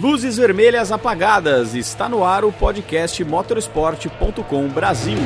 [0.00, 1.74] Luzes vermelhas apagadas.
[1.74, 5.18] Está no ar o podcast motorsport.com Brasil.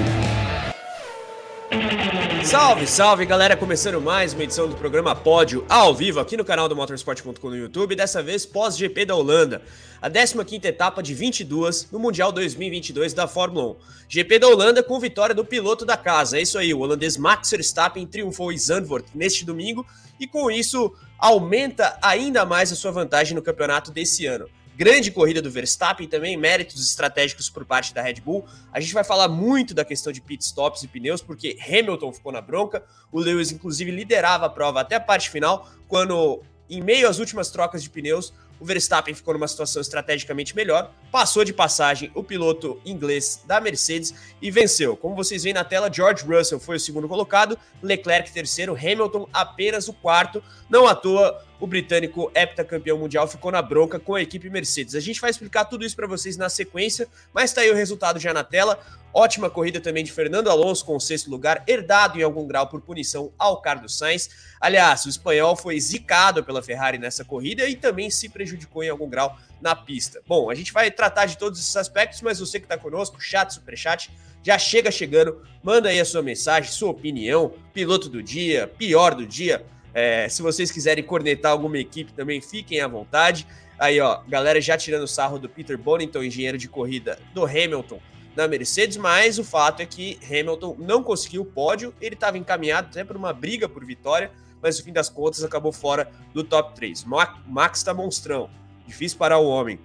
[2.42, 3.56] Salve, salve galera!
[3.56, 7.56] Começando mais uma edição do programa Pódio ao vivo aqui no canal do Motorsport.com no
[7.56, 9.62] YouTube, dessa vez pós-GP da Holanda,
[10.02, 13.76] a 15 etapa de 22 no Mundial 2022 da Fórmula 1.
[14.08, 17.48] GP da Holanda com vitória do piloto da casa, é isso aí, o holandês Max
[17.48, 19.86] Verstappen triunfou em Zandvoort neste domingo
[20.18, 24.48] e com isso aumenta ainda mais a sua vantagem no campeonato desse ano.
[24.76, 28.44] Grande corrida do Verstappen também, méritos estratégicos por parte da Red Bull.
[28.72, 32.40] A gente vai falar muito da questão de pitstops e pneus, porque Hamilton ficou na
[32.40, 32.82] bronca.
[33.12, 37.50] O Lewis, inclusive, liderava a prova até a parte final, quando, em meio às últimas
[37.50, 42.80] trocas de pneus, o Verstappen ficou numa situação estrategicamente melhor, passou de passagem o piloto
[42.84, 44.96] inglês da Mercedes e venceu.
[44.96, 49.88] Como vocês veem na tela, George Russell foi o segundo colocado, Leclerc terceiro, Hamilton apenas
[49.88, 50.42] o quarto.
[50.70, 54.94] Não à toa, o britânico heptacampeão mundial ficou na bronca com a equipe Mercedes.
[54.94, 58.18] A gente vai explicar tudo isso para vocês na sequência, mas tá aí o resultado
[58.18, 58.78] já na tela.
[59.12, 62.80] Ótima corrida também de Fernando Alonso com o sexto lugar, herdado em algum grau por
[62.80, 64.28] punição ao Carlos Sainz.
[64.60, 69.08] Aliás, o espanhol foi zicado pela Ferrari nessa corrida e também se prejudicou em algum
[69.08, 70.20] grau na pista.
[70.26, 73.54] Bom, a gente vai tratar de todos esses aspectos, mas você que está conosco, chat,
[73.54, 74.10] superchat,
[74.42, 79.24] já chega chegando, manda aí a sua mensagem, sua opinião, piloto do dia, pior do
[79.24, 79.64] dia.
[79.94, 83.46] É, se vocês quiserem cornetar alguma equipe também, fiquem à vontade.
[83.78, 88.00] Aí, ó, galera já tirando sarro do Peter Bonington, engenheiro de corrida do Hamilton
[88.34, 92.88] na Mercedes, mas o fato é que Hamilton não conseguiu o pódio, ele estava encaminhado
[92.90, 96.74] até por uma briga por vitória, mas no fim das contas acabou fora do top
[96.74, 97.04] 3.
[97.04, 98.50] Max está monstrão,
[98.86, 99.78] difícil parar o homem.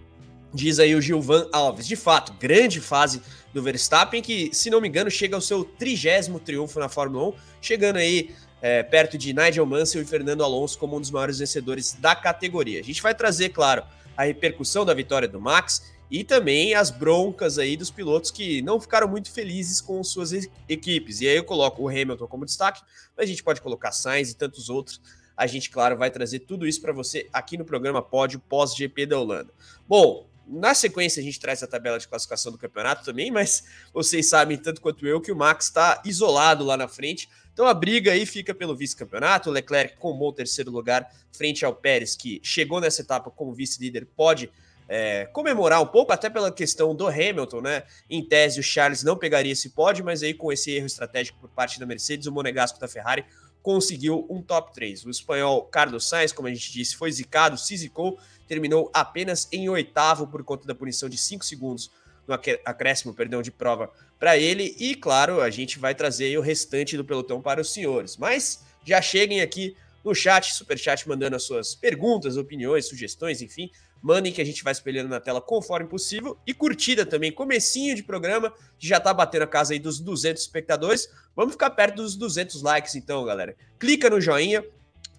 [0.52, 1.86] Diz aí o Gilvan Alves.
[1.86, 3.22] De fato, grande fase
[3.54, 7.34] do Verstappen, que, se não me engano, chega ao seu trigésimo triunfo na Fórmula 1,
[7.62, 11.94] chegando aí é, perto de Nigel Mansell e Fernando Alonso como um dos maiores vencedores
[11.94, 12.80] da categoria.
[12.80, 13.84] A gente vai trazer, claro,
[14.16, 18.80] a repercussão da vitória do Max e também as broncas aí dos pilotos que não
[18.80, 20.32] ficaram muito felizes com suas
[20.68, 21.22] equipes.
[21.22, 22.82] E aí eu coloco o Hamilton como destaque,
[23.16, 25.00] mas a gente pode colocar Sainz e tantos outros.
[25.38, 29.20] A gente, claro, vai trazer tudo isso para você aqui no programa Pódio pós-GP da
[29.20, 29.54] Holanda.
[29.88, 34.28] Bom, na sequência a gente traz a tabela de classificação do campeonato também, mas vocês
[34.28, 37.30] sabem tanto quanto eu que o Max está isolado lá na frente.
[37.54, 39.50] Então a briga aí fica pelo vice-campeonato.
[39.50, 43.54] O Leclerc com um bom terceiro lugar frente ao Pérez, que chegou nessa etapa como
[43.54, 44.50] vice-líder, pode
[44.88, 47.84] é, comemorar um pouco, até pela questão do Hamilton, né?
[48.10, 51.50] Em tese, o Charles não pegaria esse pódio, mas aí com esse erro estratégico por
[51.50, 53.24] parte da Mercedes, o Monegasco da Ferrari
[53.62, 55.06] conseguiu um top 3.
[55.06, 59.70] O espanhol Carlos Sainz, como a gente disse, foi zicado, se zicou, terminou apenas em
[59.70, 61.92] oitavo por conta da punição de 5 segundos
[62.28, 62.34] no
[62.66, 64.76] acréscimo, perdão, de prova para ele.
[64.80, 68.18] E claro, a gente vai trazer o restante do pelotão para os senhores.
[68.18, 73.70] Mas já cheguem aqui no chat, super chat, mandando as suas perguntas, opiniões, sugestões, enfim.
[74.02, 76.38] Mandem que a gente vai espelhando na tela conforme possível.
[76.48, 81.10] E curtida também, comecinho de programa, já tá batendo a casa aí dos 200 espectadores.
[81.36, 83.56] Vamos ficar perto dos 200 likes então, galera.
[83.78, 84.64] Clica no joinha.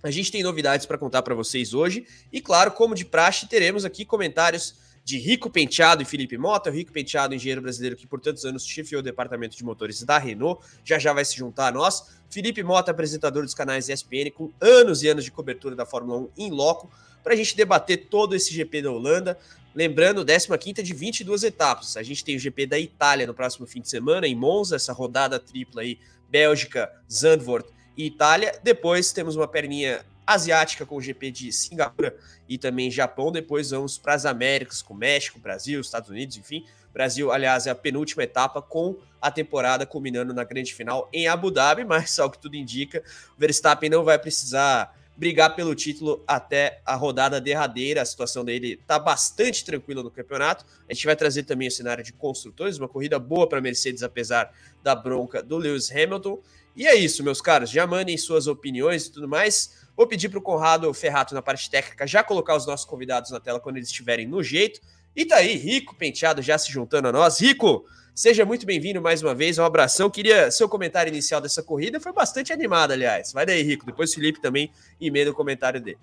[0.02, 2.06] A gente tem novidades para contar para vocês hoje.
[2.32, 4.74] E claro, como de praxe, teremos aqui comentários
[5.04, 6.70] de Rico Penteado e Felipe Mota.
[6.70, 10.18] O Rico Penteado, engenheiro brasileiro que por tantos anos chefiou o departamento de motores da
[10.18, 12.18] Renault, já já vai se juntar a nós.
[12.30, 16.28] Felipe Mota, apresentador dos canais ESPN, com anos e anos de cobertura da Fórmula 1
[16.38, 16.90] em loco
[17.22, 19.38] para a gente debater todo esse GP da Holanda.
[19.74, 21.96] Lembrando, 15 de 22 etapas.
[21.96, 24.92] A gente tem o GP da Itália no próximo fim de semana, em Monza, essa
[24.92, 25.98] rodada tripla aí,
[26.28, 28.58] Bélgica, Zandvoort e Itália.
[28.62, 32.16] Depois temos uma perninha asiática com o GP de Singapura
[32.48, 33.30] e também Japão.
[33.30, 36.64] Depois vamos para as Américas, com México, Brasil, Estados Unidos, enfim.
[36.92, 41.50] Brasil, aliás, é a penúltima etapa com a temporada culminando na grande final em Abu
[41.50, 43.02] Dhabi, mas ao que tudo indica,
[43.36, 48.00] o Verstappen não vai precisar brigar pelo título até a rodada derradeira.
[48.00, 50.64] A situação dele está bastante tranquila no campeonato.
[50.88, 54.50] A gente vai trazer também o cenário de construtores, uma corrida boa para Mercedes, apesar
[54.82, 56.40] da bronca do Lewis Hamilton.
[56.74, 57.68] E é isso, meus caros.
[57.68, 59.86] Já mandem suas opiniões e tudo mais.
[59.94, 63.38] Vou pedir para o Conrado Ferrato, na parte técnica, já colocar os nossos convidados na
[63.38, 64.80] tela quando eles estiverem no jeito.
[65.14, 67.38] E tá aí, Rico Penteado já se juntando a nós.
[67.38, 67.84] Rico,
[68.14, 70.10] Seja muito bem-vindo mais uma vez, um abração.
[70.10, 73.32] Queria seu comentário inicial dessa corrida, foi bastante animado, aliás.
[73.32, 73.86] Vai daí, Rico.
[73.86, 74.70] Depois o Felipe também
[75.00, 75.98] emenda o comentário dele.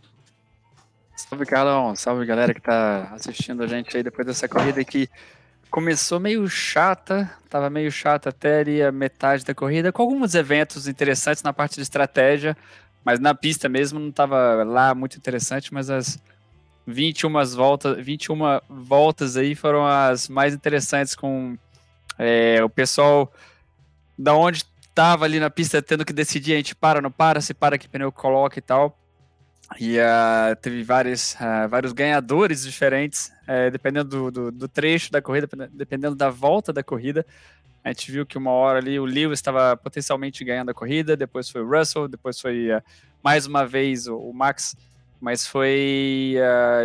[1.16, 1.96] Salve, Carlão.
[1.96, 5.10] Salve, galera que tá assistindo a gente aí depois dessa corrida que
[5.70, 10.88] começou meio chata, tava meio chata até ali a metade da corrida, com alguns eventos
[10.88, 12.56] interessantes na parte de estratégia,
[13.04, 16.18] mas na pista mesmo não tava lá muito interessante, mas as
[16.86, 18.38] 21 voltas, 21
[18.70, 21.58] voltas aí foram as mais interessantes com
[22.18, 23.32] é, o pessoal
[24.18, 24.66] da onde
[24.98, 27.88] estava ali na pista tendo que decidir, a gente para, não para, se para, que
[27.88, 28.98] pneu coloca e tal.
[29.80, 35.22] E uh, teve vários, uh, vários ganhadores diferentes, uh, dependendo do, do, do, trecho da
[35.22, 37.26] corrida, dependendo da volta da corrida.
[37.84, 41.50] A gente viu que uma hora ali o Lewis estava potencialmente ganhando a corrida, depois
[41.50, 42.82] foi o Russell, depois foi eh,
[43.24, 44.76] mais uma vez o, o Max.
[45.22, 46.36] Mas foi.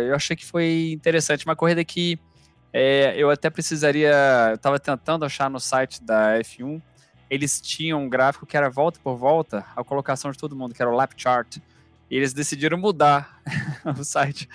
[0.07, 1.45] eu achei que foi interessante.
[1.45, 2.17] Uma corrida que
[2.73, 4.11] é, eu até precisaria.
[4.49, 6.81] Eu estava tentando achar no site da F1.
[7.29, 10.81] Eles tinham um gráfico que era volta por volta, a colocação de todo mundo, que
[10.81, 11.57] era o lap chart.
[12.09, 13.39] E eles decidiram mudar
[13.97, 14.49] o site.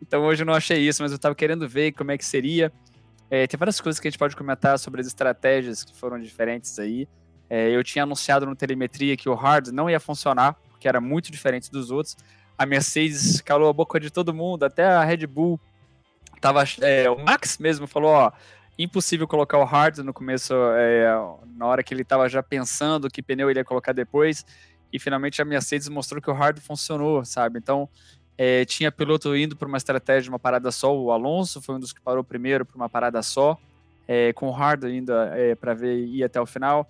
[0.00, 2.72] Então hoje eu não achei isso, mas eu estava querendo ver como é que seria.
[3.30, 6.78] É, tem várias coisas que a gente pode comentar sobre as estratégias que foram diferentes
[6.78, 7.08] aí.
[7.50, 11.30] É, eu tinha anunciado no telemetria que o hard não ia funcionar, porque era muito
[11.30, 12.16] diferente dos outros.
[12.56, 15.60] A Mercedes calou a boca de todo mundo, até a Red Bull
[16.44, 18.30] tava, é, o Max mesmo falou, ó,
[18.78, 21.06] impossível colocar o hard no começo, é,
[21.56, 24.44] na hora que ele estava já pensando que pneu ele ia colocar depois,
[24.92, 27.58] e finalmente a Mercedes mostrou que o hard funcionou, sabe?
[27.58, 27.88] Então,
[28.36, 31.80] é, tinha piloto indo para uma estratégia de uma parada só, o Alonso foi um
[31.80, 33.58] dos que parou primeiro para uma parada só,
[34.06, 36.86] é, com o hard ainda é, para ver ir até o final.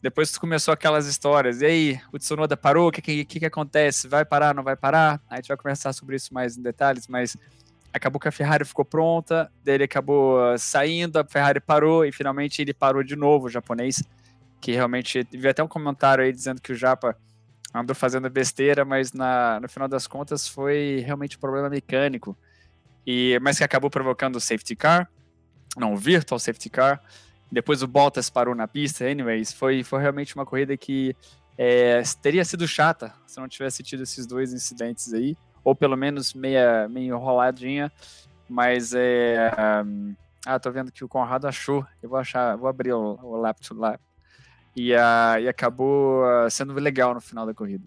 [0.00, 4.08] Depois começou aquelas histórias, e aí, o Tsunoda parou, o que, que, que, que acontece?
[4.08, 5.20] Vai parar, não vai parar?
[5.28, 7.36] A gente vai conversar sobre isso mais em detalhes, mas
[7.96, 12.60] acabou que a Ferrari ficou pronta, dele acabou ah, saindo, a Ferrari parou e finalmente
[12.60, 14.02] ele parou de novo, o japonês,
[14.60, 17.16] que realmente vi até um comentário aí dizendo que o Japa
[17.74, 22.36] andou fazendo besteira, mas na, no final das contas foi realmente um problema mecânico,
[23.06, 25.10] e mas que acabou provocando o safety car,
[25.76, 27.02] não, o virtual safety car,
[27.50, 31.14] depois o Bottas parou na pista, anyways, foi, foi realmente uma corrida que
[31.56, 35.36] é, teria sido chata se não tivesse tido esses dois incidentes aí,
[35.66, 37.90] ou pelo menos meia, meio enroladinha,
[38.48, 39.50] mas é.
[40.46, 41.84] Ah, tô vendo que o Conrado achou.
[42.00, 43.98] Eu vou achar, vou abrir o, o laptop lá.
[44.76, 47.84] E, uh, e acabou uh, sendo legal no final da corrida.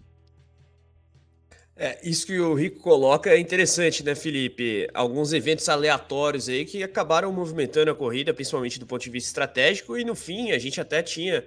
[1.74, 4.86] É, isso que o Rico coloca é interessante, né, Felipe?
[4.92, 9.96] Alguns eventos aleatórios aí que acabaram movimentando a corrida, principalmente do ponto de vista estratégico,
[9.96, 11.42] e no fim a gente até tinha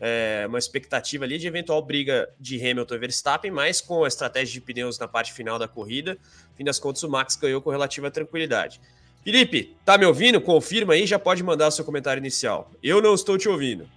[0.00, 4.54] é, uma expectativa ali de eventual briga de Hamilton e Verstappen, mas com a estratégia
[4.54, 6.18] de pneus na parte final da corrida,
[6.54, 8.80] fim das contas o Max ganhou com relativa tranquilidade.
[9.24, 10.40] Felipe, tá me ouvindo?
[10.40, 12.70] Confirma aí, já pode mandar o seu comentário inicial.
[12.82, 13.88] Eu não estou te ouvindo.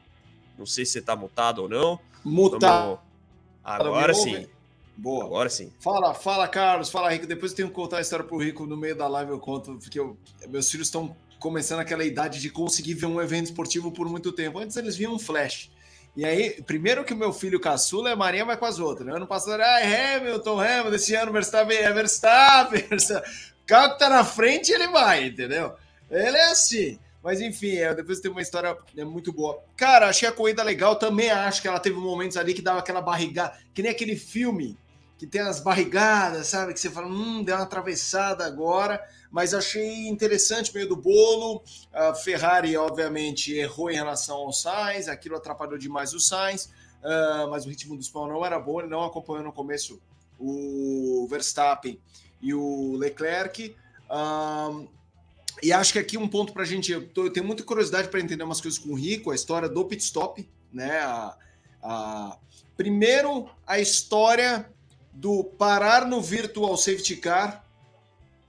[0.57, 1.99] Não sei se você tá mutado ou não.
[2.25, 2.99] Mutado.
[3.63, 4.47] Agora sim.
[4.97, 5.23] Boa.
[5.25, 5.71] Agora sim.
[5.79, 6.89] Fala, fala, Carlos.
[6.89, 7.27] Fala, Rico.
[7.27, 9.31] Depois eu tenho que contar a história pro Rico no meio da live.
[9.31, 10.17] Eu conto, porque eu,
[10.47, 14.59] meus filhos estão começando aquela idade de conseguir ver um evento esportivo por muito tempo.
[14.59, 15.69] Antes eles viam um flash.
[16.15, 19.07] E aí, primeiro que o meu filho caçula, a Marinha vai com as outras.
[19.07, 19.15] Né?
[19.15, 22.85] Ano passado era ah, Hamilton, Hamilton, esse ano Verstappen é Verstappen.
[23.61, 25.75] O carro que tá na frente, ele vai, entendeu?
[26.09, 26.97] Ele é assim.
[27.23, 29.61] Mas enfim, é, depois tem uma história é, muito boa.
[29.77, 30.95] Cara, achei a corrida legal.
[30.95, 34.75] Também acho que ela teve momentos ali que dava aquela barrigada, que nem aquele filme
[35.19, 36.73] que tem as barrigadas, sabe?
[36.73, 38.99] Que você fala, hum, deu uma atravessada agora
[39.31, 41.61] mas achei interessante meio do bolo.
[41.93, 46.65] A Ferrari, obviamente, errou em relação ao Sainz, aquilo atrapalhou demais o Sainz,
[47.03, 50.01] uh, mas o ritmo do spawn não era bom, ele não acompanhou no começo
[50.39, 51.99] o Verstappen
[52.41, 53.75] e o Leclerc.
[55.61, 58.07] E acho que aqui um ponto para a gente, eu, tô, eu, tenho muita curiosidade
[58.07, 60.99] para entender umas coisas com o Rico, a história do pit stop, né?
[60.99, 61.37] A,
[61.83, 62.37] a,
[62.77, 64.71] primeiro, a história
[65.11, 67.65] do parar no virtual safety car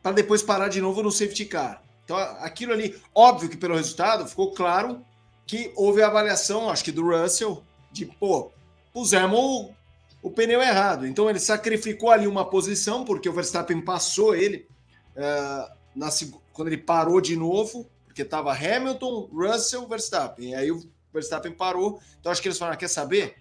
[0.02, 1.82] para depois parar de novo no safety car.
[2.04, 5.04] Então, aquilo ali, óbvio que pelo resultado ficou claro
[5.46, 8.50] que houve a avaliação, acho que do Russell, de pô,
[8.92, 9.70] pusemos o,
[10.22, 11.06] o pneu errado.
[11.06, 14.66] Então ele sacrificou ali uma posição, porque o Verstappen passou ele
[15.16, 16.08] uh, na,
[16.52, 20.50] quando ele parou de novo, porque estava Hamilton, Russell, Verstappen.
[20.50, 20.82] E aí o
[21.12, 22.00] Verstappen parou.
[22.18, 23.36] Então acho que eles falaram: quer saber?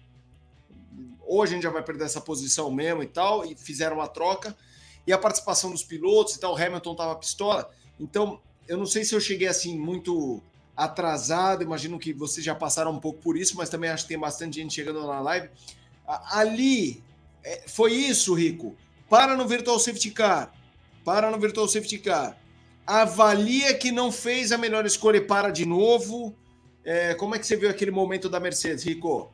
[1.20, 4.56] Ou a gente já vai perder essa posição mesmo e tal, e fizeram a troca
[5.06, 7.70] e a participação dos pilotos e tal, o Hamilton estava pistola.
[7.98, 10.42] Então, eu não sei se eu cheguei assim muito
[10.76, 14.18] atrasado, imagino que vocês já passaram um pouco por isso, mas também acho que tem
[14.18, 15.50] bastante gente chegando na live.
[16.06, 17.02] Ali,
[17.44, 18.74] é, foi isso, Rico.
[19.08, 20.52] Para no Virtual Safety Car.
[21.04, 22.38] Para no Virtual Safety Car.
[22.86, 26.34] Avalia que não fez a melhor escolha e para de novo.
[26.84, 29.30] É, como é que você viu aquele momento da Mercedes, Rico?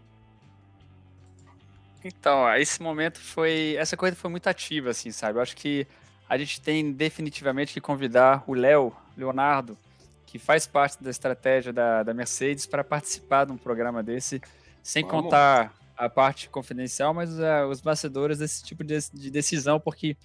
[2.07, 3.75] Então, esse momento foi.
[3.79, 5.39] Essa corrida foi muito ativa, assim, sabe?
[5.39, 5.87] Eu acho que
[6.29, 9.77] a gente tem definitivamente que convidar o Léo, Leonardo,
[10.25, 14.41] que faz parte da estratégia da, da Mercedes, para participar de um programa desse,
[14.83, 15.25] sem Vamos.
[15.25, 20.17] contar a parte confidencial, mas uh, os bastidores desse tipo de, de decisão, porque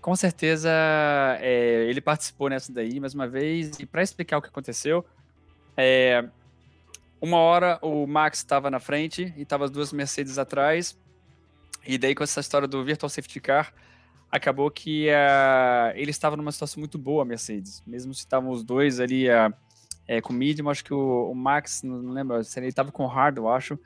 [0.00, 0.70] com certeza
[1.40, 3.78] é, ele participou nessa daí mais uma vez.
[3.78, 5.04] E para explicar o que aconteceu,
[5.76, 6.24] é,
[7.20, 10.98] uma hora o Max estava na frente e estava as duas Mercedes atrás.
[11.86, 13.72] E daí, com essa história do Virtual Safety Car,
[14.30, 17.82] acabou que uh, ele estava numa situação muito boa, a Mercedes.
[17.86, 19.52] Mesmo se estavam os dois ali uh,
[20.06, 23.04] é, com o medium, acho que o, o Max, não, lembro, se ele estava com
[23.04, 23.78] o hard, eu acho.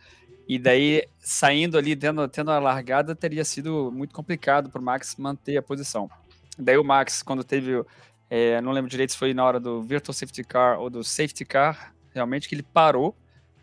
[0.48, 5.16] E daí, saindo ali, tendo, tendo a largada, teria sido muito complicado para o Max
[5.16, 6.08] manter a posição.
[6.56, 7.84] Daí o Max, quando teve,
[8.30, 11.44] é, não lembro direito se foi na hora do Virtual Safety Car ou do Safety
[11.44, 13.16] Car, realmente que ele parou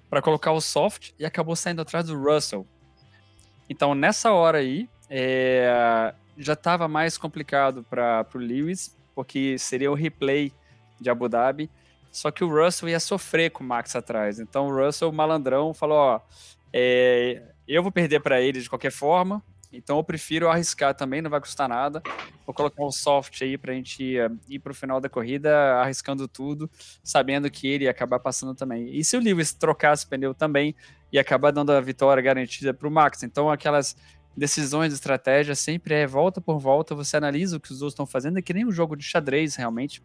[0.09, 2.67] para colocar o soft e acabou saindo atrás do Russell.
[3.69, 9.95] Então, nessa hora aí, é, já estava mais complicado para o Lewis, porque seria o
[9.95, 10.51] replay
[10.99, 11.69] de Abu Dhabi.
[12.11, 14.39] Só que o Russell ia sofrer com o Max atrás.
[14.39, 16.21] Então o Russell, malandrão, falou: Ó,
[16.71, 19.41] é, eu vou perder para ele de qualquer forma.
[19.73, 22.01] Então eu prefiro arriscar também, não vai custar nada.
[22.45, 25.75] Vou colocar um soft aí para a gente ir, ir para o final da corrida
[25.81, 26.69] arriscando tudo,
[27.03, 28.95] sabendo que ele ia acabar passando também.
[28.95, 30.75] E se o Lewis trocasse pneu também,
[31.11, 33.23] ia acabar dando a vitória garantida para o Max.
[33.23, 33.95] Então aquelas
[34.35, 38.05] decisões de estratégia sempre é volta por volta, você analisa o que os outros estão
[38.05, 40.01] fazendo, é que nem um jogo de xadrez realmente,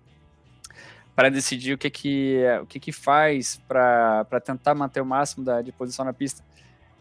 [1.17, 5.61] para decidir o que que, o que, que faz para tentar manter o máximo da,
[5.63, 6.45] de posição na pista.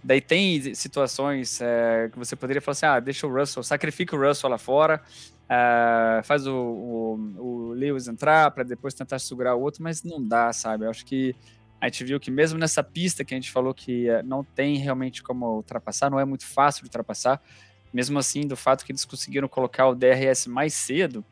[0.04, 4.20] Daí tem situações é, que você poderia falar assim, ah, deixa o Russell, sacrifica o
[4.20, 5.02] Russell lá fora,
[5.48, 10.24] uh, faz o, o, o Lewis entrar para depois tentar segurar o outro, mas não
[10.24, 10.86] dá, sabe?
[10.86, 11.36] Eu acho que
[11.80, 14.78] a gente viu que mesmo nessa pista que a gente falou que eh, não tem
[14.78, 17.40] realmente como ultrapassar, não é muito fácil de ultrapassar,
[17.94, 21.24] mesmo assim, do fato que eles conseguiram colocar o DRS mais cedo,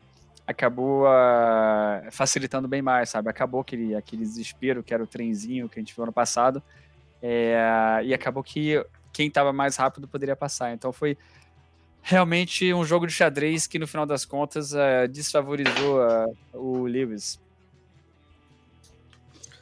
[0.46, 3.28] acabou uh, facilitando bem mais, sabe?
[3.28, 6.62] Acabou aquele, aquele desespero que era o trenzinho que a gente viu ano passado,
[7.22, 10.72] é, e acabou que quem estava mais rápido poderia passar.
[10.72, 11.16] Então foi
[12.02, 17.40] realmente um jogo de xadrez que no final das contas uh, desfavorizou uh, o Lewis.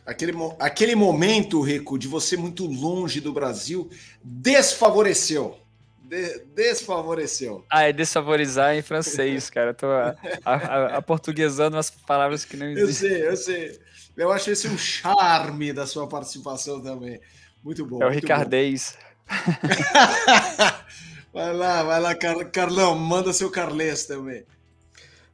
[0.05, 3.89] Aquele, aquele momento, Rico, de você muito longe do Brasil,
[4.23, 5.59] desfavoreceu.
[6.03, 7.65] De, desfavoreceu.
[7.71, 9.71] Ah, é desfavorizar em francês, cara.
[9.71, 13.11] Eu tô a, a, a, portuguesando umas palavras que não existem.
[13.11, 13.81] Eu sei, eu sei.
[14.15, 17.19] Eu acho esse um charme da sua participação também.
[17.65, 18.03] Muito bom.
[18.03, 18.99] É o Ricardês.
[21.33, 24.45] vai lá, vai lá, Carlão, manda seu Carles também.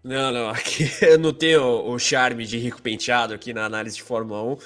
[0.03, 4.03] Não, não, aqui eu não tenho o charme de rico penteado aqui na análise de
[4.03, 4.57] Fórmula 1,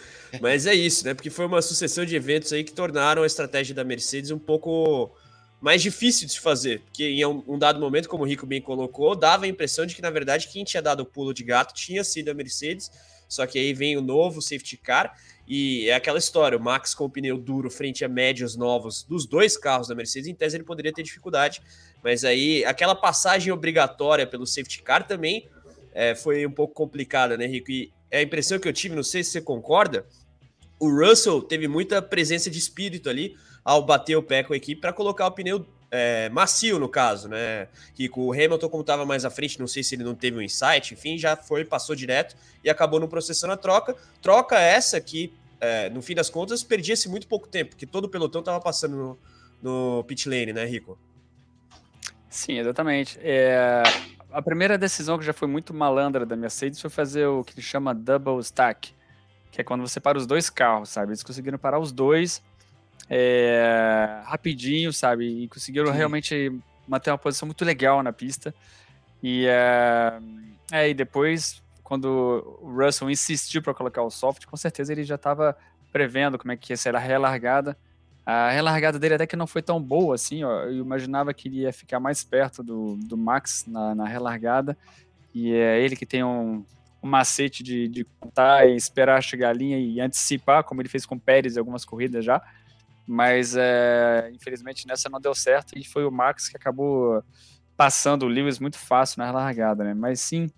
[0.40, 1.14] mas é isso, né?
[1.14, 5.10] Porque foi uma sucessão de eventos aí que tornaram a estratégia da Mercedes um pouco
[5.60, 9.16] mais difícil de se fazer, porque em um dado momento, como o Rico bem colocou,
[9.16, 12.04] dava a impressão de que na verdade quem tinha dado o pulo de gato tinha
[12.04, 12.90] sido a Mercedes,
[13.26, 15.16] só que aí vem o novo safety car
[15.46, 19.26] e é aquela história, o Max com o pneu duro frente a médios novos dos
[19.26, 21.60] dois carros da Mercedes, em tese ele poderia ter dificuldade,
[22.02, 25.48] mas aí, aquela passagem obrigatória pelo safety car também
[25.94, 27.70] é, foi um pouco complicada, né, Rico?
[27.70, 30.04] E a impressão que eu tive, não sei se você concorda,
[30.78, 34.80] o Russell teve muita presença de espírito ali ao bater o pé com a equipe
[34.80, 37.68] para colocar o pneu é, macio, no caso, né?
[37.96, 40.42] Rico, o Hamilton, como estava mais à frente, não sei se ele não teve um
[40.42, 43.96] insight, enfim, já foi, passou direto e acabou não processando a troca.
[44.20, 48.08] Troca essa que, é, no fim das contas, perdia-se muito pouco tempo, porque todo o
[48.08, 49.18] pelotão estava passando no,
[49.62, 50.98] no pit lane, né, Rico?
[52.28, 53.18] Sim, exatamente.
[53.22, 53.82] É,
[54.32, 57.94] a primeira decisão que já foi muito malandra da Mercedes foi fazer o que chama
[57.94, 58.92] double stack,
[59.52, 61.10] que é quando você para os dois carros, sabe?
[61.10, 62.42] Eles conseguiram parar os dois
[63.08, 65.26] é, rapidinho, sabe?
[65.26, 65.96] E conseguiram Sim.
[65.98, 68.54] realmente manter uma posição muito legal na pista.
[69.22, 70.18] E, é,
[70.70, 75.14] é, e depois, quando o Russell insistiu para colocar o soft, com certeza ele já
[75.14, 75.56] estava
[75.92, 77.76] prevendo como é que ia ser a relargada.
[78.26, 80.62] A relargada dele até que não foi tão boa assim, ó.
[80.64, 84.76] Eu imaginava que ele ia ficar mais perto do, do Max na, na relargada.
[85.34, 86.64] E é ele que tem um,
[87.02, 91.04] um macete de, de contar e esperar chegar a linha e antecipar, como ele fez
[91.04, 92.42] com o Pérez em algumas corridas já.
[93.06, 97.22] Mas é, infelizmente nessa não deu certo e foi o Max que acabou
[97.76, 99.94] passando o Lewis muito fácil na relargada, né?
[99.94, 100.48] Mas sim,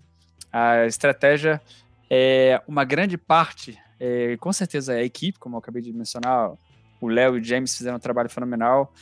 [0.53, 1.61] a estratégia
[2.09, 6.53] é uma grande parte, é, com certeza é a equipe, como eu acabei de mencionar,
[7.01, 8.93] o Léo e o James fizeram um trabalho fenomenal.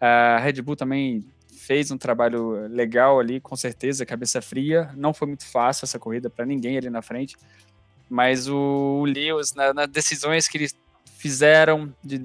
[0.00, 1.24] A Red Bull também
[1.56, 4.90] fez um trabalho legal ali, com certeza, cabeça fria.
[4.96, 7.36] Não foi muito fácil essa corrida para ninguém ali na frente,
[8.08, 10.76] mas o Lewis, nas na decisões que eles
[11.26, 12.18] fizeram de,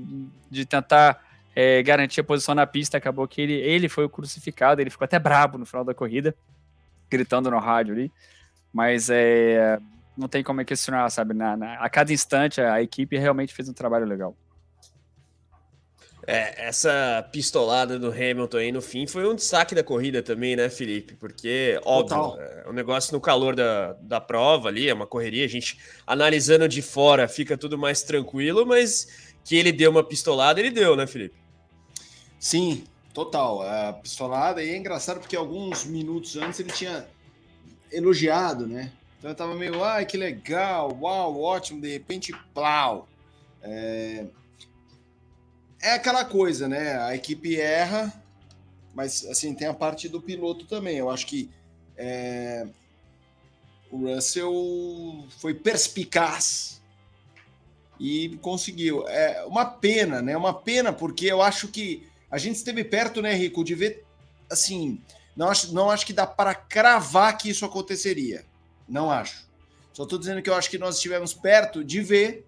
[0.49, 1.19] de tentar
[1.55, 5.05] é, garantir a posição na pista, acabou que ele, ele foi o crucificado, ele ficou
[5.05, 6.35] até brabo no final da corrida,
[7.09, 8.11] gritando no rádio ali,
[8.71, 9.79] mas é,
[10.15, 11.33] não tem como questionar, sabe?
[11.33, 14.35] Na, na, a cada instante a equipe realmente fez um trabalho legal.
[16.27, 20.69] É, essa pistolada do Hamilton aí no fim foi um destaque da corrida também, né,
[20.69, 21.15] Felipe?
[21.15, 25.49] Porque, óbvio, é um negócio no calor da, da prova ali, é uma correria, a
[25.49, 29.07] gente analisando de fora fica tudo mais tranquilo, mas
[29.43, 31.35] que ele deu uma pistolada, ele deu, né, Felipe?
[32.39, 34.63] Sim, Total, a pistolada.
[34.63, 37.05] E é engraçado porque alguns minutos antes ele tinha
[37.91, 38.91] elogiado, né?
[39.19, 43.07] Então eu tava meio, ai, que legal, uau, ótimo, de repente, plau.
[43.61, 44.25] É,
[45.81, 46.97] é aquela coisa, né?
[46.99, 48.13] A equipe erra,
[48.93, 50.97] mas assim, tem a parte do piloto também.
[50.97, 51.49] Eu acho que
[51.97, 52.67] é,
[53.89, 56.81] o Russell foi perspicaz
[57.99, 59.07] e conseguiu.
[59.07, 60.35] É uma pena, né?
[60.35, 64.05] Uma pena, porque eu acho que a gente esteve perto, né, Rico, de ver
[64.49, 65.01] assim.
[65.35, 68.45] Não acho, não acho que dá para cravar que isso aconteceria.
[68.87, 69.49] Não acho.
[69.93, 72.45] Só estou dizendo que eu acho que nós estivemos perto de ver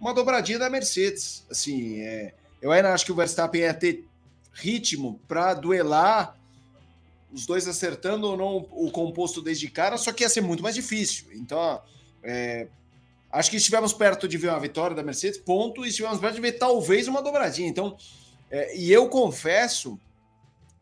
[0.00, 1.44] uma dobradinha da Mercedes.
[1.50, 4.04] Assim, é, eu ainda acho que o Verstappen ia ter
[4.52, 6.36] ritmo para duelar,
[7.32, 10.74] os dois acertando ou não o composto desde cara, só que ia ser muito mais
[10.74, 11.26] difícil.
[11.32, 11.80] Então,
[12.22, 12.68] é,
[13.30, 16.40] acho que estivemos perto de ver uma vitória da Mercedes, ponto, e estivemos perto de
[16.40, 17.68] ver talvez uma dobradinha.
[17.68, 17.96] Então,
[18.50, 20.00] é, e eu confesso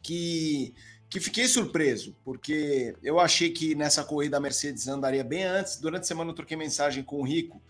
[0.02, 0.72] que,
[1.10, 5.78] que fiquei surpreso, porque eu achei que nessa corrida a Mercedes andaria bem antes.
[5.78, 7.60] Durante a semana eu troquei mensagem com o Rico,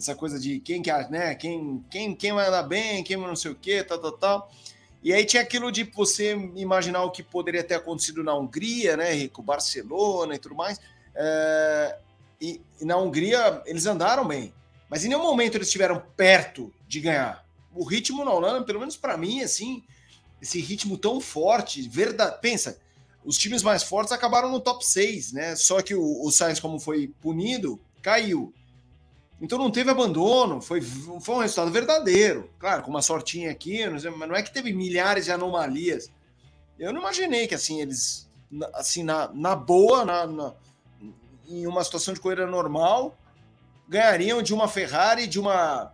[0.00, 3.50] essa coisa de quem que, né, quem, quem, quem vai andar bem, quem não sei
[3.50, 4.50] o que, tal, tal, tal.
[5.02, 9.12] E aí tinha aquilo de você imaginar o que poderia ter acontecido na Hungria, né,
[9.12, 9.42] Rico?
[9.42, 10.78] Barcelona e tudo mais.
[11.14, 11.98] É,
[12.40, 14.52] e, e, na Hungria eles andaram bem,
[14.88, 17.44] mas em nenhum momento eles estiveram perto de ganhar.
[17.74, 19.82] O ritmo na Holanda, pelo menos para mim, assim,
[20.40, 22.38] esse ritmo tão forte, verdade.
[22.40, 22.78] Pensa,
[23.24, 25.56] os times mais fortes acabaram no top 6, né?
[25.56, 28.52] Só que o, o Sainz, como foi punido, caiu.
[29.40, 32.50] Então não teve abandono, foi, foi um resultado verdadeiro.
[32.58, 36.10] Claro, com uma sortinha aqui, mas não é que teve milhares de anomalias.
[36.78, 38.28] Eu não imaginei que assim eles,
[38.74, 40.54] assim na, na boa, na, na,
[41.48, 43.16] em uma situação de corrida normal,
[43.88, 45.92] ganhariam de uma Ferrari, de uma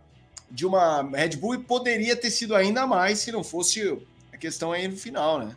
[0.49, 3.97] de uma Red Bull e poderia ter sido ainda mais se não fosse
[4.31, 5.55] a questão aí no final, né?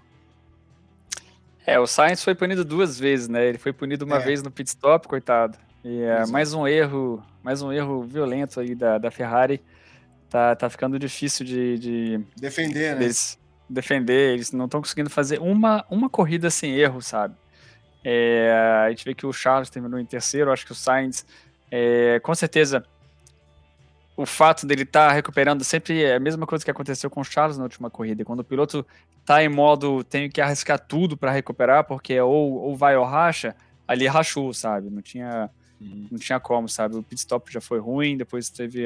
[1.65, 3.47] É, o Sainz foi punido duas vezes, né?
[3.47, 4.21] Ele foi punido uma é.
[4.21, 5.57] vez no pit stop, coitado.
[5.85, 9.63] E é, mais um erro, mais um erro violento aí da, da Ferrari.
[10.29, 13.05] Tá, tá ficando difícil de, de defender, né?
[13.05, 17.35] Eles defender, eles não estão conseguindo fazer uma, uma corrida sem erro, sabe?
[18.05, 18.53] É,
[18.85, 21.25] a gente vê que o Charles terminou em terceiro, acho que o Sainz,
[21.71, 22.85] é, com certeza,
[24.17, 27.25] o fato dele estar tá recuperando sempre é a mesma coisa que aconteceu com o
[27.25, 28.25] Charles na última corrida.
[28.25, 28.85] Quando o piloto
[29.25, 33.55] tá em modo tenho que arriscar tudo para recuperar, porque ou, ou vai ou racha,
[33.87, 34.91] ali rachou, sabe?
[34.91, 35.49] Não tinha
[35.81, 36.09] Uhum.
[36.11, 36.97] Não tinha como, sabe?
[36.97, 38.85] O pit stop já foi ruim, depois teve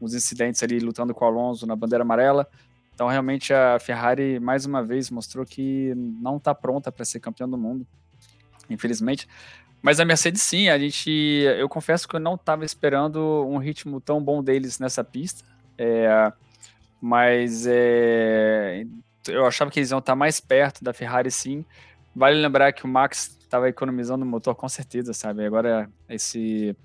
[0.00, 2.48] os incidentes ali lutando com o Alonso na bandeira amarela.
[2.94, 7.48] Então, realmente, a Ferrari, mais uma vez, mostrou que não está pronta para ser campeão
[7.48, 7.86] do mundo,
[8.70, 9.28] infelizmente.
[9.82, 11.10] Mas a Mercedes, sim, a gente.
[11.10, 15.44] Eu confesso que eu não estava esperando um ritmo tão bom deles nessa pista.
[15.76, 16.32] É,
[17.00, 18.86] mas é,
[19.28, 21.64] eu achava que eles iam estar mais perto da Ferrari, sim.
[22.14, 25.44] Vale lembrar que o Max estava economizando o motor com certeza, sabe?
[25.44, 26.76] Agora esse,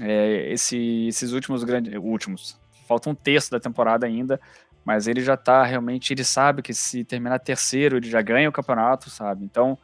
[0.00, 4.40] é, esse esses últimos grandes, últimos, falta um terço da temporada ainda,
[4.84, 8.52] mas ele já está realmente, ele sabe que se terminar terceiro ele já ganha o
[8.52, 9.44] campeonato, sabe?
[9.44, 9.78] Então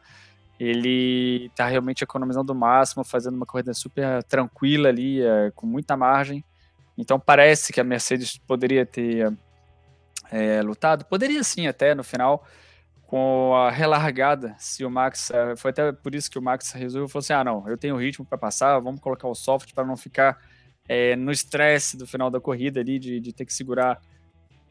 [0.59, 5.95] ele está realmente economizando o máximo, fazendo uma corrida super tranquila ali, é, com muita
[5.95, 6.43] margem.
[6.97, 9.33] Então parece que a Mercedes poderia ter
[10.29, 12.45] é, lutado, poderia sim até no final,
[13.09, 17.09] com a relargada, se o Max, eh, foi até por isso que o Max resolveu,
[17.09, 19.97] falou assim, ah não, eu tenho ritmo para passar, vamos colocar o soft para não
[19.97, 20.37] ficar
[20.87, 23.99] é, no estresse do final da corrida ali, de, de ter que segurar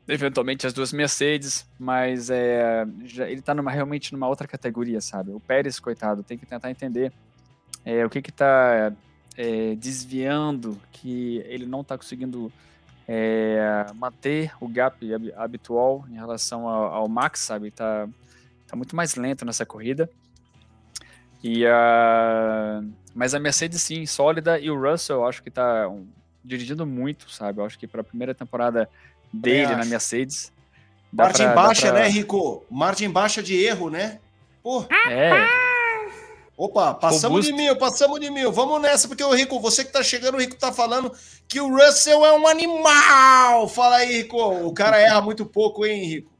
[0.07, 5.33] eventualmente as duas Mercedes, mas é, já, ele está numa, realmente numa outra categoria, sabe?
[5.33, 7.12] O Pérez, coitado, tem que tentar entender
[7.85, 8.92] é, o que que tá
[9.37, 12.53] é, desviando, que ele não está conseguindo
[13.09, 14.96] é, manter o gap
[15.37, 17.72] habitual em relação ao, ao Max, sabe?
[17.72, 18.09] Tá,
[18.68, 20.09] tá muito mais lento nessa corrida.
[21.42, 22.83] E a,
[23.14, 26.07] mas a Mercedes sim, sólida e o Russell acho que tá um,
[26.44, 27.61] dirigindo muito, sabe?
[27.61, 28.88] Eu acho que para a primeira temporada
[29.33, 30.52] dele na Mercedes.
[31.12, 32.00] Margem pra, baixa, pra...
[32.00, 32.64] né, Rico?
[32.70, 34.20] Margem baixa de erro, né?
[34.62, 34.85] Pô.
[35.09, 35.31] É.
[36.57, 38.50] Opa, passamos de mil, passamos de mil.
[38.50, 41.12] Vamos nessa, porque o Rico, você que tá chegando, o Rico tá falando
[41.46, 43.68] que o Russell é um animal.
[43.68, 44.37] Fala aí, Rico.
[44.66, 46.38] O cara erra muito pouco, hein, Rico?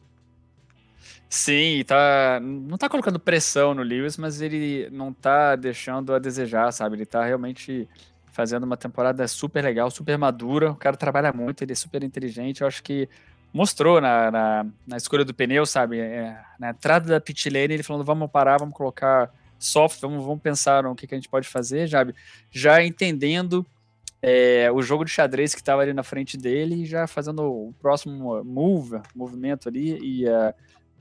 [1.28, 6.72] Sim, tá, não tá colocando pressão no Lewis, mas ele não tá deixando a desejar,
[6.72, 6.96] sabe?
[6.96, 7.86] Ele tá realmente
[8.32, 10.70] fazendo uma temporada super legal, super madura.
[10.70, 12.62] O cara trabalha muito, ele é super inteligente.
[12.62, 13.08] Eu acho que
[13.52, 15.98] mostrou na, na, na escolha do pneu, sabe?
[15.98, 20.40] É, na entrada da pit lane, ele falando: vamos parar, vamos colocar soft, vamos, vamos
[20.40, 22.14] pensar no que, que a gente pode fazer, sabe?
[22.50, 23.66] Já entendendo
[24.22, 28.42] é, o jogo de xadrez que estava ali na frente dele já fazendo o próximo
[28.42, 30.26] move, movimento ali e.
[30.26, 30.54] Uh,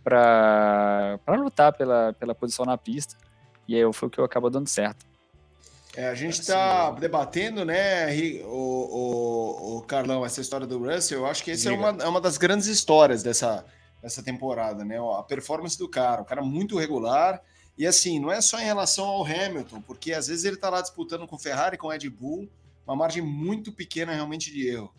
[0.04, 3.16] para lutar pela, pela posição na pista.
[3.68, 5.06] E aí foi o que acabou dando certo.
[5.96, 11.22] É, a gente está debatendo, né, o, o, o, Carlão, essa história do Russell.
[11.22, 13.66] Eu acho que essa é uma, é uma das grandes histórias dessa,
[14.02, 14.98] dessa temporada, né?
[15.18, 17.42] A performance do cara, o cara muito regular.
[17.76, 20.82] E assim, não é só em relação ao Hamilton, porque às vezes ele está lá
[20.82, 22.48] disputando com Ferrari, com Red Bull,
[22.86, 24.94] uma margem muito pequena realmente de erro.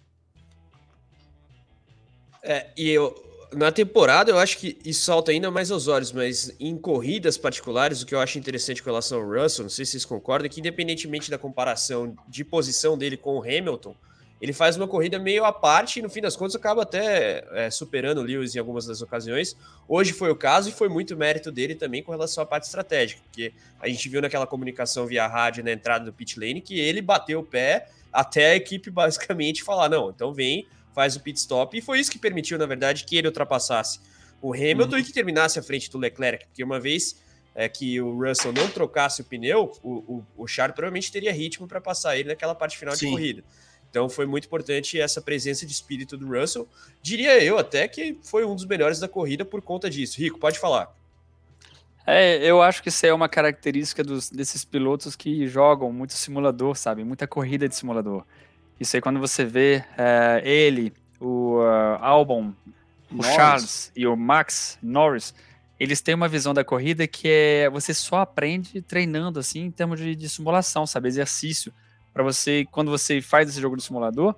[2.43, 3.15] É, e eu,
[3.55, 8.03] na temporada eu acho que isso salta ainda mais aos olhos, mas em corridas particulares,
[8.03, 10.49] o que eu acho interessante com relação ao Russell, não sei se vocês concordam, é
[10.49, 13.95] que independentemente da comparação de posição dele com o Hamilton,
[14.41, 17.71] ele faz uma corrida meio à parte e no fim das contas acaba até é,
[17.71, 19.57] superando o Lewis em algumas das ocasiões.
[19.89, 23.21] Hoje foi o caso e foi muito mérito dele também com relação à parte estratégica,
[23.25, 27.03] porque a gente viu naquela comunicação via rádio na entrada do pit lane que ele
[27.03, 30.67] bateu o pé até a equipe basicamente falar: não, então vem,
[30.99, 34.01] faz o pit stop, e foi isso que permitiu, na verdade, que ele ultrapassasse
[34.43, 34.99] o Hamilton uhum.
[34.99, 37.23] e que terminasse à frente do Leclerc, porque uma vez
[37.55, 41.69] é, que o Russell não trocasse o pneu, o, o, o Charles provavelmente teria ritmo
[41.69, 43.07] para passar ele naquela parte final Sim.
[43.07, 43.45] de corrida.
[43.89, 46.67] Então foi muito importante essa presença de espírito do Russell.
[47.01, 50.19] Diria eu até que foi um dos melhores da corrida por conta disso.
[50.19, 50.93] Rico, pode falar.
[52.05, 56.75] É, eu acho que isso é uma característica dos, desses pilotos que jogam muito simulador,
[56.75, 57.05] sabe?
[57.05, 58.25] Muita corrida de simulador.
[58.79, 62.53] Isso aí, quando você vê é, ele, o uh, Albon,
[63.11, 63.35] o Norris.
[63.35, 65.35] Charles e o Max Norris,
[65.79, 70.01] eles têm uma visão da corrida que é você só aprende treinando, assim, em termos
[70.01, 71.09] de, de simulação, sabe?
[71.09, 71.73] Exercício.
[72.13, 74.35] Para você, quando você faz esse jogo de simulador,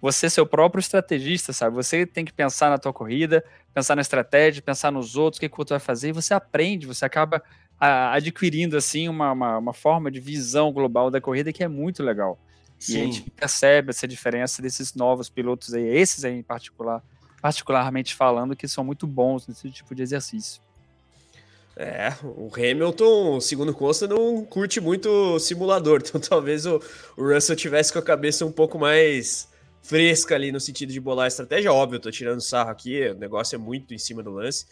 [0.00, 1.74] você é seu próprio estrategista, sabe?
[1.74, 3.44] Você tem que pensar na tua corrida,
[3.74, 6.34] pensar na estratégia, pensar nos outros, o que, que o outro vai fazer, e você
[6.34, 7.42] aprende, você acaba
[7.80, 12.02] a, adquirindo, assim, uma, uma, uma forma de visão global da corrida que é muito
[12.02, 12.38] legal.
[12.78, 12.92] Sim.
[12.92, 17.02] E a gente percebe essa diferença desses novos pilotos aí, esses aí em particular,
[17.40, 20.60] particularmente falando, que são muito bons nesse tipo de exercício.
[21.78, 26.80] É, o Hamilton, segundo consta, não curte muito simulador, então talvez o,
[27.16, 29.48] o Russell tivesse com a cabeça um pouco mais
[29.82, 31.72] fresca ali no sentido de bolar a estratégia.
[31.72, 34.66] Óbvio, tô tirando sarro aqui, o negócio é muito em cima do lance,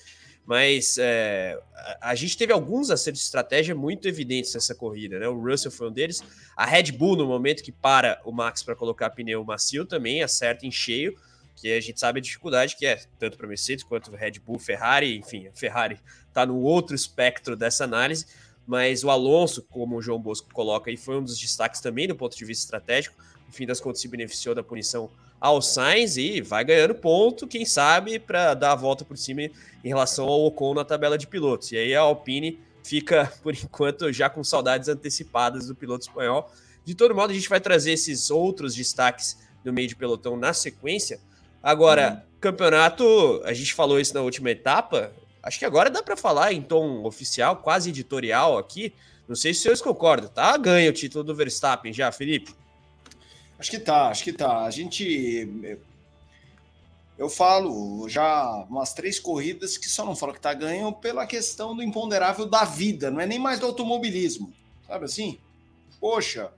[0.46, 5.26] mas é, a, a, gente teve alguns acertos de estratégia muito evidentes nessa corrida, né?
[5.28, 6.22] O Russell foi um deles.
[6.56, 10.66] A Red Bull, no momento que para o Max para colocar pneu macio, também acerta
[10.66, 11.16] em cheio,
[11.56, 15.16] que a gente sabe a dificuldade que é, tanto para Mercedes quanto Red Bull, Ferrari,
[15.16, 18.26] enfim, a Ferrari está no outro espectro dessa análise,
[18.66, 22.16] mas o Alonso, como o João Bosco coloca aí, foi um dos destaques também do
[22.16, 23.16] ponto de vista estratégico.
[23.46, 27.64] No fim das contas, se beneficiou da punição ao Sainz e vai ganhando ponto, quem
[27.66, 31.72] sabe, para dar a volta por cima em relação ao Ocon na tabela de pilotos.
[31.72, 36.50] E aí a Alpine fica, por enquanto, já com saudades antecipadas do piloto espanhol.
[36.84, 40.52] De todo modo, a gente vai trazer esses outros destaques do meio de pelotão na
[40.52, 41.20] sequência.
[41.62, 42.36] Agora, hum.
[42.40, 45.12] campeonato, a gente falou isso na última etapa.
[45.42, 48.94] Acho que agora dá para falar em tom oficial, quase editorial aqui.
[49.26, 50.56] Não sei se vocês concordam, tá?
[50.56, 52.54] Ganha o título do Verstappen já, Felipe.
[53.58, 54.64] Acho que tá, acho que tá.
[54.64, 55.76] A gente.
[57.16, 61.74] Eu falo já umas três corridas que só não falo que tá ganho pela questão
[61.74, 64.52] do imponderável da vida, não é nem mais do automobilismo,
[64.84, 65.38] sabe assim?
[66.00, 66.50] Poxa,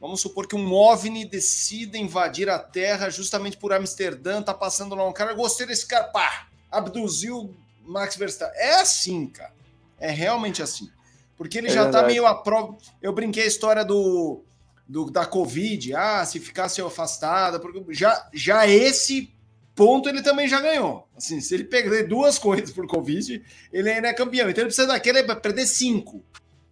[0.00, 5.06] vamos supor que um OVNI decida invadir a Terra justamente por Amsterdã, tá passando lá
[5.06, 8.60] um cara, gostei desse cara, pá, abduziu Max Verstappen.
[8.60, 9.52] É assim, cara.
[9.98, 10.90] É realmente assim.
[11.36, 12.02] Porque ele é já tá verdade.
[12.04, 12.76] tá meio a prova.
[13.02, 14.42] Eu brinquei a história do
[14.90, 19.32] do, da Covid, ah, se ficasse afastada, já, já esse
[19.72, 21.08] ponto ele também já ganhou.
[21.16, 23.40] Assim, se ele perder duas corridas por Covid,
[23.72, 24.50] ele ainda é campeão.
[24.50, 26.24] Então ele precisa daquele para perder cinco.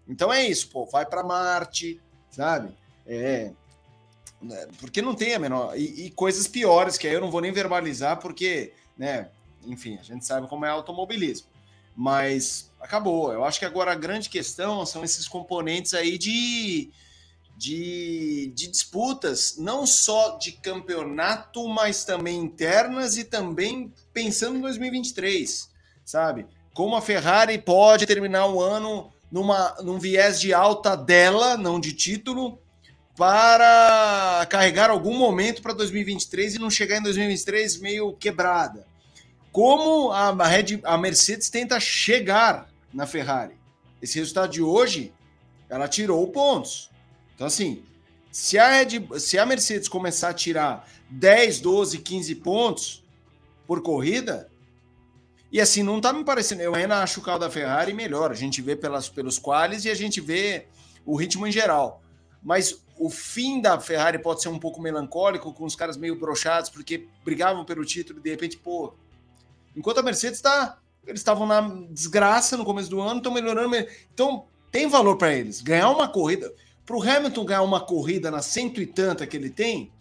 [0.08, 2.76] Então é isso, pô, vai para Marte, sabe?
[3.06, 3.52] É,
[4.42, 5.78] né, porque não tem a menor.
[5.78, 9.28] E, e, coisas piores que aí eu não vou nem verbalizar, porque, né,
[9.64, 11.46] enfim, a gente sabe como é automobilismo.
[11.94, 13.32] Mas acabou.
[13.32, 16.90] Eu acho que agora a grande questão são esses componentes aí de
[17.58, 25.68] de, de disputas, não só de campeonato, mas também internas e também pensando em 2023,
[26.04, 26.46] sabe?
[26.72, 31.92] Como a Ferrari pode terminar o ano numa, num viés de alta dela, não de
[31.92, 32.60] título,
[33.16, 38.86] para carregar algum momento para 2023 e não chegar em 2023 meio quebrada.
[39.50, 43.56] Como a, Red, a Mercedes tenta chegar na Ferrari.
[44.00, 45.12] Esse resultado de hoje,
[45.68, 46.88] ela tirou pontos.
[47.38, 47.84] Então, assim,
[48.32, 53.04] se a, Red, se a Mercedes começar a tirar 10, 12, 15 pontos
[53.64, 54.50] por corrida,
[55.52, 56.62] e assim, não tá me parecendo.
[56.62, 58.32] Eu ainda acho o carro da Ferrari melhor.
[58.32, 60.66] A gente vê pelas, pelos quales e a gente vê
[61.06, 62.02] o ritmo em geral.
[62.42, 66.70] Mas o fim da Ferrari pode ser um pouco melancólico, com os caras meio brochados,
[66.70, 68.92] porque brigavam pelo título e de repente, pô.
[69.76, 73.74] Enquanto a Mercedes está eles estavam na desgraça no começo do ano, estão melhorando.
[74.12, 75.62] Então, tem valor para eles.
[75.62, 76.52] Ganhar uma corrida.
[76.88, 79.92] Para o Hamilton ganhar uma corrida na cento e tanta que ele tem,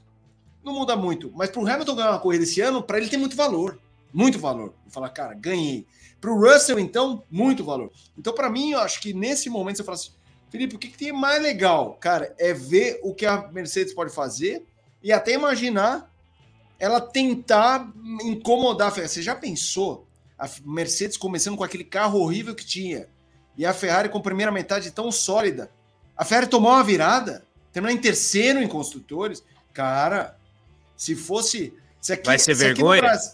[0.63, 1.29] não muda muito.
[1.35, 3.77] Mas para o Hamilton ganhar uma corrida esse ano, para ele tem muito valor.
[4.13, 4.73] Muito valor.
[4.83, 5.85] Vou falar, cara, ganhei.
[6.21, 7.91] Para o Russell, então, muito valor.
[8.17, 10.11] Então, para mim, eu acho que nesse momento você fala assim,
[10.49, 14.13] Felipe, o que, que tem mais legal, cara, é ver o que a Mercedes pode
[14.13, 14.65] fazer
[15.03, 16.09] e até imaginar
[16.79, 17.91] ela tentar
[18.23, 19.11] incomodar a Ferrari.
[19.11, 20.07] Você já pensou
[20.39, 23.09] a Mercedes começando com aquele carro horrível que tinha
[23.57, 25.69] e a Ferrari com a primeira metade tão sólida?
[26.17, 29.43] A Ferrari tomou uma virada, terminou em terceiro em construtores.
[29.73, 30.35] Cara,
[30.95, 31.73] se fosse.
[32.01, 33.01] Se aqui, Vai ser vergonha?
[33.01, 33.33] Brasil,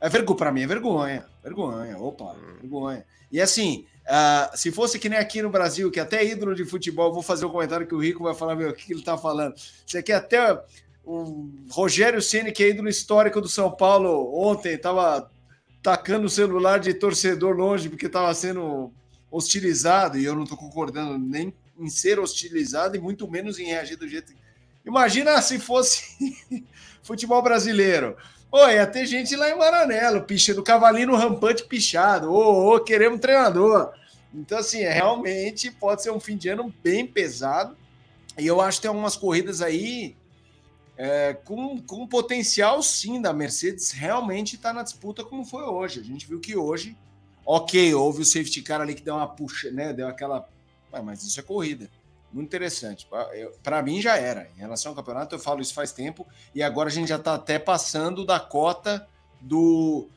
[0.00, 1.26] é vergonha, para mim é vergonha.
[1.42, 2.56] Vergonha, opa, hum.
[2.60, 3.04] vergonha.
[3.30, 7.12] E assim, uh, se fosse que nem aqui no Brasil, que até ídolo de futebol,
[7.12, 9.54] vou fazer um comentário que o Rico vai falar, meu, o que ele tá falando?
[9.86, 10.60] Isso aqui até
[11.04, 15.30] o Rogério Ceni, que é ídolo histórico do São Paulo, ontem estava
[15.82, 18.92] tacando o celular de torcedor longe porque estava sendo
[19.30, 23.96] hostilizado, e eu não estou concordando nem em ser hostilizado e muito menos em reagir
[23.96, 24.32] do jeito.
[24.84, 26.36] Imagina se fosse
[27.02, 28.16] futebol brasileiro.
[28.50, 32.32] Oi, ia ter gente lá em Maranello, pichando cavalinho rampante pichado.
[32.32, 33.92] Ô, ô, queremos treinador.
[34.32, 37.76] Então, assim, é, realmente pode ser um fim de ano bem pesado.
[38.38, 40.16] E eu acho que tem algumas corridas aí
[40.96, 46.00] é, com, com potencial, sim, da Mercedes realmente está na disputa como foi hoje.
[46.00, 46.96] A gente viu que hoje,
[47.46, 49.92] ok, houve o safety car ali que deu uma puxa, né?
[49.92, 50.48] Deu aquela.
[51.04, 51.90] Mas isso é corrida.
[52.32, 53.08] Muito interessante.
[53.62, 54.48] Para mim já era.
[54.56, 56.26] Em relação ao campeonato, eu falo isso faz tempo.
[56.54, 59.06] E agora a gente já está até passando da cota
[59.40, 60.08] do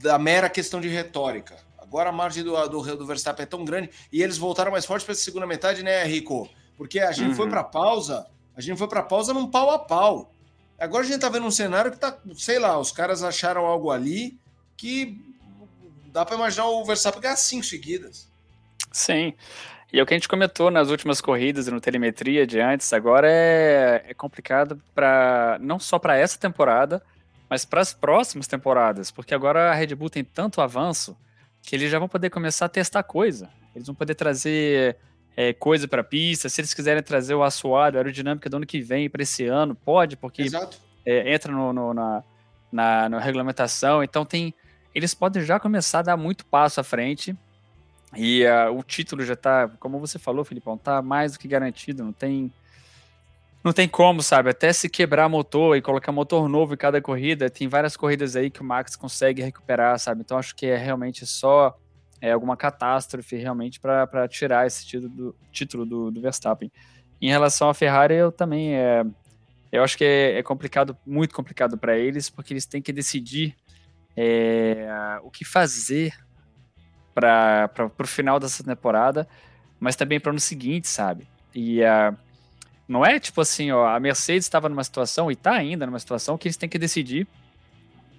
[0.00, 1.56] da mera questão de retórica.
[1.76, 5.04] Agora a margem do, do, do Verstappen é tão grande e eles voltaram mais forte
[5.04, 6.48] para essa segunda metade, né, Rico?
[6.76, 7.34] Porque a gente uhum.
[7.34, 10.30] foi para pausa, a gente foi para pausa num pau a pau.
[10.78, 13.90] Agora a gente está vendo um cenário que tá, sei lá, os caras acharam algo
[13.90, 14.38] ali
[14.76, 15.18] que
[16.12, 18.30] dá para imaginar o Verstappen ganhar cinco seguidas.
[18.92, 19.34] Sim.
[19.92, 22.92] E é o que a gente comentou nas últimas corridas e no telemetria de antes,
[22.92, 27.02] agora é, é complicado para não só para essa temporada,
[27.48, 31.16] mas para as próximas temporadas, porque agora a Red Bull tem tanto avanço
[31.62, 33.48] que eles já vão poder começar a testar coisa.
[33.74, 34.96] Eles vão poder trazer
[35.34, 36.48] é, coisa para a pista.
[36.48, 39.74] Se eles quiserem trazer o assoalho, a aerodinâmica do ano que vem para esse ano,
[39.74, 40.48] pode, porque
[41.06, 42.22] é, entra no, no, na,
[42.70, 44.02] na, na regulamentação.
[44.02, 44.54] Então tem,
[44.94, 47.34] eles podem já começar a dar muito passo à frente
[48.16, 52.04] e uh, o título já tá, como você falou, Filipão, tá mais do que garantido,
[52.04, 52.50] não tem
[53.62, 54.50] não tem como, sabe?
[54.50, 58.50] Até se quebrar motor e colocar motor novo em cada corrida, tem várias corridas aí
[58.50, 60.20] que o Max consegue recuperar, sabe?
[60.20, 61.76] Então acho que é realmente só
[62.20, 66.70] é, alguma catástrofe realmente para tirar esse título do, título do, do, Verstappen.
[67.20, 69.04] Em relação à Ferrari, eu também é,
[69.72, 73.56] eu acho que é, é complicado, muito complicado para eles, porque eles têm que decidir
[74.16, 76.14] é, o que fazer
[77.20, 79.28] para o final dessa temporada,
[79.80, 81.26] mas também para o ano seguinte, sabe?
[81.54, 82.16] E uh,
[82.86, 86.38] não é tipo assim, ó, a Mercedes estava numa situação e está ainda numa situação
[86.38, 87.26] que eles têm que decidir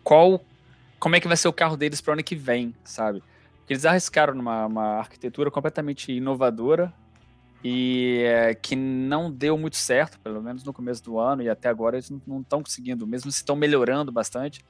[0.04, 0.44] qual,
[1.00, 3.24] como é que vai ser o carro deles para o ano que vem, sabe?
[3.60, 6.94] Porque eles arriscaram numa arquitetura completamente inovadora
[7.64, 11.68] e é, que não deu muito certo, pelo menos no começo do ano e até
[11.68, 14.64] agora eles não estão conseguindo, mesmo se estão melhorando bastante,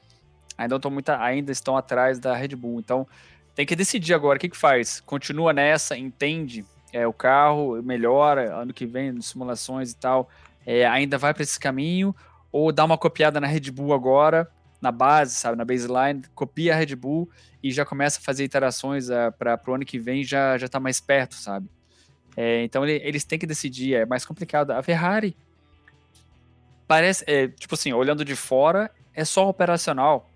[0.57, 2.79] ainda estão muito, ainda estão atrás da Red Bull.
[2.79, 3.07] Então
[3.59, 5.01] tem que decidir agora o que, que faz.
[5.01, 10.29] Continua nessa, entende é, o carro, melhora ano que vem, simulações e tal,
[10.65, 12.15] é, ainda vai para esse caminho,
[12.53, 14.49] ou dá uma copiada na Red Bull agora,
[14.81, 17.29] na base, sabe, na baseline, copia a Red Bull
[17.61, 20.79] e já começa a fazer iterações é, para o ano que vem já já está
[20.79, 21.67] mais perto, sabe?
[22.37, 24.71] É, então ele, eles têm que decidir, é mais complicado.
[24.71, 25.35] A Ferrari
[26.87, 30.29] parece, é, tipo assim, olhando de fora, é só operacional.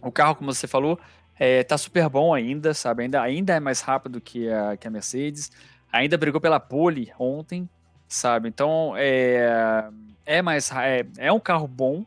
[0.00, 1.00] O carro, como você falou,
[1.38, 3.02] é, tá super bom ainda, sabe?
[3.04, 5.50] Ainda, ainda é mais rápido que a, que a Mercedes.
[5.92, 7.68] Ainda brigou pela pole ontem,
[8.08, 8.48] sabe?
[8.48, 9.88] Então é,
[10.24, 12.04] é mais é, é um carro bom.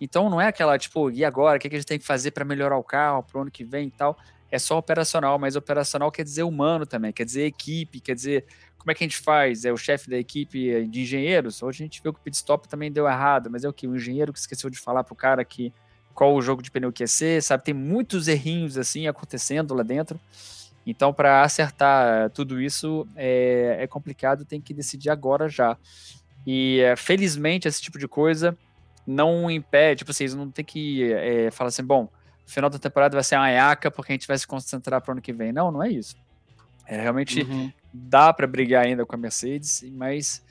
[0.00, 1.56] Então não é aquela tipo, e agora?
[1.56, 3.64] O que, que a gente tem que fazer para melhorar o carro pro ano que
[3.64, 4.16] vem e tal?
[4.50, 8.44] É só operacional, mas operacional quer dizer humano também, quer dizer equipe, quer dizer
[8.82, 9.64] como é que a gente faz?
[9.64, 11.62] É o chefe da equipe de engenheiros?
[11.62, 13.86] Hoje a gente viu que o pit stop também deu errado, mas é o que?
[13.86, 15.72] O engenheiro que esqueceu de falar pro cara que
[16.14, 17.64] qual o jogo de pneu que ia ser, sabe?
[17.64, 20.20] Tem muitos errinhos assim acontecendo lá dentro.
[20.86, 25.76] Então, para acertar tudo isso é, é, complicado, tem que decidir agora já.
[26.46, 28.56] E é, felizmente esse tipo de coisa
[29.06, 32.08] não impede, tipo, vocês não tem que é, falar assim, bom,
[32.46, 35.12] final da temporada vai ser uma iaca porque a gente vai se concentrar para o
[35.12, 35.52] ano que vem.
[35.52, 36.16] Não, não é isso.
[36.86, 37.72] É, realmente uhum.
[37.92, 40.42] dá para brigar ainda com a Mercedes, mas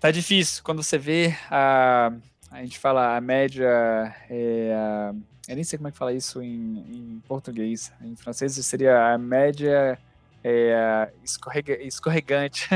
[0.00, 2.12] tá difícil quando você vê a
[2.50, 5.12] a gente fala a média, é,
[5.48, 7.92] eu nem sei como é que fala isso em, em português.
[8.02, 9.98] Em francês seria a média
[10.42, 12.68] é, escorrega, escorregante.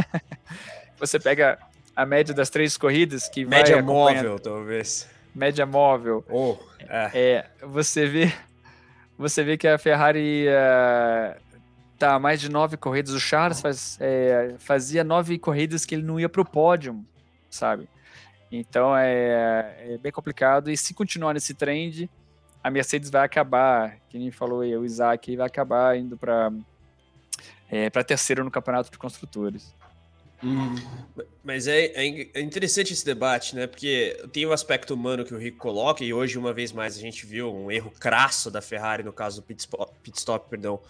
[0.99, 1.59] Você pega
[1.95, 5.09] a média das três corridas que média vai móvel, talvez.
[5.35, 6.25] Média móvel.
[6.29, 7.11] Oh, é.
[7.15, 7.47] é.
[7.63, 8.33] você vê,
[9.17, 11.41] você vê que a Ferrari uh,
[11.99, 13.15] tá mais de nove corridas.
[13.15, 17.05] O Charles faz, é, fazia nove corridas que ele não ia para o pódio,
[17.49, 17.89] sabe?
[18.51, 20.71] Então é, é, bem complicado.
[20.71, 22.11] E se continuar nesse trend,
[22.63, 26.53] a Mercedes vai acabar, que nem falou aí, o Isaac vai acabar indo para
[27.71, 29.73] é, para terceiro no campeonato de construtores.
[30.43, 30.75] Hum.
[31.45, 33.67] Mas é, é, é, interessante esse debate, né?
[33.67, 37.01] Porque tem o aspecto humano que o Rico coloca, e hoje, uma vez mais, a
[37.01, 40.81] gente viu um erro crasso da Ferrari, no caso do pit stop, pit stop perdão,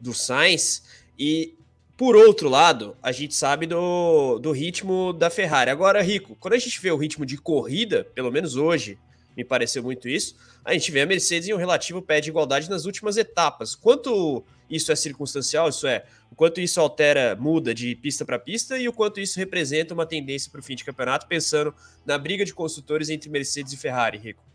[0.00, 0.84] do Sainz.
[1.18, 1.58] E,
[1.96, 5.70] por outro lado, a gente sabe do, do ritmo da Ferrari.
[5.70, 8.98] Agora, Rico, quando a gente vê o ritmo de corrida, pelo menos hoje,
[9.36, 12.68] me pareceu muito isso, a gente vê a Mercedes em um relativo pé de igualdade
[12.68, 13.74] nas últimas etapas.
[13.74, 18.78] Quanto isso é circunstancial, isso é, o quanto isso altera, muda de pista para pista
[18.78, 21.74] e o quanto isso representa uma tendência para o fim de campeonato, pensando
[22.06, 24.51] na briga de construtores entre Mercedes e Ferrari, Rico?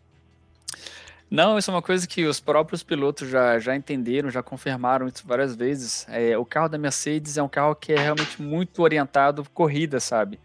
[1.29, 5.27] Não, isso é uma coisa que os próprios pilotos já, já entenderam, já confirmaram isso
[5.27, 6.07] várias vezes.
[6.09, 10.39] É, o carro da Mercedes é um carro que é realmente muito orientado corrida, sabe?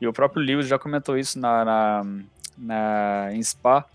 [0.00, 2.06] E o próprio Lewis já comentou isso na, na,
[2.58, 3.86] na em Spa,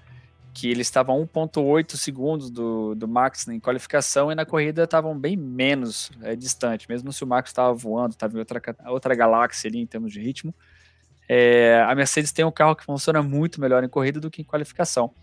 [0.54, 5.36] que ele estava 1.8 segundos do, do Max em qualificação e na corrida estavam bem
[5.36, 9.80] menos é, distante, mesmo se o Max estava voando, estava em outra, outra galáxia ali
[9.80, 10.56] em termos de ritmo.
[11.28, 14.46] É, a Mercedes tem um carro que funciona muito melhor em corrida do que em
[14.46, 15.13] qualificação.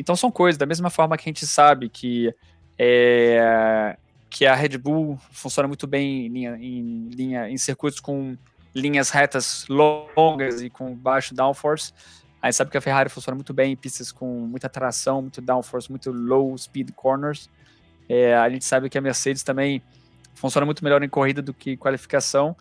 [0.00, 2.34] Então são coisas, da mesma forma que a gente sabe que,
[2.78, 3.98] é,
[4.30, 8.34] que a Red Bull funciona muito bem em, linha, em, linha, em circuitos com
[8.74, 11.92] linhas retas longas e com baixo downforce,
[12.40, 15.42] a gente sabe que a Ferrari funciona muito bem em pistas com muita tração, muito
[15.42, 17.50] downforce, muito low speed corners.
[18.08, 19.82] É, a gente sabe que a Mercedes também
[20.34, 22.56] funciona muito melhor em corrida do que qualificação.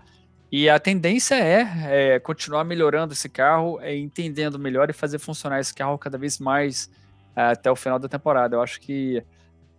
[0.52, 5.62] E a tendência é, é continuar melhorando esse carro, é, entendendo melhor e fazer funcionar
[5.62, 6.89] esse carro cada vez mais
[7.36, 8.56] até o final da temporada.
[8.56, 9.24] Eu acho que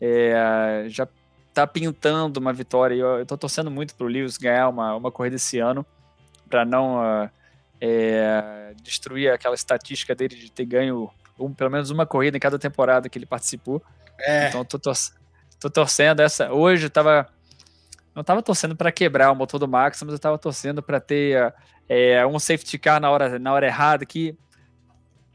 [0.01, 1.07] é, já
[1.49, 2.95] está pintando uma vitória.
[2.95, 5.85] Eu estou torcendo muito para o Lewis ganhar uma, uma corrida esse ano,
[6.49, 7.31] para não uh,
[7.81, 12.59] é, destruir aquela estatística dele de ter ganho um, pelo menos uma corrida em cada
[12.59, 13.83] temporada que ele participou.
[14.19, 14.49] É.
[14.49, 14.95] Então tô, tor
[15.59, 16.53] tô torcendo essa.
[16.53, 17.27] Hoje eu tava.
[18.15, 21.55] Não tava torcendo para quebrar o motor do Max, mas eu tava torcendo para ter
[21.89, 24.37] é, um safety car na hora, na hora errada, que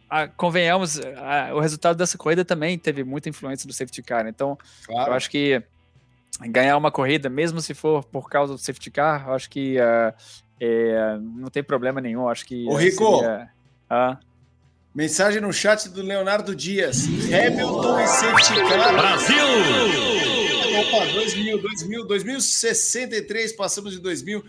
[0.09, 4.27] a, convenhamos, a, o resultado dessa corrida também teve muita influência do safety car.
[4.27, 5.11] Então, claro.
[5.11, 5.61] eu acho que
[6.41, 10.13] ganhar uma corrida, mesmo se for por causa do safety car, eu acho que uh,
[10.59, 12.65] é, não tem problema nenhum, acho que.
[12.67, 13.19] Ô, Rico!
[13.19, 13.49] Seria...
[13.89, 14.17] Ah.
[14.93, 17.05] Mensagem no chat do Leonardo Dias.
[17.05, 18.93] Hamilton e safety car.
[18.95, 19.35] Brasil!
[20.79, 24.43] Opa, 2000, 2000, 2063, passamos de 2000.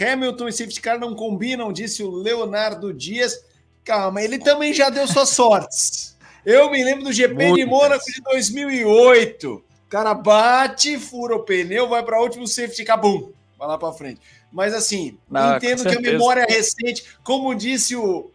[0.00, 3.44] Hamilton e safety car não combinam, disse o Leonardo Dias.
[3.84, 6.16] Calma, ele também já deu suas sortes.
[6.44, 9.52] Eu me lembro do GP Muito de Mônaco de 2008.
[9.52, 13.78] O cara bate, fura o pneu, vai para o último safety car, bum, vai lá
[13.78, 14.20] para frente.
[14.50, 18.30] Mas assim, Não, entendo que a memória é recente, como disse o,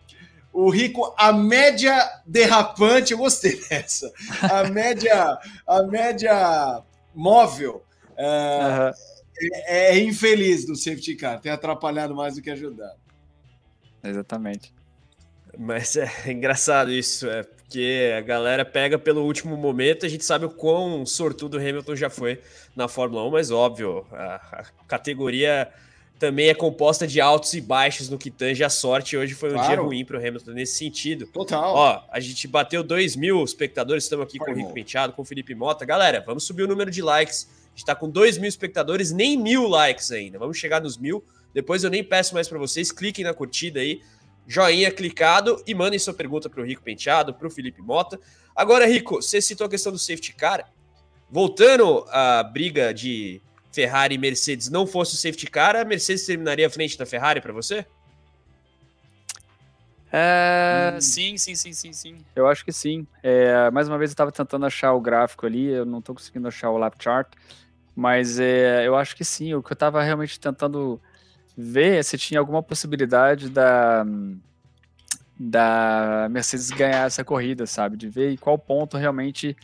[0.53, 4.11] o Rico, a média derrapante, eu gostei dessa.
[4.41, 6.81] A média, a média
[7.13, 7.83] móvel
[8.15, 8.91] é, uhum.
[9.65, 12.97] é, é, infeliz do safety car, tem atrapalhado mais do que ajudado.
[14.03, 14.76] Exatamente.
[15.57, 20.45] Mas é engraçado isso, é porque a galera pega pelo último momento, a gente sabe
[20.45, 22.39] o quão sortudo o Hamilton já foi
[22.75, 25.69] na Fórmula 1, mas óbvio, a, a categoria
[26.17, 29.15] também é composta de altos e baixos no que tange a sorte.
[29.15, 29.67] Hoje foi um claro.
[29.67, 31.27] dia ruim para o Hamilton nesse sentido.
[31.27, 31.73] Total.
[31.73, 35.25] Ó, a gente bateu 2 mil espectadores, estamos aqui com o Rico Penteado, com o
[35.25, 35.85] Felipe Mota.
[35.85, 37.47] Galera, vamos subir o número de likes.
[37.47, 40.39] A gente está com 2 mil espectadores, nem mil likes ainda.
[40.39, 41.23] Vamos chegar nos mil.
[41.53, 42.91] Depois eu nem peço mais para vocês.
[42.91, 44.01] Cliquem na curtida aí,
[44.47, 48.19] joinha clicado e mandem sua pergunta para o Rico Penteado, para o Felipe Mota.
[48.55, 50.71] Agora, Rico, você citou a questão do safety car.
[51.29, 53.41] Voltando à briga de
[53.71, 57.41] Ferrari e Mercedes não fosse o safety car, a Mercedes terminaria à frente da Ferrari
[57.41, 57.85] para você?
[60.11, 61.01] É, hum.
[61.01, 62.17] Sim, sim, sim, sim, sim.
[62.33, 63.05] Eu acho que sim.
[63.21, 66.47] É, mais uma vez eu estava tentando achar o gráfico ali, eu não estou conseguindo
[66.47, 67.27] achar o lap chart,
[67.93, 69.53] mas é, eu acho que sim.
[69.53, 70.99] O que eu estava realmente tentando
[71.57, 74.05] ver se tinha alguma possibilidade da,
[75.39, 77.97] da Mercedes ganhar essa corrida, sabe?
[77.97, 79.57] De ver em qual ponto realmente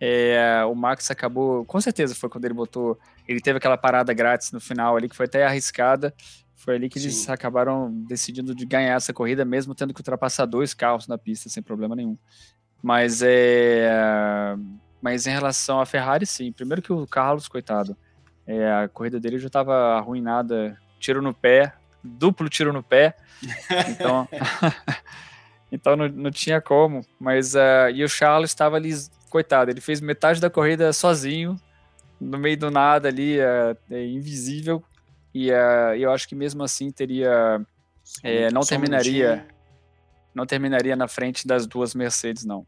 [0.00, 4.50] é, o Max acabou, com certeza foi quando ele botou, ele teve aquela parada grátis
[4.50, 6.12] no final ali, que foi até arriscada,
[6.56, 7.06] foi ali que Sim.
[7.06, 11.48] eles acabaram decidindo de ganhar essa corrida, mesmo tendo que ultrapassar dois carros na pista
[11.48, 12.18] sem problema nenhum.
[12.82, 14.56] Mas é.
[15.00, 16.50] Mas em relação à Ferrari, sim.
[16.50, 17.96] Primeiro que o Carlos, coitado,
[18.46, 21.72] é, a corrida dele já estava arruinada, tiro no pé,
[22.02, 23.16] duplo tiro no pé.
[23.88, 24.28] Então,
[25.70, 27.04] então não, não tinha como.
[27.18, 28.90] Mas uh, e o Charles estava ali,
[29.30, 31.60] coitado, ele fez metade da corrida sozinho,
[32.20, 34.82] no meio do nada ali, uh, invisível.
[35.34, 37.60] E uh, eu acho que mesmo assim teria,
[38.22, 39.46] é, não terminaria,
[40.34, 42.66] não terminaria na frente das duas Mercedes, não.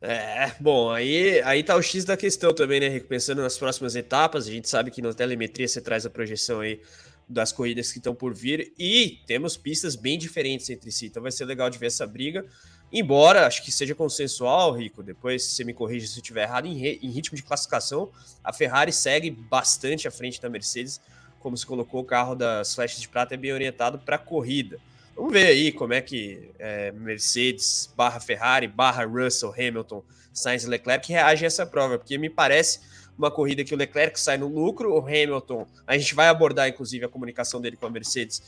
[0.00, 3.06] É, bom, aí, aí tá o X da questão também, né, Rico?
[3.06, 6.80] Pensando nas próximas etapas, a gente sabe que na telemetria você traz a projeção aí
[7.28, 11.32] das corridas que estão por vir e temos pistas bem diferentes entre si, então vai
[11.32, 12.44] ser legal de ver essa briga.
[12.92, 16.86] Embora acho que seja consensual, Rico, depois você me corrige se eu estiver errado, em,
[16.86, 18.10] em, ritmo de classificação,
[18.44, 21.00] a Ferrari segue bastante à frente da Mercedes,
[21.40, 24.78] como se colocou o carro das flechas de prata é bem orientado para a corrida.
[25.16, 30.68] Vamos ver aí como é que é, Mercedes barra Ferrari barra Russell, Hamilton, Sainz e
[30.68, 32.80] Leclerc reagem a essa prova, porque me parece
[33.16, 37.06] uma corrida que o Leclerc sai no lucro, o Hamilton, a gente vai abordar inclusive
[37.06, 38.42] a comunicação dele com a Mercedes,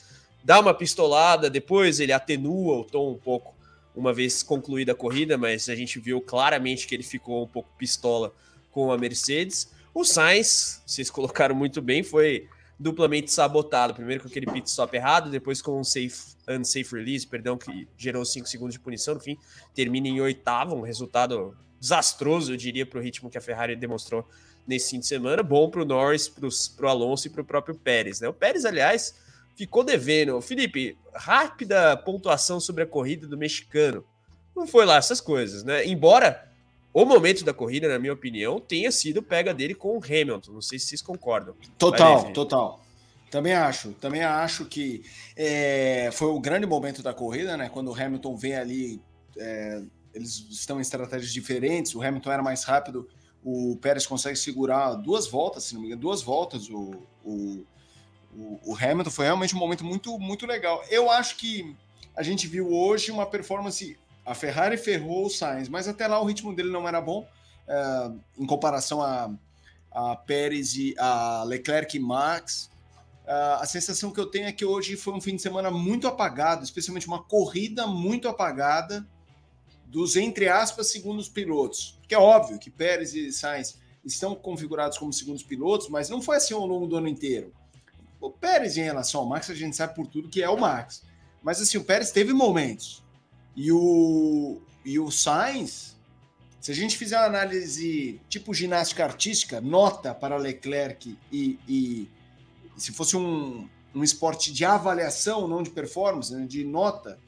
[0.44, 3.56] dá uma pistolada, depois ele atenua o tom um pouco
[3.96, 7.70] uma vez concluída a corrida, mas a gente viu claramente que ele ficou um pouco
[7.78, 8.32] pistola
[8.70, 9.72] com a Mercedes.
[9.94, 12.46] O Sainz, vocês colocaram muito bem, foi
[12.78, 13.94] duplamente sabotado.
[13.94, 18.24] Primeiro com aquele pit stop errado, depois com um safe, unsafe release, perdão, que gerou
[18.24, 19.14] 5 segundos de punição.
[19.14, 19.36] No fim,
[19.74, 24.28] termina em oitavo, um resultado desastroso, eu diria, para o ritmo que a Ferrari demonstrou
[24.66, 25.42] nesse fim de semana.
[25.42, 28.20] Bom para o Norris, para o Alonso e para o próprio Pérez.
[28.20, 28.28] Né?
[28.28, 29.14] O Pérez, aliás,
[29.56, 30.40] ficou devendo.
[30.40, 34.04] Felipe, rápida pontuação sobre a corrida do mexicano.
[34.54, 35.86] Não foi lá essas coisas, né?
[35.86, 36.47] Embora
[37.02, 40.52] o momento da corrida, na minha opinião, tenha sido pega dele com o Hamilton.
[40.52, 41.54] Não sei se vocês concordam.
[41.78, 42.84] Total, total.
[43.30, 45.04] Também acho, também acho que
[45.36, 47.68] é, foi o grande momento da corrida, né?
[47.68, 49.02] Quando o Hamilton vem ali,
[49.36, 49.82] é,
[50.14, 51.94] eles estão em estratégias diferentes.
[51.94, 53.06] O Hamilton era mais rápido,
[53.44, 57.64] o Pérez consegue segurar duas voltas, se não me engano, duas voltas o, o
[58.34, 60.82] o, o Hamilton foi realmente um momento muito, muito legal.
[60.88, 61.74] Eu acho que
[62.14, 63.98] a gente viu hoje uma performance.
[64.28, 67.26] A Ferrari ferrou o Sainz, mas até lá o ritmo dele não era bom
[67.66, 69.30] é, em comparação a,
[69.90, 72.70] a Pérez e a Leclerc e Max.
[73.24, 76.06] Uh, a sensação que eu tenho é que hoje foi um fim de semana muito
[76.06, 79.06] apagado, especialmente uma corrida muito apagada
[79.86, 81.98] dos, entre aspas, segundos pilotos.
[82.06, 86.36] Que é óbvio que Pérez e Sainz estão configurados como segundos pilotos, mas não foi
[86.36, 87.50] assim ao longo do ano inteiro.
[88.20, 91.02] O Pérez, em relação ao Max, a gente sabe por tudo que é o Max.
[91.42, 93.02] Mas assim, o Pérez teve momentos.
[93.60, 95.96] E o, e o Sainz,
[96.60, 102.08] se a gente fizer uma análise tipo ginástica artística, nota para Leclerc e, e
[102.76, 107.18] se fosse um, um esporte de avaliação, não de performance, né, de nota,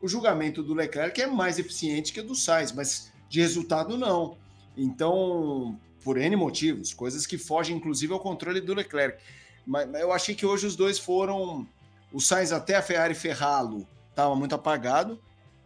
[0.00, 4.38] o julgamento do Leclerc é mais eficiente que o do Sainz, mas de resultado não.
[4.76, 9.20] Então, por N motivos, coisas que fogem inclusive ao controle do Leclerc.
[9.66, 11.66] Mas, eu achei que hoje os dois foram.
[12.12, 15.20] O Sainz até a Ferrari ferrá-lo estava muito apagado.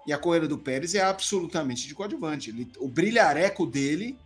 [0.07, 2.51] E a corrida do Pérez é absolutamente de coadjuvante.
[2.51, 4.19] Ele, o brilhareco dele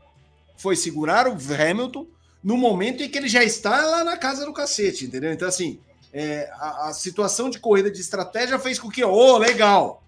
[0.56, 2.06] foi segurar o Hamilton
[2.42, 5.32] no momento em que ele já está lá na casa do cacete, entendeu?
[5.32, 5.80] Então, assim,
[6.12, 10.02] é, a, a, situação de corrida de estratégia fez com que, ô, oh, legal,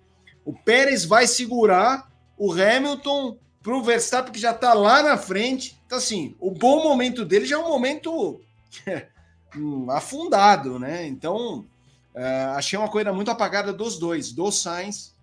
[0.45, 5.79] o Pérez vai segurar o Hamilton para o Verstappen que já está lá na frente.
[5.87, 8.41] Então, assim, o bom momento dele já é um momento
[9.57, 11.07] um, afundado, né?
[11.07, 11.67] Então,
[12.15, 15.15] uh, achei uma corrida muito apagada dos dois, do Sainz.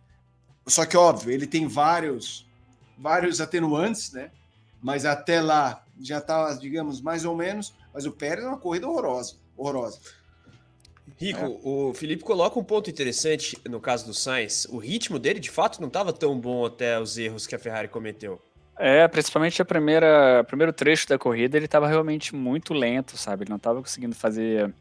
[0.68, 2.46] Só que, óbvio, ele tem vários,
[2.98, 4.32] vários atenuantes, né?
[4.82, 7.74] Mas até lá já tá, digamos, mais ou menos.
[7.94, 10.00] Mas o Pérez é uma corrida horrorosa, horrorosa.
[11.18, 11.60] Rico, é.
[11.64, 14.66] o Felipe coloca um ponto interessante no caso do Sainz.
[14.70, 17.88] O ritmo dele, de fato, não estava tão bom até os erros que a Ferrari
[17.88, 18.40] cometeu.
[18.78, 23.44] É, principalmente a primeira, primeiro trecho da corrida, ele estava realmente muito lento, sabe?
[23.44, 24.72] Ele não estava conseguindo fazer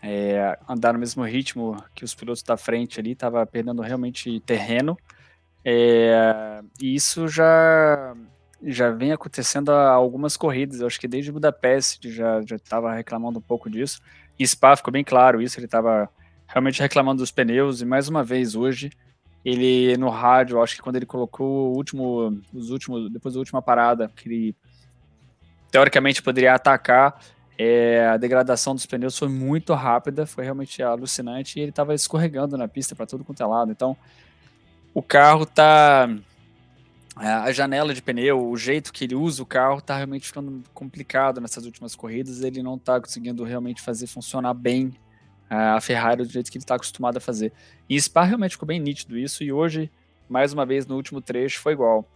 [0.00, 4.96] é, andar no mesmo ritmo que os pilotos da frente ali, estava perdendo realmente terreno.
[5.64, 8.14] É, e isso já
[8.62, 10.80] já vem acontecendo há algumas corridas.
[10.80, 14.00] Eu acho que desde Budapeste já estava reclamando um pouco disso.
[14.38, 15.58] E Spa ficou bem claro isso.
[15.58, 16.10] Ele estava
[16.46, 18.90] realmente reclamando dos pneus e mais uma vez hoje
[19.44, 23.62] ele no rádio, acho que quando ele colocou o último, os últimos, depois da última
[23.62, 24.56] parada, que ele
[25.70, 27.18] teoricamente poderia atacar,
[27.56, 32.56] é, a degradação dos pneus foi muito rápida, foi realmente alucinante e ele estava escorregando
[32.58, 33.70] na pista para tudo quanto é lado.
[33.70, 33.96] Então,
[34.94, 36.08] o carro tá
[37.16, 41.40] a janela de pneu, o jeito que ele usa o carro está realmente ficando complicado
[41.40, 42.42] nessas últimas corridas.
[42.42, 44.94] Ele não está conseguindo realmente fazer funcionar bem
[45.50, 47.52] a Ferrari do jeito que ele está acostumado a fazer.
[47.88, 49.90] E Spa realmente ficou bem nítido isso, e hoje
[50.28, 52.08] mais uma vez no último trecho foi igual.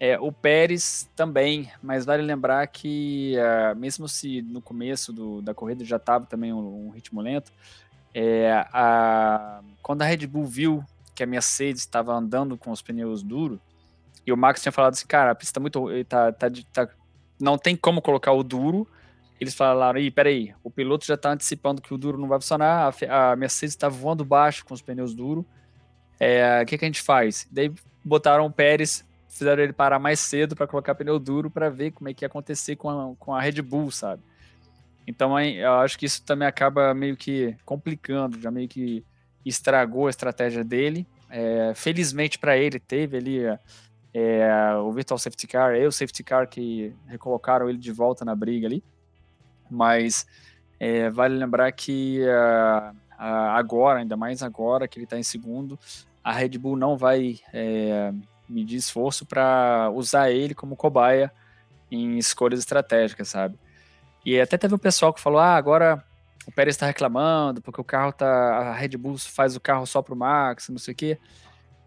[0.00, 5.54] É, o Pérez também, mas vale lembrar que, uh, mesmo se no começo do, da
[5.54, 7.52] corrida já estava também um, um, ritmo lento,
[8.12, 10.84] é, a, quando a Red Bull viu
[11.14, 13.58] que a Mercedes estava andando com os pneus duros,
[14.26, 16.04] e o Max tinha falado assim, cara, a pista está muito.
[16.04, 16.88] Tá, tá, tá,
[17.40, 18.86] não tem como colocar o duro.
[19.40, 22.94] Eles falaram, Ih, peraí, o piloto já está antecipando que o duro não vai funcionar,
[23.08, 25.44] a, a Mercedes está voando baixo com os pneus duros.
[26.20, 27.48] É, o que, que a gente faz?
[27.50, 27.72] Daí
[28.04, 32.08] botaram o Pérez fizeram ele parar mais cedo para colocar pneu duro para ver como
[32.08, 34.22] é que ia acontecer com a, com a Red Bull, sabe?
[35.06, 39.04] Então eu acho que isso também acaba meio que complicando, já meio que
[39.44, 41.06] estragou a estratégia dele.
[41.30, 43.40] É, felizmente para ele teve ali
[44.12, 48.34] é, o Virtual Safety Car e o Safety Car que recolocaram ele de volta na
[48.34, 48.84] briga ali.
[49.70, 50.26] Mas
[50.78, 55.78] é, vale lembrar que uh, agora, ainda mais agora que ele está em segundo,
[56.22, 58.12] a Red Bull não vai é,
[58.48, 61.32] medir esforço para usar ele como cobaia
[61.90, 63.58] em escolhas estratégicas, sabe?
[64.24, 66.04] E até teve um pessoal que falou: ah, agora
[66.46, 68.26] o Pérez está reclamando porque o carro tá.
[68.26, 71.18] A Red Bull faz o carro só pro Max, não sei o quê.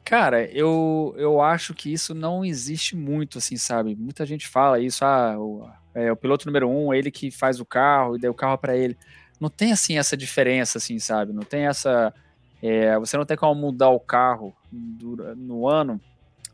[0.04, 3.96] Cara, eu, eu acho que isso não existe muito, assim, sabe?
[3.96, 7.66] Muita gente fala isso, ah, o, é, o piloto número um, ele que faz o
[7.66, 8.96] carro e deu o carro para ele.
[9.40, 11.34] Não tem, assim, essa diferença, assim, sabe?
[11.34, 12.14] Não tem essa.
[12.62, 16.00] É, você não tem como mudar o carro no ano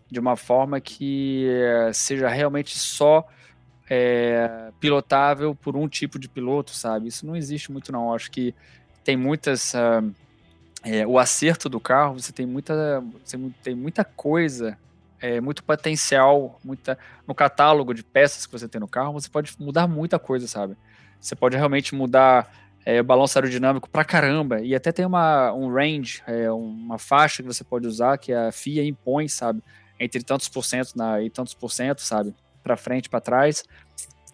[0.09, 3.25] de uma forma que eh, seja realmente só
[3.93, 7.09] é, pilotável por um tipo de piloto, sabe?
[7.09, 8.13] Isso não existe muito, não.
[8.13, 8.55] Acho que
[9.03, 9.73] tem muitas.
[9.73, 10.15] Uh,
[10.83, 14.77] é, o acerto do carro, você tem muita, você tem muita coisa,
[15.19, 19.53] é, muito potencial, muita no catálogo de peças que você tem no carro, você pode
[19.59, 20.75] mudar muita coisa, sabe?
[21.19, 22.49] Você pode realmente mudar
[22.83, 27.43] é, o balanço aerodinâmico pra caramba, e até tem uma, um range, é, uma faixa
[27.43, 29.61] que você pode usar que a FIA impõe, sabe?
[30.01, 32.33] entre tantos por cento na, e tantos por cento, sabe?
[32.63, 33.63] Para frente, para trás.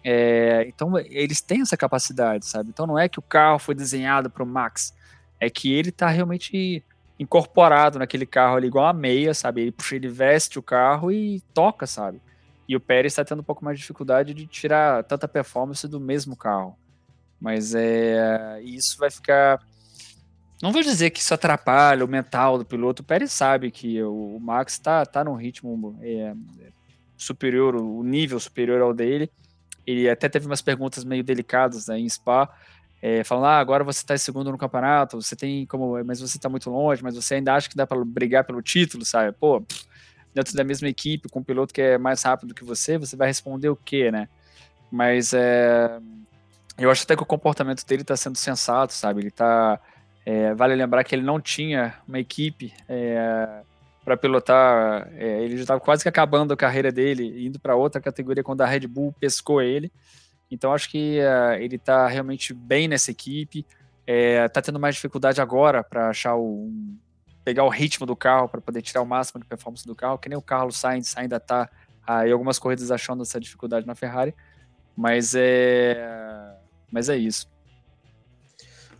[0.04, 2.70] É, então, eles têm essa capacidade, sabe?
[2.70, 4.94] Então, não é que o carro foi desenhado para o Max,
[5.40, 6.84] é que ele está realmente
[7.18, 9.62] incorporado naquele carro ali, igual a meia, sabe?
[9.62, 12.20] Ele puxa, ele veste o carro e toca, sabe?
[12.68, 15.98] E o Pérez está tendo um pouco mais de dificuldade de tirar tanta performance do
[15.98, 16.76] mesmo carro.
[17.40, 19.58] Mas é, isso vai ficar
[20.60, 23.02] não vou dizer que isso atrapalha o mental do piloto.
[23.02, 26.34] O Pérez sabe que o Max está tá num ritmo é,
[27.18, 29.30] superior, o nível superior ao dele.
[29.86, 32.48] Ele até teve umas perguntas meio delicadas né, em Spa,
[33.02, 36.36] é, falando: ah, agora você está em segundo no campeonato, você tem como, mas você
[36.36, 39.32] está muito longe, mas você ainda acha que dá para brigar pelo título, sabe?
[39.32, 39.62] Pô,
[40.34, 43.28] dentro da mesma equipe, com um piloto que é mais rápido que você, você vai
[43.28, 44.28] responder o quê, né?
[44.90, 45.98] Mas é,
[46.78, 49.20] eu acho até que o comportamento dele está sendo sensato, sabe?
[49.20, 49.80] Ele está
[50.24, 53.62] é, vale lembrar que ele não tinha uma equipe é,
[54.08, 58.00] para pilotar, é, ele já estava quase que acabando a carreira dele, indo para outra
[58.00, 59.92] categoria quando a Red Bull pescou ele.
[60.50, 63.66] Então acho que é, ele está realmente bem nessa equipe.
[64.06, 66.72] Está é, tendo mais dificuldade agora para achar o
[67.44, 70.28] pegar o ritmo do carro para poder tirar o máximo de performance do carro, que
[70.30, 71.68] nem o Carlos Sainz ainda está
[72.26, 74.34] em algumas corridas achando essa dificuldade na Ferrari,
[74.96, 76.56] mas é
[76.90, 77.46] mas é isso.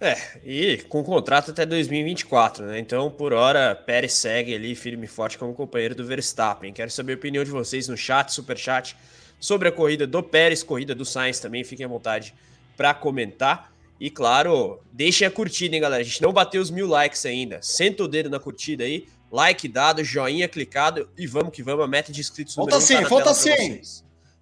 [0.01, 2.79] É, e com contrato até 2024, né?
[2.79, 6.73] Então, por hora, Pérez segue ali firme e forte como companheiro do Verstappen.
[6.73, 8.97] Quero saber a opinião de vocês no chat, super chat,
[9.41, 11.65] sobre a corrida do Pérez, corrida do Sainz também.
[11.65, 12.33] Fiquem à vontade
[12.77, 13.73] para comentar.
[14.01, 16.01] E claro, deixem a curtida, hein, galera?
[16.01, 17.61] A gente não bateu os mil likes ainda.
[17.61, 21.85] Senta o dedo na curtida aí, like dado, joinha clicado e vamos que vamos.
[21.85, 23.81] A meta de inscritos Falta sim, tá falta sim.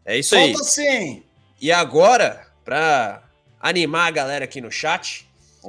[0.05, 0.53] É isso aí.
[0.53, 1.23] Falta sim.
[1.59, 3.23] E agora, para
[3.59, 5.27] animar a galera aqui no chat,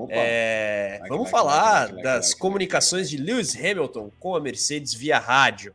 [0.10, 5.20] é, vai, vamos vai, falar vai, das comunicações de Lewis Hamilton com a Mercedes via
[5.20, 5.74] rádio.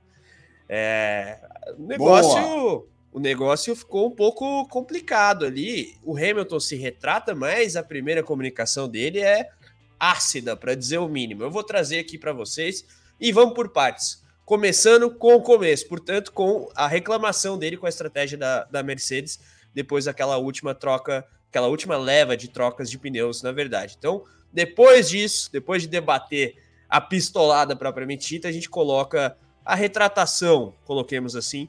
[0.68, 1.38] É,
[1.78, 5.96] o negócio, o negócio ficou um pouco complicado ali.
[6.02, 9.50] O Hamilton se retrata, mas a primeira comunicação dele é
[9.98, 11.42] ácida, para dizer o mínimo.
[11.42, 12.84] Eu vou trazer aqui para vocês
[13.20, 14.22] e vamos por partes.
[14.44, 19.38] Começando com o começo, portanto, com a reclamação dele com a estratégia da, da Mercedes
[19.72, 23.94] depois daquela última troca aquela última leva de trocas de pneus, na verdade.
[23.98, 26.56] Então, depois disso, depois de debater
[26.88, 31.68] a pistolada propriamente dita, a gente coloca a retratação, coloquemos assim,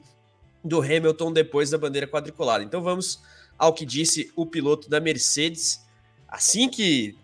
[0.64, 2.64] do Hamilton depois da bandeira quadriculada.
[2.64, 3.20] Então vamos
[3.58, 5.84] ao que disse o piloto da Mercedes,
[6.26, 7.14] assim que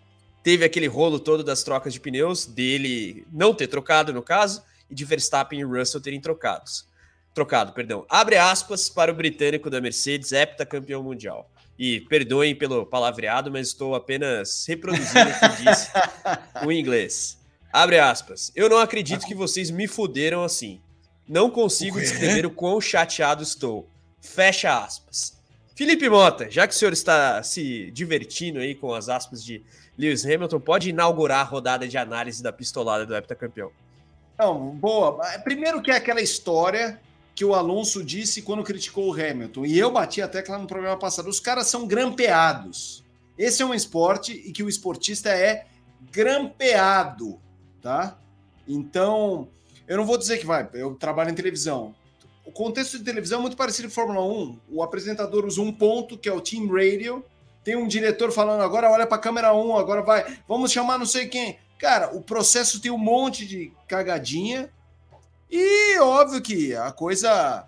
[0.43, 4.93] teve aquele rolo todo das trocas de pneus, dele não ter trocado no caso, e
[4.93, 6.87] de Verstappen e Russell terem trocados.
[7.33, 8.05] Trocado, perdão.
[8.07, 11.50] Abre aspas para o britânico da Mercedes, heptacampeão mundial.
[11.83, 15.89] E perdoem pelo palavreado, mas estou apenas reproduzindo o que disse
[16.63, 17.39] o inglês.
[17.73, 18.51] Abre aspas.
[18.55, 20.79] Eu não acredito que vocês me fuderam assim.
[21.27, 23.89] Não consigo descrever o quão chateado estou.
[24.21, 25.35] Fecha aspas.
[25.75, 29.63] Felipe Mota, já que o senhor está se divertindo aí com as aspas de
[29.97, 33.71] Lewis Hamilton, pode inaugurar a rodada de análise da pistolada do heptacampeão.
[34.37, 35.17] Não, boa.
[35.39, 37.01] Primeiro que é aquela história
[37.33, 40.97] que o Alonso disse quando criticou o Hamilton, e eu bati a tecla no programa
[40.97, 43.03] passado, os caras são grampeados.
[43.37, 45.65] Esse é um esporte e que o esportista é
[46.11, 47.39] grampeado,
[47.81, 48.19] tá?
[48.67, 49.47] Então,
[49.87, 51.95] eu não vou dizer que vai, eu trabalho em televisão.
[52.45, 54.59] O contexto de televisão é muito parecido com Fórmula 1.
[54.69, 57.23] O apresentador usa um ponto, que é o Team Radio,
[57.63, 61.05] tem um diretor falando agora olha para a câmera 1, agora vai, vamos chamar não
[61.05, 61.57] sei quem.
[61.77, 64.71] Cara, o processo tem um monte de cagadinha
[65.51, 67.67] e óbvio que a coisa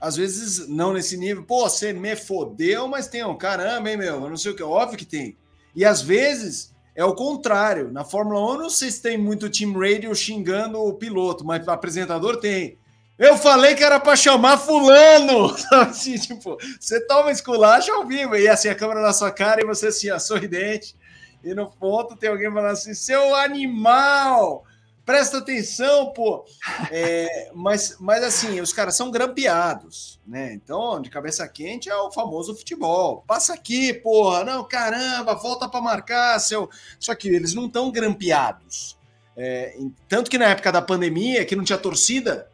[0.00, 4.22] às vezes não nesse nível, pô, você me fodeu, mas tem um caramba, hein, meu,
[4.22, 5.36] eu não sei o que, óbvio que tem.
[5.74, 7.90] E às vezes é o contrário.
[7.90, 11.70] Na Fórmula 1, não sei se tem muito team radio xingando o piloto, mas o
[11.70, 12.78] apresentador tem.
[13.18, 15.54] Eu falei que era para chamar fulano!
[15.72, 19.64] Assim, tipo, você toma esculacha ao vivo, e assim, a câmera na sua cara e
[19.64, 20.96] você assim, ó, sorridente.
[21.42, 24.64] E no ponto tem alguém falando assim, seu animal!
[25.04, 26.46] Presta atenção, pô!
[26.90, 30.54] É, mas, mas assim, os caras são grampeados, né?
[30.54, 33.22] Então, de cabeça quente é o famoso futebol.
[33.26, 34.44] Passa aqui, porra!
[34.44, 36.70] Não, caramba, volta para marcar, seu...
[36.98, 38.96] Só que eles não estão grampeados.
[39.36, 39.76] É,
[40.08, 42.48] tanto que na época da pandemia, que não tinha torcida,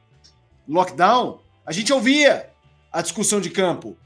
[0.68, 2.51] lockdown, a gente ouvia
[2.92, 3.96] a discussão de campo,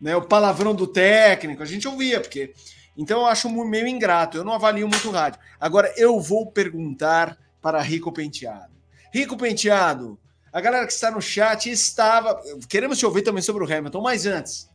[0.00, 0.16] né?
[0.16, 2.52] O palavrão do técnico, a gente ouvia, porque.
[2.96, 5.40] Então eu acho meio ingrato, eu não avalio muito o rádio.
[5.58, 8.72] Agora eu vou perguntar para Rico Penteado.
[9.12, 10.18] Rico Penteado,
[10.52, 12.38] a galera que está no chat estava.
[12.68, 14.68] Queremos te ouvir também sobre o Hamilton, mas antes,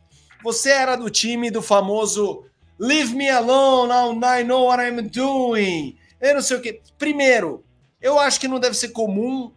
[0.43, 2.45] você era do time do famoso
[2.79, 3.91] Leave me alone,
[4.23, 5.97] I know what I'm doing.
[6.21, 6.79] Eu não sei o que.
[6.97, 7.63] Primeiro,
[7.99, 9.51] eu acho que não deve ser comum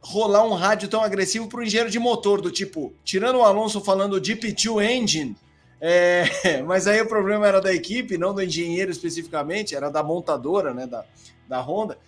[0.00, 3.80] rolar um rádio tão agressivo para o engenheiro de motor, do tipo, tirando o Alonso
[3.80, 5.36] falando GP2 Engine,
[5.80, 10.72] é, mas aí o problema era da equipe, não do engenheiro especificamente, era da montadora,
[10.72, 11.04] né, da,
[11.48, 11.98] da Honda.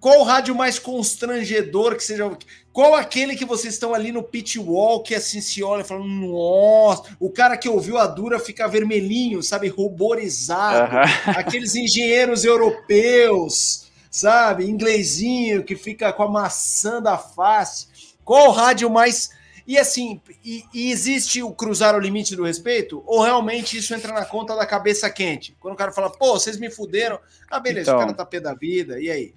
[0.00, 2.30] Qual o rádio mais constrangedor que seja?
[2.72, 7.16] Qual aquele que vocês estão ali no pit wall que assim se olha falando, nossa,
[7.20, 10.96] o cara que ouviu a dura fica vermelhinho, sabe, ruborizado.
[11.36, 14.68] Aqueles engenheiros europeus sabe?
[14.68, 17.86] Inglesinho que fica com a maçã da face.
[18.24, 19.30] Qual rádio mais.
[19.66, 23.02] E assim, e, e, existe o cruzar o limite do respeito?
[23.06, 25.54] Ou realmente isso entra na conta da cabeça quente?
[25.60, 27.18] Quando o cara fala, pô, vocês me fuderam.
[27.50, 29.34] Ah, beleza, então, o cara tá pé da vida, e aí?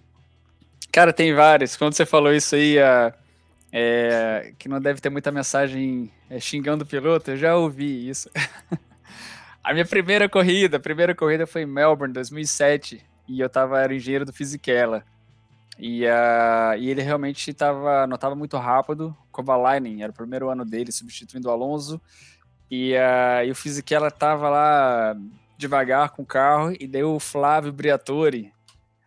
[0.91, 1.77] Cara, tem vários.
[1.77, 3.13] Quando você falou isso aí, a,
[3.71, 8.29] é, que não deve ter muita mensagem é, xingando o piloto, eu já ouvi isso.
[9.63, 13.95] a minha primeira corrida, a primeira corrida foi em Melbourne, 2007 e eu tava, era
[13.95, 15.05] engenheiro do Fisichella.
[15.79, 19.15] E, uh, e ele realmente tava, não estava muito rápido.
[19.31, 22.01] Kovalainen, era o primeiro ano dele, substituindo o Alonso.
[22.69, 25.15] E, uh, e o Fisichella estava lá
[25.57, 28.51] devagar com o carro, e daí o Flávio Briatore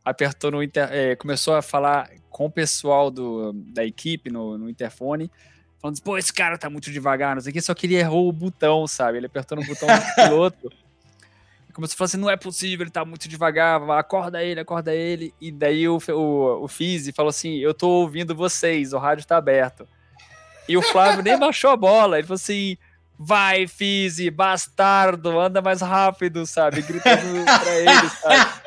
[0.05, 4.69] apertou no inter, é, começou a falar com o pessoal do, da equipe no, no
[4.69, 5.31] interfone,
[5.81, 8.29] falando, pô, esse cara tá muito devagar, não sei o que, só que ele errou
[8.29, 9.19] o botão, sabe?
[9.19, 10.73] Ele apertou no botão do piloto.
[11.73, 15.35] Como se fosse, não é possível, ele tá muito devagar, acorda ele, acorda ele.
[15.41, 19.37] E daí o, o, o Fizi falou assim: Eu tô ouvindo vocês, o rádio tá
[19.37, 19.87] aberto.
[20.69, 22.77] E o Flávio nem baixou a bola, ele falou assim:
[23.19, 26.81] Vai, Fizi, bastardo, anda mais rápido, sabe?
[26.81, 28.64] Gritando pra ele, sabe?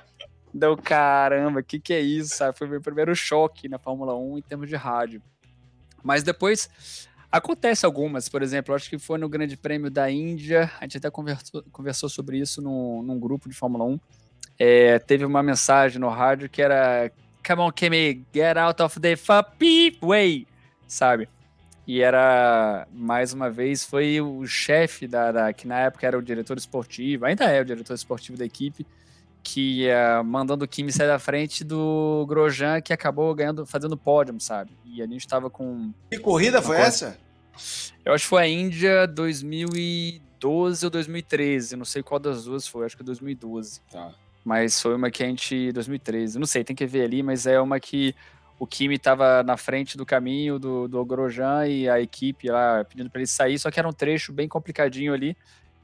[0.58, 2.58] Deu caramba, que, que é isso, sabe?
[2.58, 5.22] Foi meu primeiro choque na Fórmula 1 em termos de rádio.
[6.04, 6.70] Mas depois
[7.30, 11.12] Acontece algumas, por exemplo, acho que foi no Grande Prêmio da Índia, a gente até
[11.12, 14.00] conversou, conversou sobre isso num grupo de Fórmula 1.
[14.58, 17.12] É, teve uma mensagem no rádio que era
[17.46, 20.48] Come on, Kimi, get out of the fucking way,
[20.88, 21.28] sabe?
[21.86, 26.22] E era, mais uma vez, foi o chefe da, da, que na época era o
[26.22, 28.86] diretor esportivo, ainda é o diretor esportivo da equipe,
[29.48, 34.36] que ia mandando o Kimi sair da frente do Grosjean, que acabou ganhando, fazendo pódio,
[34.42, 34.72] sabe?
[34.86, 35.94] E a gente estava com.
[36.12, 36.88] Que corrida foi corrida.
[36.90, 37.18] essa?
[38.04, 42.86] Eu acho que foi a Índia 2012 ou 2013, não sei qual das duas foi,
[42.86, 43.80] acho que 2012.
[43.90, 44.12] Tá.
[44.44, 45.72] Mas foi uma que a gente.
[45.72, 48.14] 2013, não sei, tem que ver ali, mas é uma que
[48.60, 53.10] o Kimi estava na frente do caminho do, do Grosjean e a equipe lá pedindo
[53.10, 55.38] para ele sair, só que era um trecho bem complicadinho ali.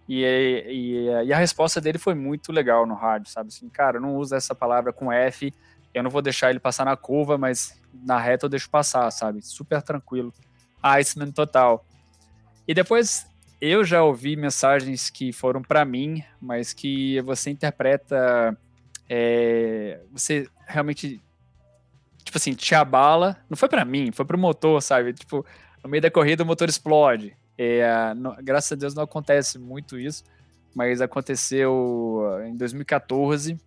[0.07, 3.47] E, e, e, a resposta dele foi muito legal no rádio, sabe?
[3.47, 5.53] Assim, cara, não usa essa palavra com F,
[5.93, 9.41] eu não vou deixar ele passar na curva, mas na reta eu deixo passar, sabe?
[9.41, 10.33] Super tranquilo.
[10.81, 11.85] Iceman total.
[12.67, 13.25] E depois
[13.61, 18.57] eu já ouvi mensagens que foram para mim, mas que você interpreta,
[19.09, 21.21] é, você realmente
[22.23, 25.13] tipo assim, tinha bala, não foi para mim, foi pro motor, sabe?
[25.13, 25.45] Tipo,
[25.83, 27.37] no meio da corrida o motor explode.
[27.57, 30.23] É, não, graças a Deus não acontece muito isso,
[30.75, 33.57] mas aconteceu em 2014,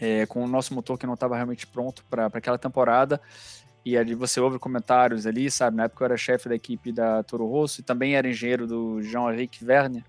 [0.00, 3.20] é, com o nosso motor que não estava realmente pronto para aquela temporada.
[3.84, 5.76] E ali você ouve comentários ali, sabe?
[5.76, 9.00] Na época eu era chefe da equipe da Toro Rosso e também era engenheiro do
[9.00, 10.04] Jean-Henrique Werner.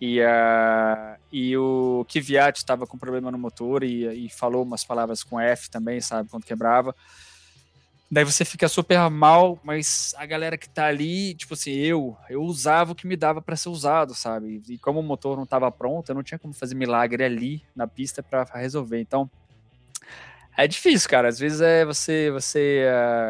[0.00, 5.22] E, uh, e o Kvyat estava com problema no motor e, e, falou umas palavras
[5.22, 6.30] com F também, sabe?
[6.30, 6.96] Quando quebrava.
[8.10, 12.42] Daí você fica super mal, mas a galera que tá ali, tipo assim, eu, eu
[12.42, 14.60] usava o que me dava para ser usado, sabe?
[14.68, 17.86] E como o motor não estava pronto, eu não tinha como fazer milagre ali na
[17.86, 19.00] pista para resolver.
[19.00, 19.30] Então,
[20.56, 21.28] é difícil, cara.
[21.28, 22.84] Às vezes é você você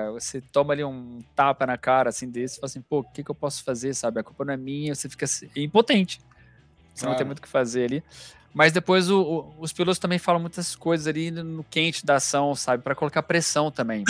[0.09, 3.23] uh, você toma ali um tapa na cara assim desse, fala assim, pô, o que,
[3.23, 4.21] que eu posso fazer, sabe?
[4.21, 6.21] A culpa não é minha, você fica assim, impotente.
[6.95, 7.11] Você claro.
[7.11, 8.05] não tem muito o que fazer ali.
[8.53, 12.55] Mas depois o, o, os pilotos também falam muitas coisas ali no quente da ação,
[12.55, 12.83] sabe?
[12.83, 14.05] Para colocar pressão também.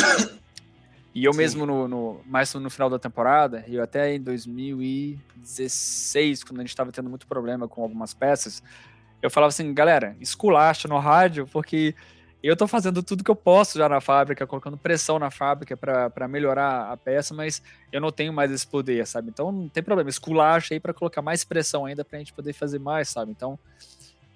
[1.14, 1.38] E eu Sim.
[1.38, 6.70] mesmo, no, no, mais no final da temporada, e até em 2016, quando a gente
[6.70, 8.62] estava tendo muito problema com algumas peças,
[9.20, 11.96] eu falava assim, galera, esculacha no rádio, porque
[12.42, 16.28] eu estou fazendo tudo que eu posso já na fábrica, colocando pressão na fábrica para
[16.28, 19.28] melhorar a peça, mas eu não tenho mais esse poder, sabe?
[19.28, 22.54] Então não tem problema, esculacha aí para colocar mais pressão ainda para a gente poder
[22.54, 23.32] fazer mais, sabe?
[23.32, 23.58] Então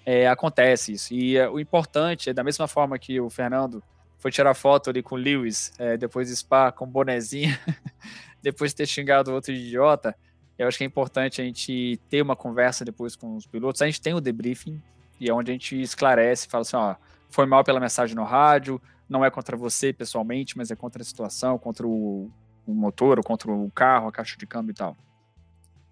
[0.05, 1.15] é, acontece isso.
[1.15, 3.83] E é, o importante é da mesma forma que o Fernando
[4.25, 7.55] foi tirar foto ali com o Lewis, é, depois de Spa com bonezinho,
[8.43, 10.17] depois de ter xingado outro idiota,
[10.59, 13.83] eu acho que é importante a gente ter uma conversa depois com os pilotos.
[13.83, 14.83] A gente tem o debriefing,
[15.21, 16.95] e é onde a gente esclarece, fala assim, ó,
[17.29, 21.05] foi mal pela mensagem no rádio, não é contra você pessoalmente, mas é contra a
[21.05, 22.31] situação, contra o,
[22.67, 24.97] o motor, ou contra o carro, a caixa de câmbio e tal.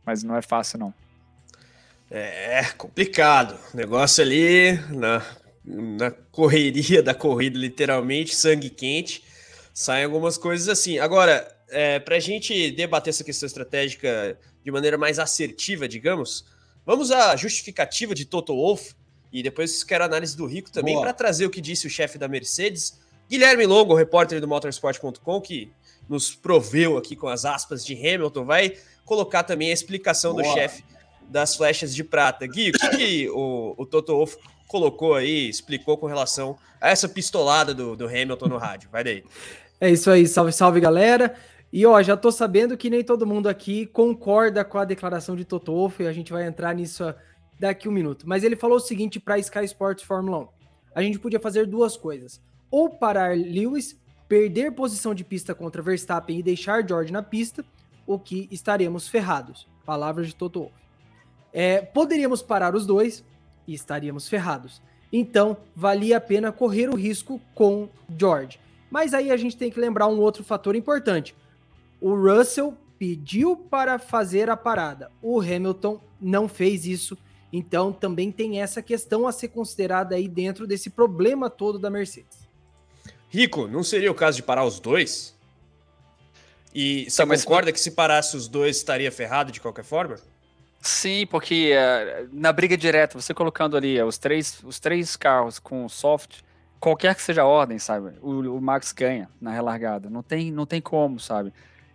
[0.06, 0.94] Mas não é fácil, não.
[2.10, 3.58] É complicado.
[3.74, 5.22] O negócio ali, na
[5.64, 9.22] na correria da corrida, literalmente, sangue quente,
[9.72, 10.98] saem algumas coisas assim.
[10.98, 16.44] Agora, é, para a gente debater essa questão estratégica de maneira mais assertiva, digamos,
[16.84, 18.94] vamos à justificativa de Toto Wolff
[19.32, 22.18] e depois quero a análise do Rico também para trazer o que disse o chefe
[22.18, 25.72] da Mercedes, Guilherme Longo, repórter do motorsport.com, que
[26.06, 30.42] nos proveu aqui com as aspas de Hamilton, vai colocar também a explicação Boa.
[30.42, 30.84] do chefe
[31.30, 32.46] das flechas de prata.
[32.46, 34.36] Gui, o que, que o, o Toto Wolff
[34.72, 38.88] colocou aí, explicou com relação a essa pistolada do, do Hamilton no rádio.
[38.90, 39.22] Vai daí.
[39.78, 41.34] É isso aí, salve, salve galera.
[41.70, 45.44] E ó, já tô sabendo que nem todo mundo aqui concorda com a declaração de
[45.44, 47.14] Toto Wolff, e a gente vai entrar nisso
[47.60, 48.26] daqui um minuto.
[48.26, 50.48] Mas ele falou o seguinte para Sky Sports Fórmula 1.
[50.94, 52.40] A gente podia fazer duas coisas.
[52.70, 57.64] Ou parar Lewis, perder posição de pista contra Verstappen e deixar George na pista,
[58.06, 59.68] o que estaremos ferrados.
[59.84, 60.74] Palavras de Toto Wolff.
[61.52, 63.22] É, poderíamos parar os dois,
[63.66, 64.82] e estaríamos ferrados.
[65.12, 67.88] Então, valia a pena correr o risco com
[68.18, 68.58] George.
[68.90, 71.34] Mas aí a gente tem que lembrar um outro fator importante.
[72.00, 75.10] O Russell pediu para fazer a parada.
[75.20, 77.16] O Hamilton não fez isso.
[77.52, 82.48] Então, também tem essa questão a ser considerada aí dentro desse problema todo da Mercedes.
[83.28, 85.34] Rico, não seria o caso de parar os dois?
[86.74, 87.74] E você então, concorda mas...
[87.74, 90.16] que se parasse os dois estaria ferrado de qualquer forma?
[90.82, 95.60] Sim, porque uh, na briga direta, você colocando ali uh, os, três, os três carros
[95.60, 96.40] com soft,
[96.80, 98.14] qualquer que seja a ordem, sabe?
[98.20, 100.10] O, o, Max ganha na relargada.
[100.10, 101.52] Não tem, não tem como, sabe?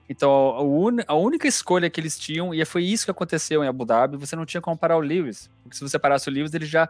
[0.08, 3.68] Então, a, un, a, única escolha que eles tinham, e foi isso que aconteceu em
[3.68, 5.50] Abu Dhabi, você não tinha como parar o Lewis.
[5.64, 6.88] Porque se você parasse o Lewis, ele já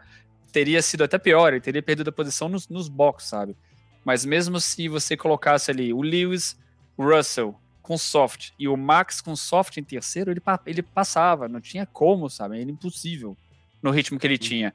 [0.51, 3.57] teria sido até pior, ele teria perdido a posição nos, nos boxes, sabe?
[4.05, 6.55] Mas mesmo se você colocasse ali o Lewis,
[6.95, 11.85] Russell com soft e o Max com soft em terceiro, ele, ele passava, não tinha
[11.85, 12.59] como, sabe?
[12.59, 13.37] Era impossível
[13.81, 14.73] no ritmo que ele tinha.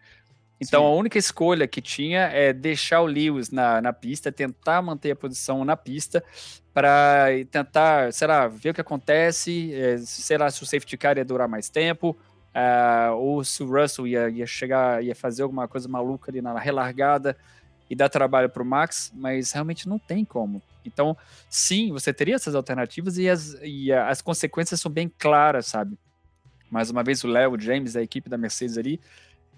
[0.59, 0.87] Então Sim.
[0.87, 5.17] a única escolha que tinha é deixar o Lewis na, na pista, tentar manter a
[5.17, 6.25] posição na pista
[6.73, 11.19] para tentar, sei lá, ver o que acontece, é, sei lá se o safety car
[11.19, 12.17] ia durar mais tempo,
[12.55, 16.59] uh, ou se o Russell ia, ia chegar, ia fazer alguma coisa maluca ali na
[16.59, 17.37] relargada
[17.91, 20.63] e dar trabalho para o Max, mas realmente não tem como.
[20.85, 21.17] Então,
[21.49, 25.99] sim, você teria essas alternativas e as, e as consequências são bem claras, sabe?
[26.71, 29.01] Mais uma vez, o Léo, o James, a equipe da Mercedes ali,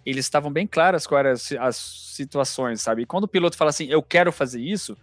[0.05, 3.03] eles estavam bem claras quais eram as, situações, sabe?
[3.03, 4.97] E quando o piloto fala assim, eu quero fazer isso,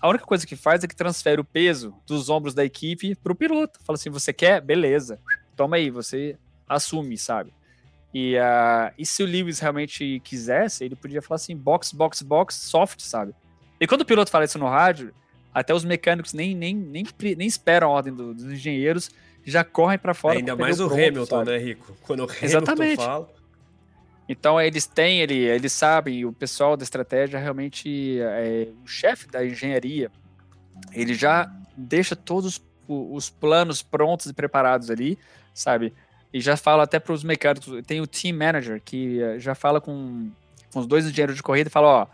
[0.00, 3.32] a única coisa que faz é que transfere o peso dos ombros da equipe para
[3.32, 3.78] o piloto.
[3.84, 4.60] Fala assim, você quer?
[4.60, 5.20] Beleza.
[5.54, 6.36] Toma aí, você
[6.68, 7.52] assume, sabe?
[8.12, 12.54] E, uh, e se o Lewis realmente quisesse, ele podia falar assim, box, box, box,
[12.54, 13.34] soft, sabe?
[13.80, 15.12] E quando o piloto fala isso no rádio,
[15.56, 19.10] até os mecânicos nem, nem, nem, nem esperam a ordem do, dos engenheiros,
[19.42, 20.36] já correm para fora.
[20.36, 21.50] Ainda mais o pronto, Hamilton, sabe?
[21.50, 21.96] né, Rico?
[22.02, 22.96] Quando o Hamilton Exatamente.
[22.96, 23.30] fala.
[24.28, 30.10] Então eles têm, eles sabem, o pessoal da estratégia realmente, é, o chefe da engenharia,
[30.92, 35.18] ele já deixa todos os planos prontos e preparados ali,
[35.54, 35.94] sabe?
[36.34, 37.72] E já fala até para os mecânicos.
[37.86, 40.30] Tem o team manager que eh, já fala com,
[40.70, 42.06] com os dois engenheiros de corrida e fala: ó,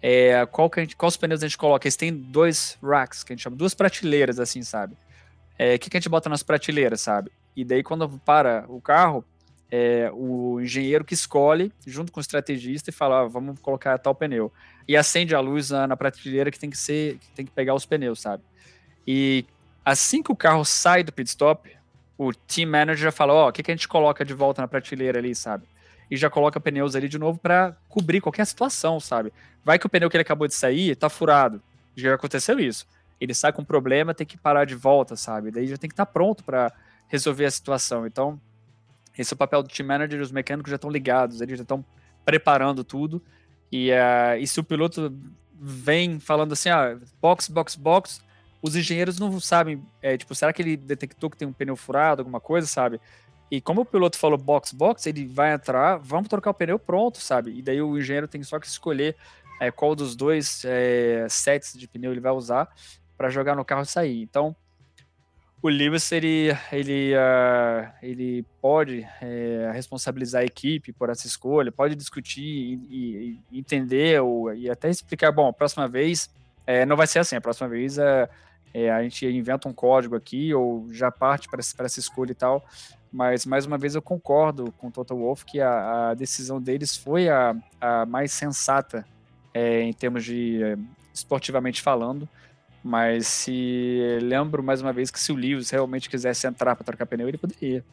[0.00, 1.86] é, qual que a gente, quais pneus a gente coloca?
[1.86, 4.94] Eles têm dois racks, que a gente chama, duas prateleiras, assim, sabe?
[4.94, 4.96] O
[5.58, 7.32] é, que, que a gente bota nas prateleiras, sabe?
[7.56, 9.24] E daí, quando para o carro,
[9.70, 14.14] é, o engenheiro que escolhe, junto com o estrategista, e fala: ah, vamos colocar tal
[14.14, 14.52] pneu.
[14.86, 17.74] E acende a luz na, na prateleira que tem que ser, que tem que pegar
[17.74, 18.42] os pneus, sabe?
[19.06, 19.44] E
[19.84, 21.68] assim que o carro sai do pit stop,
[22.16, 24.68] o team manager fala: Ó, oh, o que, que a gente coloca de volta na
[24.68, 25.66] prateleira ali, sabe?
[26.10, 29.32] E já coloca pneus ali de novo para cobrir qualquer situação, sabe?
[29.64, 31.62] Vai que o pneu que ele acabou de sair tá furado.
[31.94, 32.86] Já aconteceu isso.
[33.20, 35.50] Ele sai com problema, tem que parar de volta, sabe?
[35.50, 36.72] Daí já tem que estar tá pronto para
[37.08, 38.06] resolver a situação.
[38.06, 38.40] Então,
[39.18, 41.84] esse é o papel do team manager, os mecânicos já estão ligados, eles já estão
[42.24, 43.22] preparando tudo.
[43.70, 45.12] E, uh, e se o piloto
[45.60, 48.20] vem falando assim, ah, box, box, box,
[48.62, 52.20] os engenheiros não sabem, é, tipo, será que ele detectou que tem um pneu furado,
[52.20, 53.00] alguma coisa, sabe?
[53.50, 57.18] E como o piloto falou box, box, ele vai entrar, vamos trocar o pneu pronto,
[57.18, 57.56] sabe?
[57.56, 59.16] E daí o engenheiro tem só que escolher
[59.60, 62.68] é, qual dos dois é, sets de pneu ele vai usar
[63.16, 64.22] para jogar no carro e sair.
[64.22, 64.54] Então,
[65.60, 71.96] o Lewis ele, ele, uh, ele pode é, responsabilizar a equipe por essa escolha, pode
[71.96, 76.30] discutir e, e entender ou, e até explicar, bom, a próxima vez
[76.64, 78.28] é, não vai ser assim, a próxima vez é,
[78.72, 82.64] é, a gente inventa um código aqui ou já parte para essa escolha e tal,
[83.12, 86.96] mas mais uma vez eu concordo com o Total Wolf que a, a decisão deles
[86.96, 89.04] foi a, a mais sensata
[89.54, 90.76] é, em termos de é,
[91.12, 92.28] esportivamente falando,
[92.82, 97.06] mas se lembro mais uma vez que se o Lewis realmente quisesse entrar para trocar
[97.06, 97.84] pneu, ele poderia.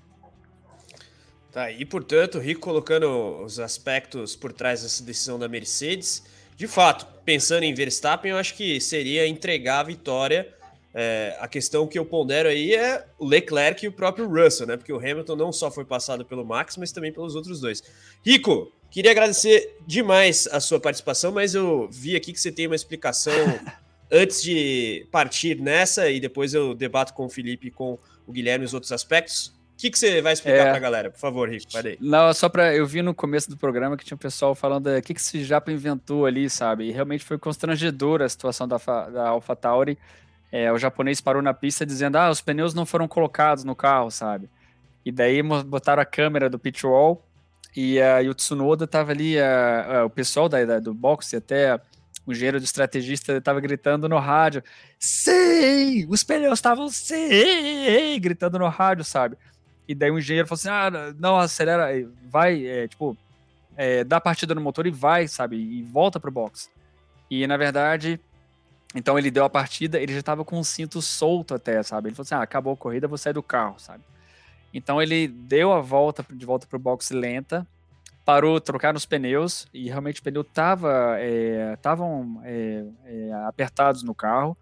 [1.51, 6.23] Tá, e portanto, Rico colocando os aspectos por trás dessa decisão da Mercedes.
[6.57, 10.53] De fato, pensando em Verstappen, eu acho que seria entregar a vitória.
[10.97, 14.77] É, a questão que eu pondero aí é o Leclerc e o próprio Russell, né?
[14.77, 17.83] Porque o Hamilton não só foi passado pelo Max, mas também pelos outros dois.
[18.25, 22.77] Rico, queria agradecer demais a sua participação, mas eu vi aqui que você tem uma
[22.77, 23.33] explicação
[24.09, 28.63] antes de partir nessa e depois eu debato com o Felipe e com o Guilherme
[28.63, 29.47] os outros aspectos.
[29.73, 30.63] O que, que você vai explicar é...
[30.63, 31.11] para a galera?
[31.11, 31.97] Por favor, Rico, vai.
[31.99, 35.01] Não, só para Eu vi no começo do programa que tinha um pessoal falando o
[35.01, 36.85] que, que esse Japa inventou ali, sabe?
[36.85, 39.97] E realmente foi constrangedora a situação da, da AlphaTauri.
[40.51, 44.09] É, o japonês parou na pista dizendo: ah, os pneus não foram colocados no carro,
[44.11, 44.49] sabe?
[45.05, 47.23] E daí botaram a câmera do pit wall
[47.75, 51.35] e, uh, e o Tsunoda tava ali, uh, uh, o pessoal da, da, do boxe
[51.35, 51.79] até
[52.25, 54.63] o engenheiro de estrategista estava gritando no rádio:
[54.97, 56.07] Sim!
[56.09, 58.19] Os pneus estavam sim!
[58.19, 59.37] Gritando no rádio, sabe?
[59.87, 61.89] E daí o engenheiro falou assim: Ah, não, acelera,
[62.29, 63.15] vai, é, tipo,
[63.75, 65.57] é, dá partida no motor e vai, sabe?
[65.57, 66.69] E volta pro box.
[67.29, 68.19] E na verdade,
[68.95, 72.09] então ele deu a partida, ele já estava com o cinto solto até, sabe?
[72.09, 74.03] Ele falou assim: Ah, acabou a corrida, vou sair do carro, sabe?
[74.73, 77.67] Então ele deu a volta de volta pro box lenta
[78.25, 81.17] parou, trocaram os pneus e realmente o pneu tava
[81.73, 84.57] estavam é, é, é, apertados no carro.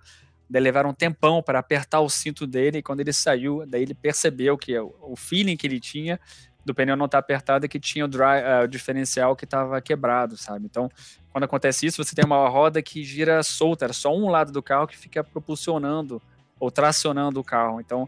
[0.50, 3.94] Daí levaram um tempão para apertar o cinto dele e quando ele saiu, daí ele
[3.94, 6.20] percebeu que o feeling que ele tinha
[6.66, 9.46] do pneu não estar tá apertado é que tinha o, dry, uh, o diferencial que
[9.46, 10.66] estava quebrado, sabe?
[10.66, 10.90] Então,
[11.32, 14.62] quando acontece isso, você tem uma roda que gira solta, era só um lado do
[14.62, 16.22] carro que fica propulsionando
[16.60, 17.82] ou tracionando o carro.
[17.82, 18.08] Então,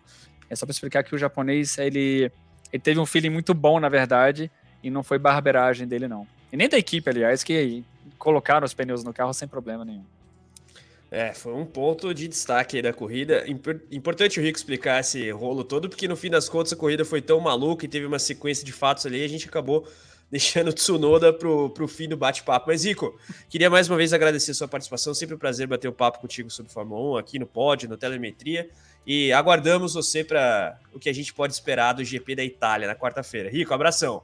[0.50, 2.32] é só para explicar que o japonês ele,
[2.72, 4.52] ele teve um feeling muito bom, na verdade,
[4.84, 6.28] e não foi barberagem dele, não.
[6.52, 7.84] E nem da equipe, aliás, que
[8.18, 10.06] colocaram os pneus no carro sem problema nenhum.
[11.16, 13.46] É, foi um ponto de destaque aí da corrida.
[13.90, 17.22] Importante o Rico explicar esse rolo todo, porque no fim das contas a corrida foi
[17.22, 19.88] tão maluca e teve uma sequência de fatos ali, a gente acabou
[20.30, 22.66] deixando o Tsunoda pro, pro fim do bate-papo.
[22.68, 25.14] Mas, Rico, queria mais uma vez agradecer a sua participação.
[25.14, 28.70] Sempre um prazer bater o papo contigo sobre Fórmula 1 aqui no Pod, no Telemetria.
[29.08, 32.96] E aguardamos você para o que a gente pode esperar do GP da Itália na
[32.96, 33.50] quarta-feira.
[33.50, 34.22] Rico, abração.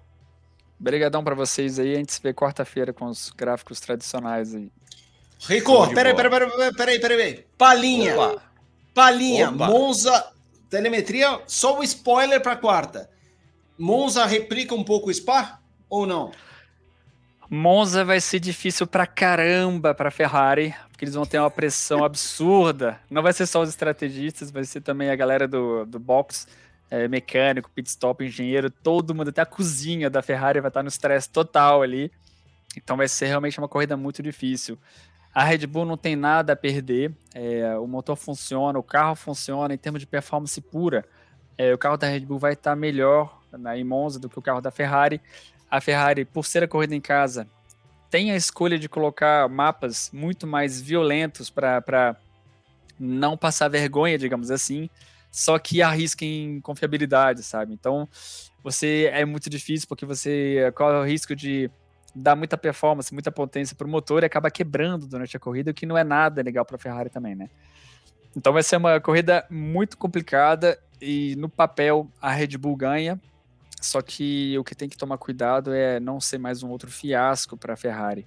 [0.78, 1.94] Obrigadão para vocês aí.
[1.94, 4.70] A gente se vê quarta-feira com os gráficos tradicionais aí.
[5.48, 7.46] Rico, peraí, peraí, peraí, peraí, peraí.
[7.58, 8.16] Palinha.
[8.16, 8.42] Opa.
[8.94, 9.68] Palinha, Opa.
[9.68, 10.32] Monza,
[10.70, 13.10] telemetria, só um spoiler para quarta.
[13.78, 16.32] Monza replica um pouco o Spa ou não?
[17.50, 23.00] Monza vai ser difícil pra caramba pra Ferrari, porque eles vão ter uma pressão absurda.
[23.10, 26.48] Não vai ser só os estrategistas, vai ser também a galera do, do box
[26.90, 30.90] é, mecânico, pit stop, engenheiro, todo mundo, até a cozinha da Ferrari vai estar no
[30.90, 32.12] estresse total ali.
[32.78, 34.78] Então vai ser realmente uma corrida muito difícil.
[35.34, 39.74] A Red Bull não tem nada a perder, é, o motor funciona, o carro funciona
[39.74, 41.06] em termos de performance pura.
[41.58, 44.42] É, o carro da Red Bull vai estar melhor na, em Monza do que o
[44.42, 45.22] carro da Ferrari.
[45.70, 47.48] A Ferrari, por ser a corrida em casa,
[48.10, 52.18] tem a escolha de colocar mapas muito mais violentos para
[53.00, 54.90] não passar vergonha, digamos assim,
[55.32, 57.74] só que arrisquem confiabilidade, sabe?
[57.74, 58.08] Então,
[58.62, 61.72] você é muito difícil porque você corre o risco de
[62.14, 65.74] dar muita performance, muita potência para o motor e acaba quebrando durante a corrida, o
[65.74, 67.50] que não é nada legal para a Ferrari também, né?
[68.36, 73.20] Então vai ser uma corrida muito complicada e no papel a Red Bull ganha,
[73.82, 77.58] só que o que tem que tomar cuidado é não ser mais um outro fiasco
[77.58, 78.26] para a Ferrari.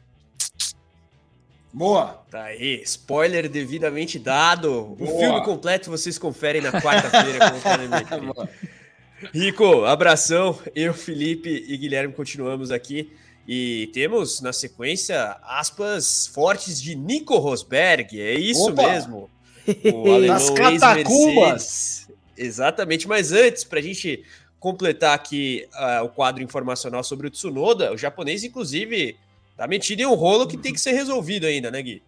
[1.73, 2.23] Boa!
[2.31, 4.95] Tá aí, spoiler devidamente dado.
[4.97, 5.11] Boa.
[5.11, 8.49] O filme completo vocês conferem na quarta-feira com o
[9.33, 10.59] Rico, abração.
[10.75, 13.13] Eu, Felipe e Guilherme continuamos aqui.
[13.47, 18.21] E temos na sequência aspas fortes de Nico Rosberg.
[18.21, 18.91] É isso Opa.
[18.91, 19.31] mesmo.
[19.95, 22.07] O alemão catacumbas.
[22.37, 24.23] Exatamente, mas antes, para a gente
[24.61, 29.17] completar aqui uh, o quadro informacional sobre o Tsunoda, o japonês, inclusive,
[29.57, 32.03] Tá metido em um rolo que tem que ser resolvido ainda, né, Gui?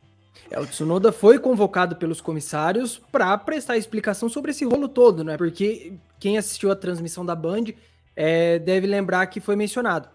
[0.51, 5.37] É, o Tsunoda foi convocado pelos comissários para prestar explicação sobre esse rolo todo, né?
[5.37, 7.67] Porque quem assistiu a transmissão da Band
[8.15, 10.09] é, deve lembrar que foi mencionado.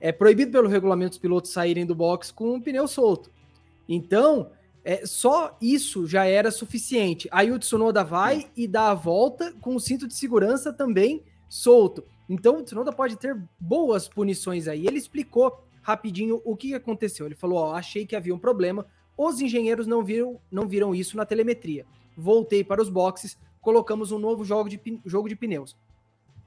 [0.00, 3.30] É proibido pelo regulamento os pilotos saírem do box com o pneu solto.
[3.88, 4.50] Então,
[4.84, 7.28] é, só isso já era suficiente.
[7.30, 12.04] Aí o Tsunoda vai e dá a volta com o cinto de segurança também solto.
[12.28, 14.86] Então o Tsunoda pode ter boas punições aí.
[14.86, 17.26] Ele explicou rapidinho o que aconteceu.
[17.26, 18.86] Ele falou: Ó, achei que havia um problema,
[19.16, 21.84] os engenheiros não viram, não viram isso na telemetria.
[22.16, 25.76] Voltei para os boxes, colocamos um novo jogo de, jogo de pneus.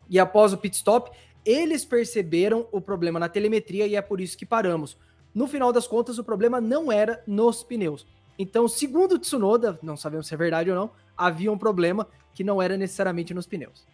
[0.10, 1.12] E após o pit stop,
[1.46, 4.98] eles perceberam o problema na telemetria e é por isso que paramos.
[5.34, 8.06] No final das contas, o problema não era nos pneus.
[8.38, 12.44] Então, segundo o Tsunoda, não sabemos se é verdade ou não, havia um problema que
[12.44, 13.86] não era necessariamente nos pneus.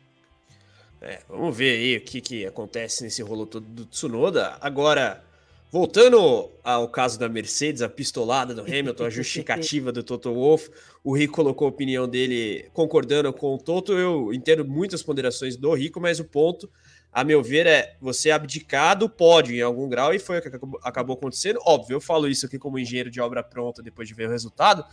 [1.01, 4.57] É, vamos ver aí o que, que acontece nesse rolo todo do Tsunoda.
[4.59, 5.23] Agora,
[5.71, 10.67] Voltando ao caso da Mercedes, a pistolada do Hamilton, a justificativa do Toto Wolff,
[11.03, 13.93] o Rico colocou a opinião dele concordando com o Toto.
[13.93, 16.67] Eu entendo muitas ponderações do Rico, mas o ponto,
[17.11, 20.49] a meu ver, é você abdicar do pódio em algum grau, e foi o que
[20.83, 21.59] acabou acontecendo.
[21.65, 24.85] Óbvio, eu falo isso aqui como engenheiro de obra pronta depois de ver o resultado,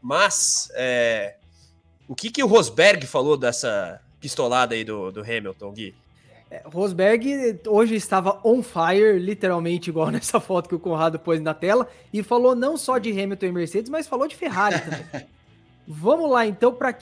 [0.00, 1.36] mas é,
[2.06, 5.94] o que, que o Rosberg falou dessa pistolada aí do, do Hamilton, Gui?
[6.50, 11.52] É, Rosberg hoje estava on fire, literalmente igual nessa foto que o Conrado pôs na
[11.52, 15.26] tela, e falou não só de Hamilton e Mercedes, mas falou de Ferrari também.
[15.90, 16.94] Vamos lá então para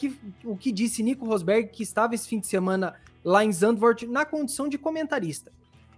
[0.44, 2.94] o que disse Nico Rosberg, que estava esse fim de semana
[3.26, 5.52] lá em Zandvoort na condição de comentarista,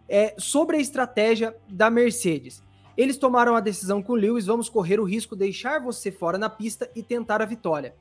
[0.09, 2.63] é, sobre a estratégia da Mercedes.
[2.97, 6.49] Eles tomaram a decisão com Lewis, vamos correr o risco de deixar você fora na
[6.49, 7.95] pista e tentar a vitória.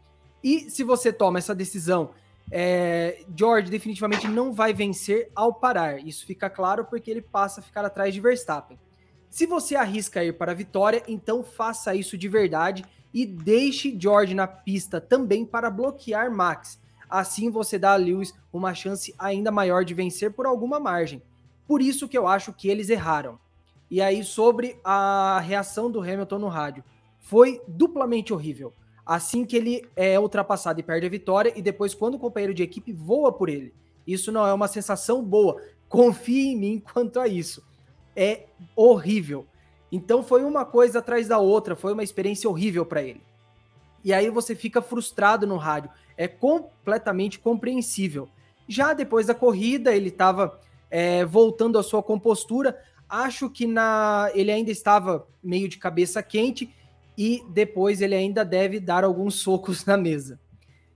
[0.44, 2.12] E se você toma essa decisão
[2.50, 6.00] é, George definitivamente não vai vencer ao parar.
[6.00, 8.80] Isso fica claro porque ele passa a ficar atrás de Verstappen.
[9.30, 14.34] Se você arrisca ir para a vitória, então faça isso de verdade e deixe George
[14.34, 16.80] na pista também para bloquear Max.
[17.10, 21.22] Assim você dá a Lewis uma chance ainda maior de vencer por alguma margem.
[21.68, 23.40] Por isso que eu acho que eles erraram.
[23.90, 26.84] E aí, sobre a reação do Hamilton no rádio,
[27.20, 28.74] foi duplamente horrível
[29.08, 32.62] assim que ele é ultrapassado e perde a vitória, e depois, quando o companheiro de
[32.62, 33.74] equipe voa por ele.
[34.06, 35.62] Isso não é uma sensação boa.
[35.88, 37.64] Confie em mim quanto a isso.
[38.16, 39.46] É horrível.
[39.90, 43.22] Então foi uma coisa atrás da outra, foi uma experiência horrível para ele.
[44.04, 45.90] E aí você fica frustrado no rádio.
[46.16, 48.30] É completamente compreensível.
[48.68, 52.78] Já depois da corrida, ele estava é, voltando à sua compostura.
[53.10, 56.74] Acho que na ele ainda estava meio de cabeça quente
[57.18, 60.40] e depois ele ainda deve dar alguns socos na mesa.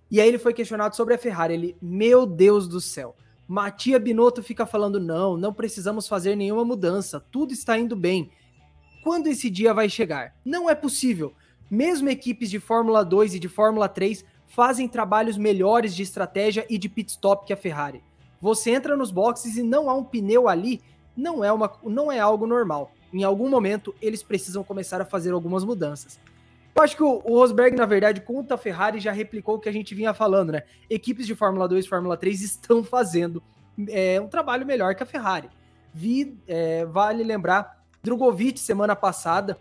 [0.09, 1.53] E aí ele foi questionado sobre a Ferrari.
[1.53, 3.15] Ele, meu Deus do céu.
[3.47, 8.31] Matia Binotto fica falando: não, não precisamos fazer nenhuma mudança, tudo está indo bem.
[9.03, 10.35] Quando esse dia vai chegar?
[10.45, 11.33] Não é possível.
[11.71, 16.77] Mesmo equipes de Fórmula 2 e de Fórmula 3 fazem trabalhos melhores de estratégia e
[16.77, 18.03] de pit stop que a Ferrari.
[18.39, 20.81] Você entra nos boxes e não há um pneu ali,
[21.15, 25.31] não é, uma, não é algo normal em algum momento eles precisam começar a fazer
[25.31, 26.19] algumas mudanças.
[26.73, 29.67] Eu acho que o, o Rosberg, na verdade, com a Ferrari já replicou o que
[29.67, 30.63] a gente vinha falando, né?
[30.89, 33.43] Equipes de Fórmula 2 e Fórmula 3 estão fazendo
[33.89, 35.49] é, um trabalho melhor que a Ferrari.
[35.93, 39.59] Vi, é, vale lembrar, Drogovic, semana passada,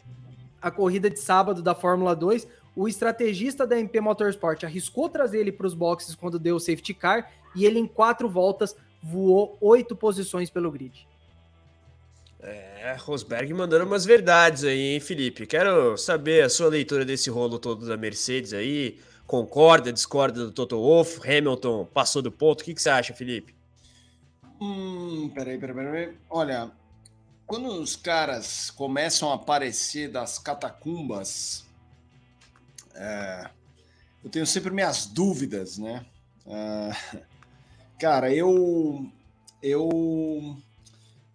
[0.61, 2.47] a corrida de sábado da Fórmula 2,
[2.77, 6.95] o estrategista da MP Motorsport arriscou trazer ele para os boxes quando deu o safety
[6.95, 11.07] car e ele, em quatro voltas, voou oito posições pelo grid.
[12.43, 15.47] É, Rosberg mandando umas verdades aí, hein, Felipe?
[15.47, 18.99] Quero saber a sua leitura desse rolo todo da Mercedes aí.
[19.27, 21.21] Concorda, discorda do Toto Wolff?
[21.29, 22.63] Hamilton passou do ponto?
[22.63, 23.55] O que, que você acha, Felipe?
[24.61, 26.17] Hum, peraí, peraí, peraí.
[26.29, 26.71] Olha,
[27.51, 31.67] quando os caras começam a aparecer das catacumbas,
[32.95, 33.51] é,
[34.23, 36.07] eu tenho sempre minhas dúvidas, né?
[36.47, 37.19] Uh,
[37.99, 39.05] cara, eu.
[39.61, 40.57] Eu.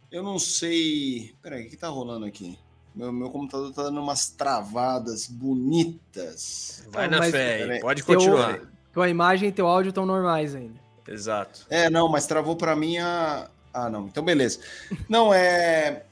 [0.09, 1.36] Eu não sei.
[1.41, 2.57] Peraí, o que tá rolando aqui?
[2.95, 6.88] Meu, meu computador tá dando umas travadas bonitas.
[6.91, 8.59] Vai não, na fé, aí, pode continuar.
[8.59, 10.80] Teu, tua imagem e teu áudio estão normais ainda.
[11.05, 11.66] Exato.
[11.70, 13.49] É, não, mas travou para mim a.
[13.76, 14.61] Ah, não, então beleza.
[15.09, 16.05] Não, é.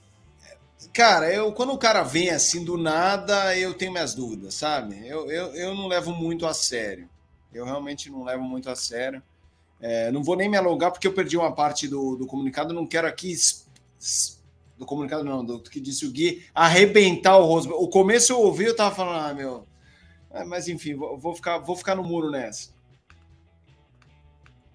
[0.91, 5.07] Cara, eu quando o cara vem assim do nada, eu tenho minhas dúvidas, sabe?
[5.07, 7.09] Eu, eu, eu não levo muito a sério.
[7.53, 9.23] Eu realmente não levo muito a sério.
[9.79, 12.73] É, não vou nem me alongar porque eu perdi uma parte do, do comunicado.
[12.73, 13.33] Não quero aqui
[14.77, 17.81] do comunicado, não, do que disse o Gui, arrebentar o Rosberg.
[17.81, 19.65] O começo eu ouvi, eu tava falando, ah, meu.
[20.31, 22.71] É, mas enfim, vou, vou, ficar, vou ficar no muro nessa.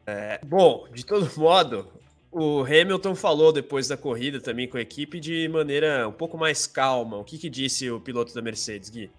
[0.06, 1.97] É, bom, de todo modo,
[2.30, 6.66] o Hamilton falou depois da corrida também com a equipe de maneira um pouco mais
[6.66, 7.16] calma.
[7.16, 9.10] O que, que disse o piloto da Mercedes, Gui?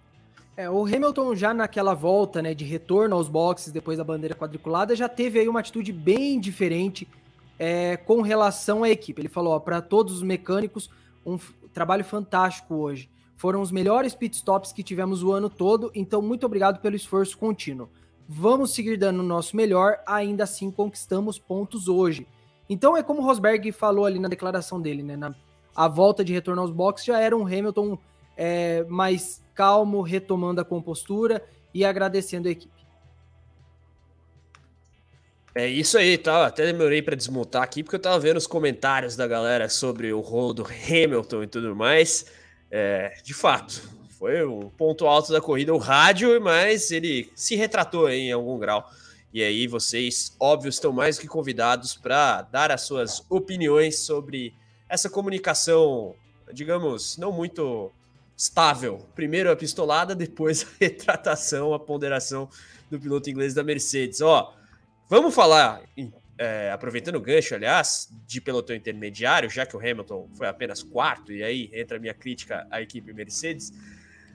[0.56, 4.94] É, o Hamilton já naquela volta, né, de retorno aos boxes depois da bandeira quadriculada,
[4.94, 7.08] já teve aí uma atitude bem diferente
[7.58, 9.22] é, com relação à equipe.
[9.22, 10.90] Ele falou, para todos os mecânicos,
[11.24, 11.38] um
[11.72, 13.08] trabalho fantástico hoje.
[13.36, 17.88] Foram os melhores pitstops que tivemos o ano todo, então muito obrigado pelo esforço contínuo.
[18.28, 22.26] Vamos seguir dando o nosso melhor, ainda assim conquistamos pontos hoje.
[22.70, 25.16] Então é como o Rosberg falou ali na declaração dele, né?
[25.16, 25.34] Na,
[25.74, 27.98] a volta de retorno aos boxes já era um Hamilton
[28.36, 31.42] é, mais calmo, retomando a compostura
[31.74, 32.80] e agradecendo a equipe.
[35.52, 36.46] É isso aí, tá?
[36.46, 40.20] Até demorei para desmontar aqui porque eu tava vendo os comentários da galera sobre o
[40.20, 42.26] rolo do Hamilton e tudo mais.
[42.70, 43.82] É, de fato,
[44.16, 48.88] foi o ponto alto da corrida, o rádio, mas ele se retratou em algum grau.
[49.32, 54.54] E aí vocês, óbvio, estão mais que convidados para dar as suas opiniões sobre
[54.88, 56.14] essa comunicação,
[56.52, 57.92] digamos, não muito
[58.36, 59.06] estável.
[59.14, 62.48] Primeiro a pistolada, depois a retratação, a ponderação
[62.90, 64.20] do piloto inglês da Mercedes.
[64.20, 64.52] Ó,
[65.10, 65.82] Vamos falar,
[66.38, 71.32] é, aproveitando o gancho, aliás, de pelotão intermediário, já que o Hamilton foi apenas quarto,
[71.32, 73.72] e aí entra a minha crítica à equipe Mercedes.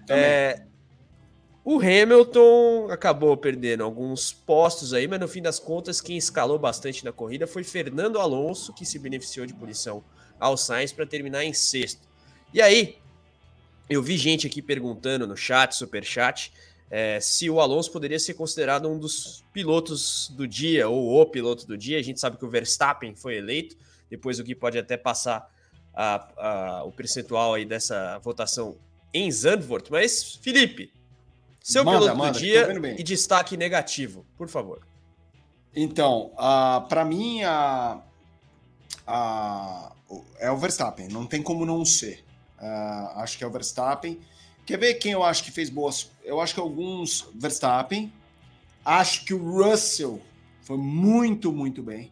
[0.10, 0.64] É,
[1.66, 7.03] o Hamilton acabou perdendo alguns postos aí, mas no fim das contas, quem escalou bastante
[7.03, 10.03] na corrida foi Fernando Alonso, que se beneficiou de punição
[10.39, 12.07] ao Sainz para terminar em sexto.
[12.53, 12.99] E aí,
[13.89, 16.53] eu vi gente aqui perguntando no chat, super chat,
[16.91, 21.66] é, se o Alonso poderia ser considerado um dos pilotos do dia, ou o piloto
[21.66, 21.97] do dia.
[21.97, 23.76] A gente sabe que o Verstappen foi eleito,
[24.07, 25.51] depois o Gui pode até passar
[25.91, 28.78] a, a, o percentual aí dessa votação
[29.11, 29.89] em Zandvoort.
[29.89, 30.93] Mas, Felipe,
[31.66, 34.86] seu manda, piloto manda, do dia e destaque negativo, por favor.
[35.76, 37.97] Então, uh, para mim, uh,
[39.09, 42.24] uh, é o Verstappen, não tem como não ser.
[42.59, 44.22] Ah, acho que é o Verstappen.
[44.63, 46.11] Quer ver quem eu acho que fez boas?
[46.24, 48.13] Eu acho que alguns Verstappen.
[48.86, 50.22] Acho que o Russell
[50.61, 52.11] foi muito, muito bem.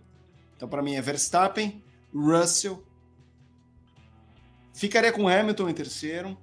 [0.58, 1.82] Então, para mim, é Verstappen,
[2.12, 2.84] Russell.
[4.74, 6.36] Ficaria com Hamilton em terceiro.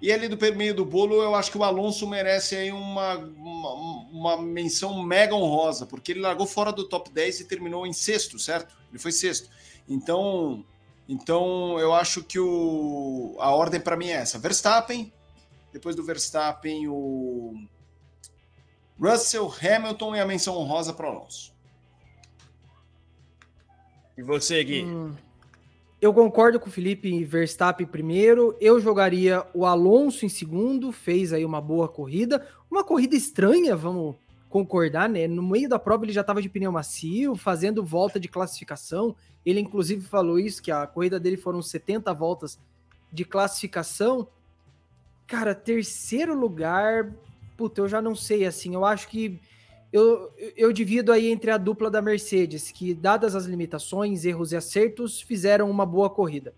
[0.00, 3.72] E ali do meio do bolo, eu acho que o Alonso merece aí uma, uma,
[4.12, 8.38] uma, menção mega honrosa, porque ele largou fora do top 10 e terminou em sexto,
[8.38, 8.76] certo?
[8.90, 9.50] Ele foi sexto.
[9.88, 10.64] Então,
[11.08, 15.12] então eu acho que o, a ordem para mim é essa: Verstappen,
[15.72, 17.54] depois do Verstappen, o
[19.00, 21.52] Russell, Hamilton e a menção honrosa para o Alonso.
[24.16, 24.84] E você, Gui?
[24.84, 25.14] Hum,
[26.00, 28.56] eu concordo com o Felipe Verstappen primeiro.
[28.60, 30.92] Eu jogaria o Alonso em segundo.
[30.92, 32.46] Fez aí uma boa corrida.
[32.70, 34.14] Uma corrida estranha, vamos
[34.48, 35.26] concordar, né?
[35.26, 39.14] No meio da prova ele já estava de pneu macio, fazendo volta de classificação.
[39.44, 42.58] Ele inclusive falou isso, que a corrida dele foram 70 voltas
[43.12, 44.28] de classificação.
[45.26, 47.12] Cara, terceiro lugar,
[47.56, 49.38] puta, eu já não sei, assim, eu acho que
[49.92, 54.56] eu, eu divido aí entre a dupla da Mercedes, que, dadas as limitações, erros e
[54.56, 56.54] acertos, fizeram uma boa corrida.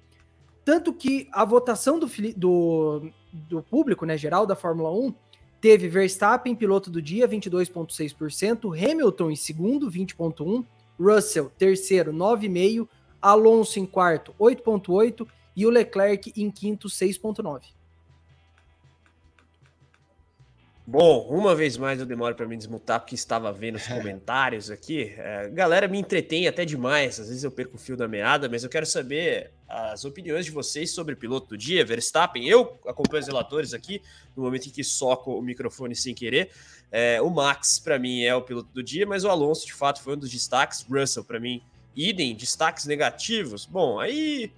[0.64, 5.14] Tanto que a votação do, do, do público, né, geral da Fórmula 1,
[5.60, 10.64] teve Verstappen, piloto do dia, 22,6%, Hamilton em segundo, 20,1%,
[10.98, 12.88] Russell, terceiro, 9,5%,
[13.22, 17.79] Alonso em quarto, 8,8%, e o Leclerc em quinto, 6,9%.
[20.92, 25.14] Bom, uma vez mais eu demoro para me desmutar porque estava vendo os comentários aqui.
[25.16, 28.64] É, galera me entretém até demais, às vezes eu perco o fio da meada, mas
[28.64, 32.44] eu quero saber as opiniões de vocês sobre o piloto do dia, Verstappen.
[32.44, 34.02] Eu acompanho os relatores aqui
[34.34, 36.50] no momento em que soco o microfone sem querer.
[36.90, 40.02] É, o Max, para mim, é o piloto do dia, mas o Alonso, de fato,
[40.02, 40.84] foi um dos destaques.
[40.90, 41.62] Russell, para mim,
[41.94, 43.64] idem, destaques negativos.
[43.64, 44.50] Bom, aí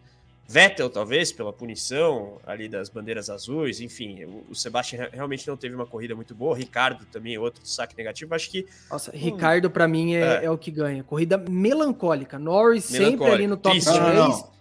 [0.53, 5.75] Vettel, talvez, pela punição ali das bandeiras azuis, enfim, o, o Sebastian realmente não teve
[5.75, 8.67] uma corrida muito boa, Ricardo também, outro destaque negativo, acho que...
[8.91, 10.45] Nossa, hum, Ricardo para mim é, é.
[10.45, 13.99] é, o que ganha, corrida melancólica, Norris sempre ali no top 3.
[13.99, 14.53] Não, não.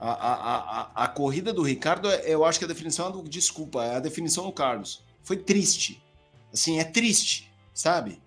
[0.00, 3.22] A, a, a, a, corrida do Ricardo, é, eu acho que a definição é do,
[3.28, 6.02] desculpa, é a definição do Carlos, foi triste,
[6.50, 8.22] assim, é triste, sabe?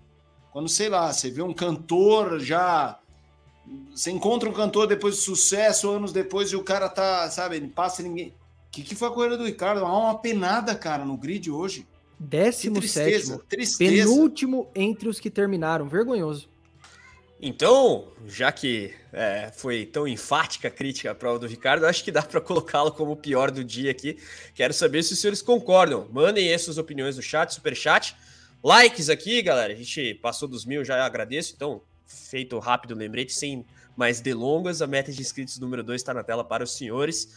[0.52, 3.01] Quando, sei lá, você vê um cantor já
[3.94, 7.68] você encontra um cantor depois de sucesso, anos depois, e o cara tá, sabe, ele
[7.68, 8.30] passa ninguém.
[8.30, 9.84] O que, que foi a corrida do Ricardo?
[9.84, 11.86] Há uma penada, cara, no grid hoje.
[12.18, 13.44] Décimo tristeza, sétimo.
[13.50, 14.10] Tristeza.
[14.10, 15.90] Penúltimo entre os que terminaram.
[15.90, 16.50] Vergonhoso.
[17.42, 22.12] Então, já que é, foi tão enfática a crítica à prova do Ricardo, acho que
[22.12, 24.20] dá para colocá-lo como o pior do dia aqui.
[24.54, 26.08] Quero saber se os senhores concordam.
[26.12, 28.16] Mandem aí suas opiniões no chat, super chat.
[28.64, 29.74] Likes aqui, galera.
[29.74, 31.54] A gente passou dos mil, já agradeço.
[31.56, 31.82] Então,
[32.12, 33.66] feito rápido lembrete, sem
[33.96, 34.82] mais delongas.
[34.82, 37.30] A meta de inscritos número 2 está na tela para os senhores.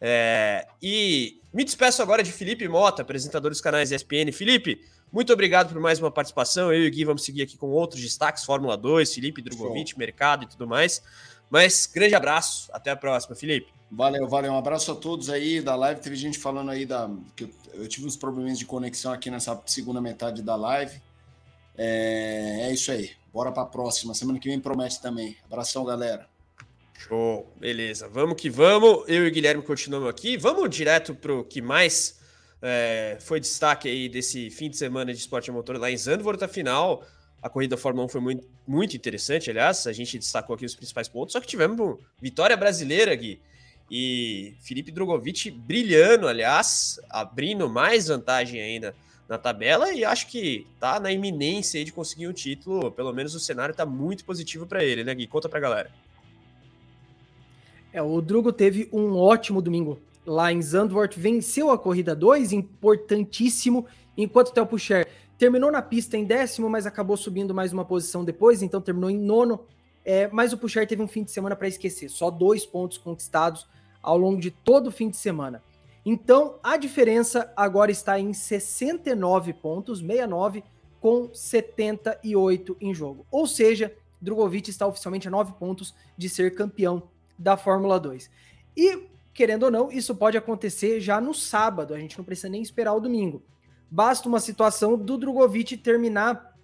[0.00, 4.32] É, e me despeço agora de Felipe Mota, apresentador dos canais ESPN.
[4.32, 4.80] Felipe,
[5.12, 6.72] muito obrigado por mais uma participação.
[6.72, 9.98] Eu e o Gui vamos seguir aqui com outros destaques, Fórmula 2, Felipe Drogovic, Show.
[9.98, 11.02] mercado e tudo mais.
[11.50, 13.72] Mas grande abraço, até a próxima, Felipe.
[13.90, 14.52] Valeu, valeu.
[14.52, 16.00] Um abraço a todos aí da live.
[16.00, 17.10] Teve gente falando aí da.
[17.34, 21.00] que eu, eu tive uns problemas de conexão aqui nessa segunda metade da live.
[21.76, 23.10] É, é isso aí.
[23.38, 24.14] Bora para próxima.
[24.14, 25.36] Semana que vem promete também.
[25.44, 26.28] Abração, galera.
[26.98, 28.08] Show, beleza.
[28.08, 29.04] Vamos que vamos.
[29.06, 30.36] Eu e o Guilherme continuamos aqui.
[30.36, 32.18] Vamos direto para o que mais
[32.60, 36.42] é, foi destaque aí desse fim de semana de esporte a motor lá em Zandvoort.
[36.42, 37.06] Afinal,
[37.40, 39.86] a corrida da Fórmula 1 foi muito, muito interessante, aliás.
[39.86, 41.32] A gente destacou aqui os principais pontos.
[41.32, 43.40] Só que tivemos vitória brasileira, Gui.
[43.88, 48.96] E Felipe Drogovic brilhando, aliás, abrindo mais vantagem ainda
[49.28, 52.90] na tabela e acho que tá na iminência de conseguir um título.
[52.90, 55.26] Pelo menos o cenário tá muito positivo para ele, né, Gui?
[55.26, 55.90] Conta pra galera.
[57.92, 63.86] É, o Drugo teve um ótimo domingo lá em Zandvoort, venceu a corrida 2, importantíssimo,
[64.16, 68.24] enquanto o Theo Pucher terminou na pista em décimo, mas acabou subindo mais uma posição
[68.24, 69.60] depois, então terminou em nono.
[70.04, 73.66] É, mas o Pucher teve um fim de semana para esquecer, só dois pontos conquistados
[74.02, 75.62] ao longo de todo o fim de semana.
[76.10, 80.64] Então, a diferença agora está em 69 pontos, 69
[80.98, 83.26] com 78 em jogo.
[83.30, 87.02] Ou seja, Drogovic está oficialmente a 9 pontos de ser campeão
[87.38, 88.30] da Fórmula 2.
[88.74, 92.62] E, querendo ou não, isso pode acontecer já no sábado, a gente não precisa nem
[92.62, 93.42] esperar o domingo.
[93.90, 96.56] Basta uma situação do Drogovic terminar,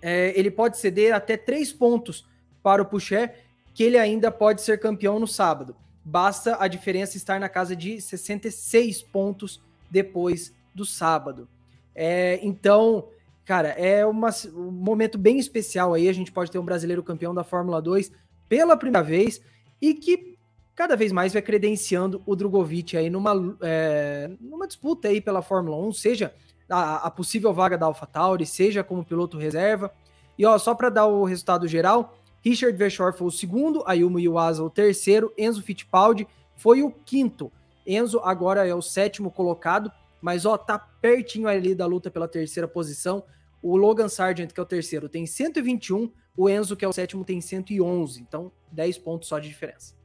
[0.00, 2.26] é, ele pode ceder até 3 pontos
[2.62, 3.44] para o Pucher,
[3.74, 5.76] que ele ainda pode ser campeão no sábado
[6.08, 9.60] basta a diferença estar na casa de 66 pontos
[9.90, 11.48] depois do sábado.
[11.92, 13.08] É, então,
[13.44, 16.08] cara, é uma, um momento bem especial aí.
[16.08, 18.12] A gente pode ter um brasileiro campeão da Fórmula 2
[18.48, 19.40] pela primeira vez
[19.82, 20.38] e que
[20.76, 25.76] cada vez mais vai credenciando o Drogovic aí numa, é, numa disputa aí pela Fórmula
[25.88, 26.32] 1, seja
[26.70, 29.92] a, a possível vaga da AlphaTauri, seja como piloto reserva.
[30.38, 32.16] E ó, só para dar o resultado geral,
[32.46, 37.50] Richard Verschoor foi o segundo, Ayumu Iwasa o terceiro, Enzo Fittipaldi foi o quinto.
[37.84, 39.90] Enzo agora é o sétimo colocado,
[40.22, 43.24] mas ó, tá pertinho ali da luta pela terceira posição.
[43.60, 47.24] O Logan Sargent, que é o terceiro, tem 121, o Enzo, que é o sétimo,
[47.24, 48.20] tem 111.
[48.20, 49.96] Então, 10 pontos só de diferença.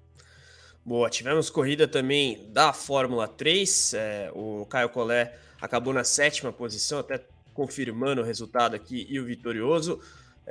[0.83, 3.93] Boa, tivemos corrida também da Fórmula 3.
[3.93, 5.31] É, o Caio Collet
[5.61, 7.23] acabou na sétima posição, até
[7.53, 9.99] confirmando o resultado aqui e o vitorioso.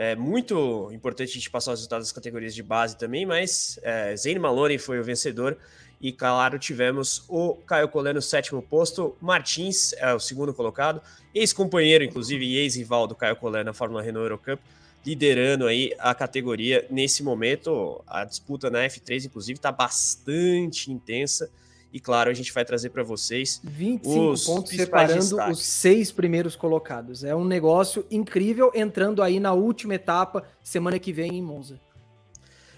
[0.02, 4.16] É muito importante a gente passar os resultados das categorias de base também, mas é,
[4.16, 5.58] Zane Maloney foi o vencedor
[6.00, 11.02] e, claro, tivemos o Caio Collet no sétimo posto, Martins é o segundo colocado,
[11.34, 14.62] ex-companheiro, inclusive, e ex-rival do Caio Collet na Fórmula Renault Eurocup,
[15.04, 18.02] liderando aí a categoria nesse momento.
[18.06, 21.50] A disputa na F3, inclusive, está bastante intensa.
[21.92, 25.58] E claro, a gente vai trazer para vocês 25 os pontos separando destaques.
[25.58, 27.24] os seis primeiros colocados.
[27.24, 31.80] É um negócio incrível entrando aí na última etapa semana que vem em Monza.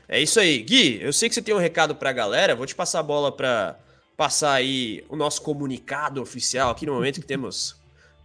[0.09, 0.62] É isso aí.
[0.62, 3.02] Gui, eu sei que você tem um recado para a galera, vou te passar a
[3.02, 3.78] bola para
[4.16, 7.76] passar aí o nosso comunicado oficial aqui no momento que temos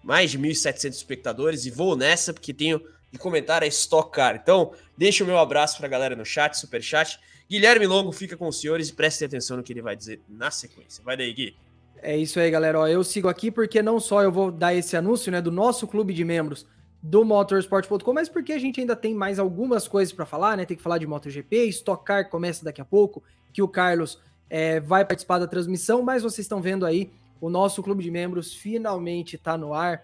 [0.04, 2.82] mais de 1.700 espectadores e vou nessa porque tenho
[3.12, 4.36] de comentar a Stock Car.
[4.42, 7.20] Então, deixa o meu abraço para a galera no chat, super chat.
[7.50, 10.52] Guilherme Longo fica com os senhores e prestem atenção no que ele vai dizer na
[10.52, 11.04] sequência.
[11.04, 11.56] Vai daí, Gui.
[12.02, 12.80] É isso aí, galera.
[12.80, 15.88] Ó, eu sigo aqui porque não só eu vou dar esse anúncio né, do nosso
[15.88, 16.66] clube de membros
[17.02, 20.66] do motorsport.com, mas porque a gente ainda tem mais algumas coisas para falar, né?
[20.66, 24.20] Tem que falar de MotoGP, Stock Car começa daqui a pouco, que o Carlos
[24.50, 28.54] é, vai participar da transmissão, mas vocês estão vendo aí, o nosso clube de membros
[28.54, 30.04] finalmente está no ar.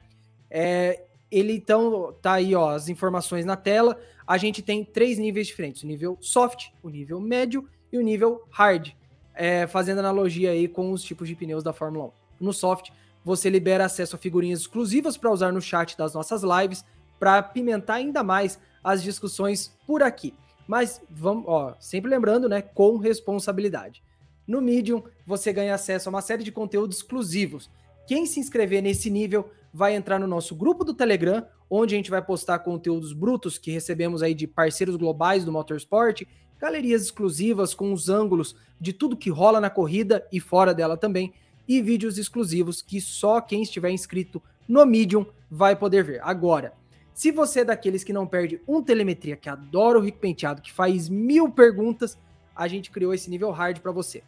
[0.49, 1.03] É,
[1.37, 3.99] ele então tá aí, ó, as informações na tela.
[4.25, 8.43] A gente tem três níveis diferentes: o nível soft, o nível médio e o nível
[8.51, 8.91] hard.
[9.33, 12.11] é, fazendo analogia aí com os tipos de pneus da Fórmula 1.
[12.39, 12.91] No soft,
[13.25, 16.85] você libera acesso a figurinhas exclusivas para usar no chat das nossas lives,
[17.19, 20.33] para pimentar ainda mais as discussões por aqui.
[20.67, 24.03] Mas vamos, ó, sempre lembrando, né, com responsabilidade.
[24.45, 27.69] No Medium, você ganha acesso a uma série de conteúdos exclusivos.
[28.05, 32.11] Quem se inscrever nesse nível vai entrar no nosso grupo do Telegram, onde a gente
[32.11, 36.21] vai postar conteúdos brutos que recebemos aí de parceiros globais do Motorsport,
[36.59, 41.33] galerias exclusivas com os ângulos de tudo que rola na corrida e fora dela também,
[41.67, 46.21] e vídeos exclusivos que só quem estiver inscrito no Medium vai poder ver.
[46.23, 46.73] Agora,
[47.13, 50.71] se você é daqueles que não perde um telemetria, que adora o Rico Penteado, que
[50.71, 52.17] faz mil perguntas,
[52.55, 54.23] a gente criou esse nível hard para você.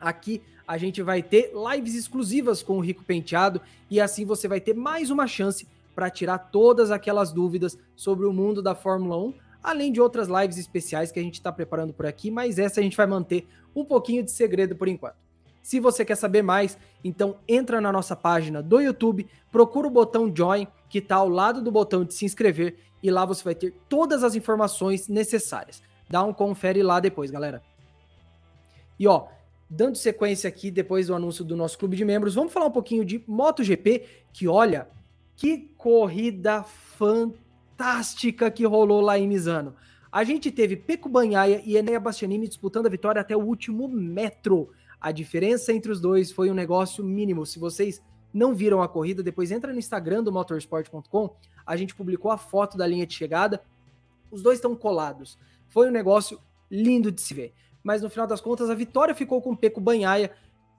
[0.00, 3.60] Aqui a gente vai ter lives exclusivas com o Rico Penteado
[3.90, 8.32] e assim você vai ter mais uma chance para tirar todas aquelas dúvidas sobre o
[8.32, 12.06] mundo da Fórmula 1, além de outras lives especiais que a gente está preparando por
[12.06, 15.16] aqui, mas essa a gente vai manter um pouquinho de segredo por enquanto.
[15.62, 20.32] Se você quer saber mais, então entra na nossa página do YouTube, procura o botão
[20.34, 23.72] Join, que está ao lado do botão de se inscrever, e lá você vai ter
[23.88, 25.82] todas as informações necessárias.
[26.08, 27.62] Dá um confere lá depois, galera.
[28.98, 29.26] E ó,
[29.74, 33.06] dando sequência aqui depois do anúncio do nosso clube de membros, vamos falar um pouquinho
[33.06, 34.86] de MotoGP, que olha,
[35.34, 39.74] que corrida fantástica que rolou lá em Misano.
[40.10, 44.72] A gente teve Peco Banhaia e Enéa Bastianini disputando a vitória até o último metro.
[45.00, 47.46] A diferença entre os dois foi um negócio mínimo.
[47.46, 51.34] Se vocês não viram a corrida, depois entra no Instagram do motorsport.com.
[51.64, 53.62] A gente publicou a foto da linha de chegada.
[54.30, 55.38] Os dois estão colados.
[55.66, 56.38] Foi um negócio
[56.70, 57.54] lindo de se ver.
[57.82, 60.30] Mas no final das contas, a vitória ficou com o Peco Banhaia.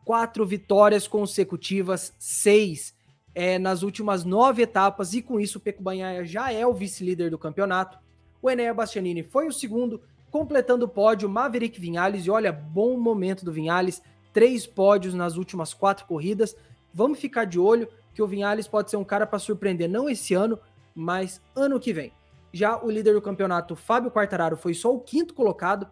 [0.06, 2.94] Quatro vitórias consecutivas, seis
[3.34, 5.14] é, nas últimas nove etapas.
[5.14, 7.98] E com isso, o Peco Banhaia já é o vice-líder do campeonato.
[8.42, 12.26] O Enéa Bastianini foi o segundo, completando o pódio, Maverick Vinhales.
[12.26, 14.02] E olha, bom momento do Vinhales
[14.34, 16.56] três pódios nas últimas quatro corridas.
[16.94, 20.34] Vamos ficar de olho que o Vinhales pode ser um cara para surpreender, não esse
[20.34, 20.60] ano,
[20.94, 22.12] mas ano que vem.
[22.52, 25.88] Já o líder do campeonato, Fábio Quartararo, foi só o quinto colocado.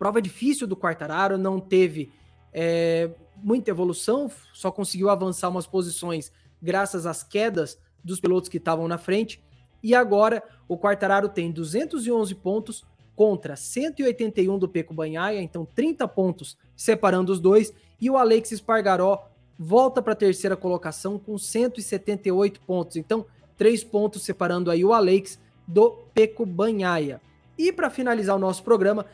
[0.00, 2.10] Prova difícil do Quartararo, não teve
[2.54, 6.32] é, muita evolução, só conseguiu avançar umas posições
[6.62, 9.44] graças às quedas dos pilotos que estavam na frente.
[9.82, 12.82] E agora o Quartararo tem 211 pontos,
[13.14, 17.70] contra 181 do Peco Banhaia, então 30 pontos separando os dois,
[18.00, 19.28] e o Alex Espargaró
[19.58, 23.26] volta para a terceira colocação com 178 pontos, então
[23.58, 27.20] 3 pontos separando aí o Alex do Peco Banhaia.
[27.58, 29.04] E para finalizar o nosso programa,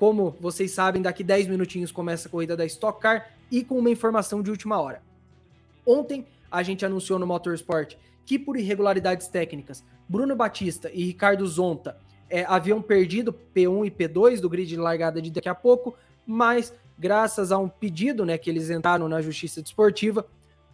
[0.00, 3.90] como vocês sabem, daqui 10 minutinhos começa a corrida da Stock Car e com uma
[3.90, 5.02] informação de última hora.
[5.86, 11.98] Ontem a gente anunciou no Motorsport que por irregularidades técnicas, Bruno Batista e Ricardo Zonta
[12.30, 15.94] é, haviam perdido P1 e P2 do grid de largada de daqui a pouco,
[16.26, 20.26] mas graças a um pedido né, que eles entraram na Justiça Desportiva,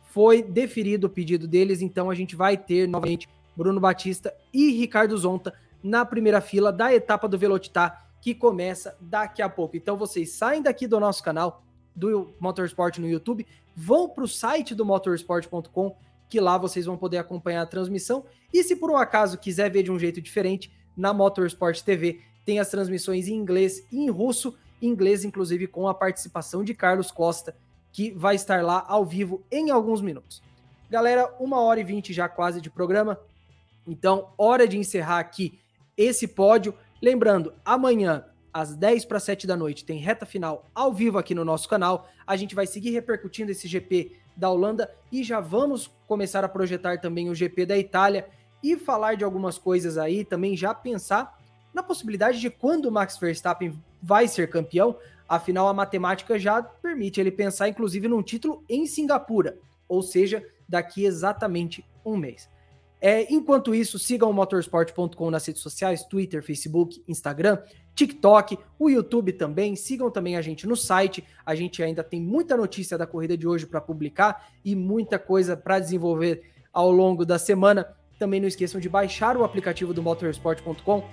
[0.05, 5.19] foi deferido o pedido deles, então a gente vai ter novamente Bruno Batista e Ricardo
[5.19, 9.77] Zonta na primeira fila da etapa do Velocitar, que começa daqui a pouco.
[9.77, 11.63] Então vocês saem daqui do nosso canal
[11.95, 15.97] do Motorsport no YouTube, vão para o site do motorsport.com,
[16.29, 18.25] que lá vocês vão poder acompanhar a transmissão.
[18.53, 22.21] E se por um acaso quiser ver de um jeito diferente, na Motorsport TV.
[22.45, 27.13] Tem as transmissões em inglês e em russo, inglês inclusive com a participação de Carlos
[27.13, 27.57] Costa,
[27.93, 30.43] que vai estar lá ao vivo em alguns minutos.
[30.91, 33.21] Galera, uma hora e vinte já quase de programa,
[33.87, 35.61] então hora de encerrar aqui
[35.97, 36.75] esse pódio.
[37.01, 41.45] Lembrando, amanhã às 10 para 7 da noite tem reta final ao vivo aqui no
[41.45, 42.09] nosso canal.
[42.27, 46.99] A gente vai seguir repercutindo esse GP da Holanda e já vamos começar a projetar
[46.99, 48.27] também o GP da Itália
[48.63, 51.39] e falar de algumas coisas aí, também já pensar
[51.75, 54.97] na possibilidade de quando o Max Verstappen vai ser campeão,
[55.29, 61.05] afinal a matemática já permite ele pensar inclusive num título em Singapura, ou seja, daqui
[61.05, 62.49] exatamente um mês.
[63.01, 67.59] É, enquanto isso, sigam o motorsport.com nas redes sociais, Twitter, Facebook, Instagram,
[67.95, 69.77] TikTok, o YouTube também.
[69.77, 71.25] Sigam também a gente no site.
[71.45, 75.57] A gente ainda tem muita notícia da corrida de hoje para publicar e muita coisa
[75.57, 76.43] para desenvolver
[76.73, 77.87] ao longo da semana.
[78.19, 81.05] Também não esqueçam de baixar o aplicativo do motorsport.com.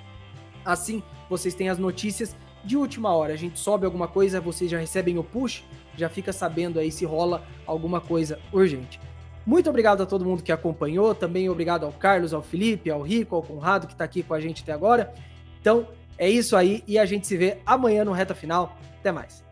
[0.66, 3.34] Assim, vocês têm as notícias de última hora.
[3.34, 5.64] A gente sobe alguma coisa, vocês já recebem o push,
[5.98, 9.00] já fica sabendo aí se rola alguma coisa urgente.
[9.46, 13.36] Muito obrigado a todo mundo que acompanhou, também obrigado ao Carlos, ao Felipe, ao Rico,
[13.36, 15.14] ao Conrado que está aqui com a gente até agora.
[15.60, 15.88] Então,
[16.18, 18.78] é isso aí e a gente se vê amanhã no Reta Final.
[19.00, 19.43] Até mais.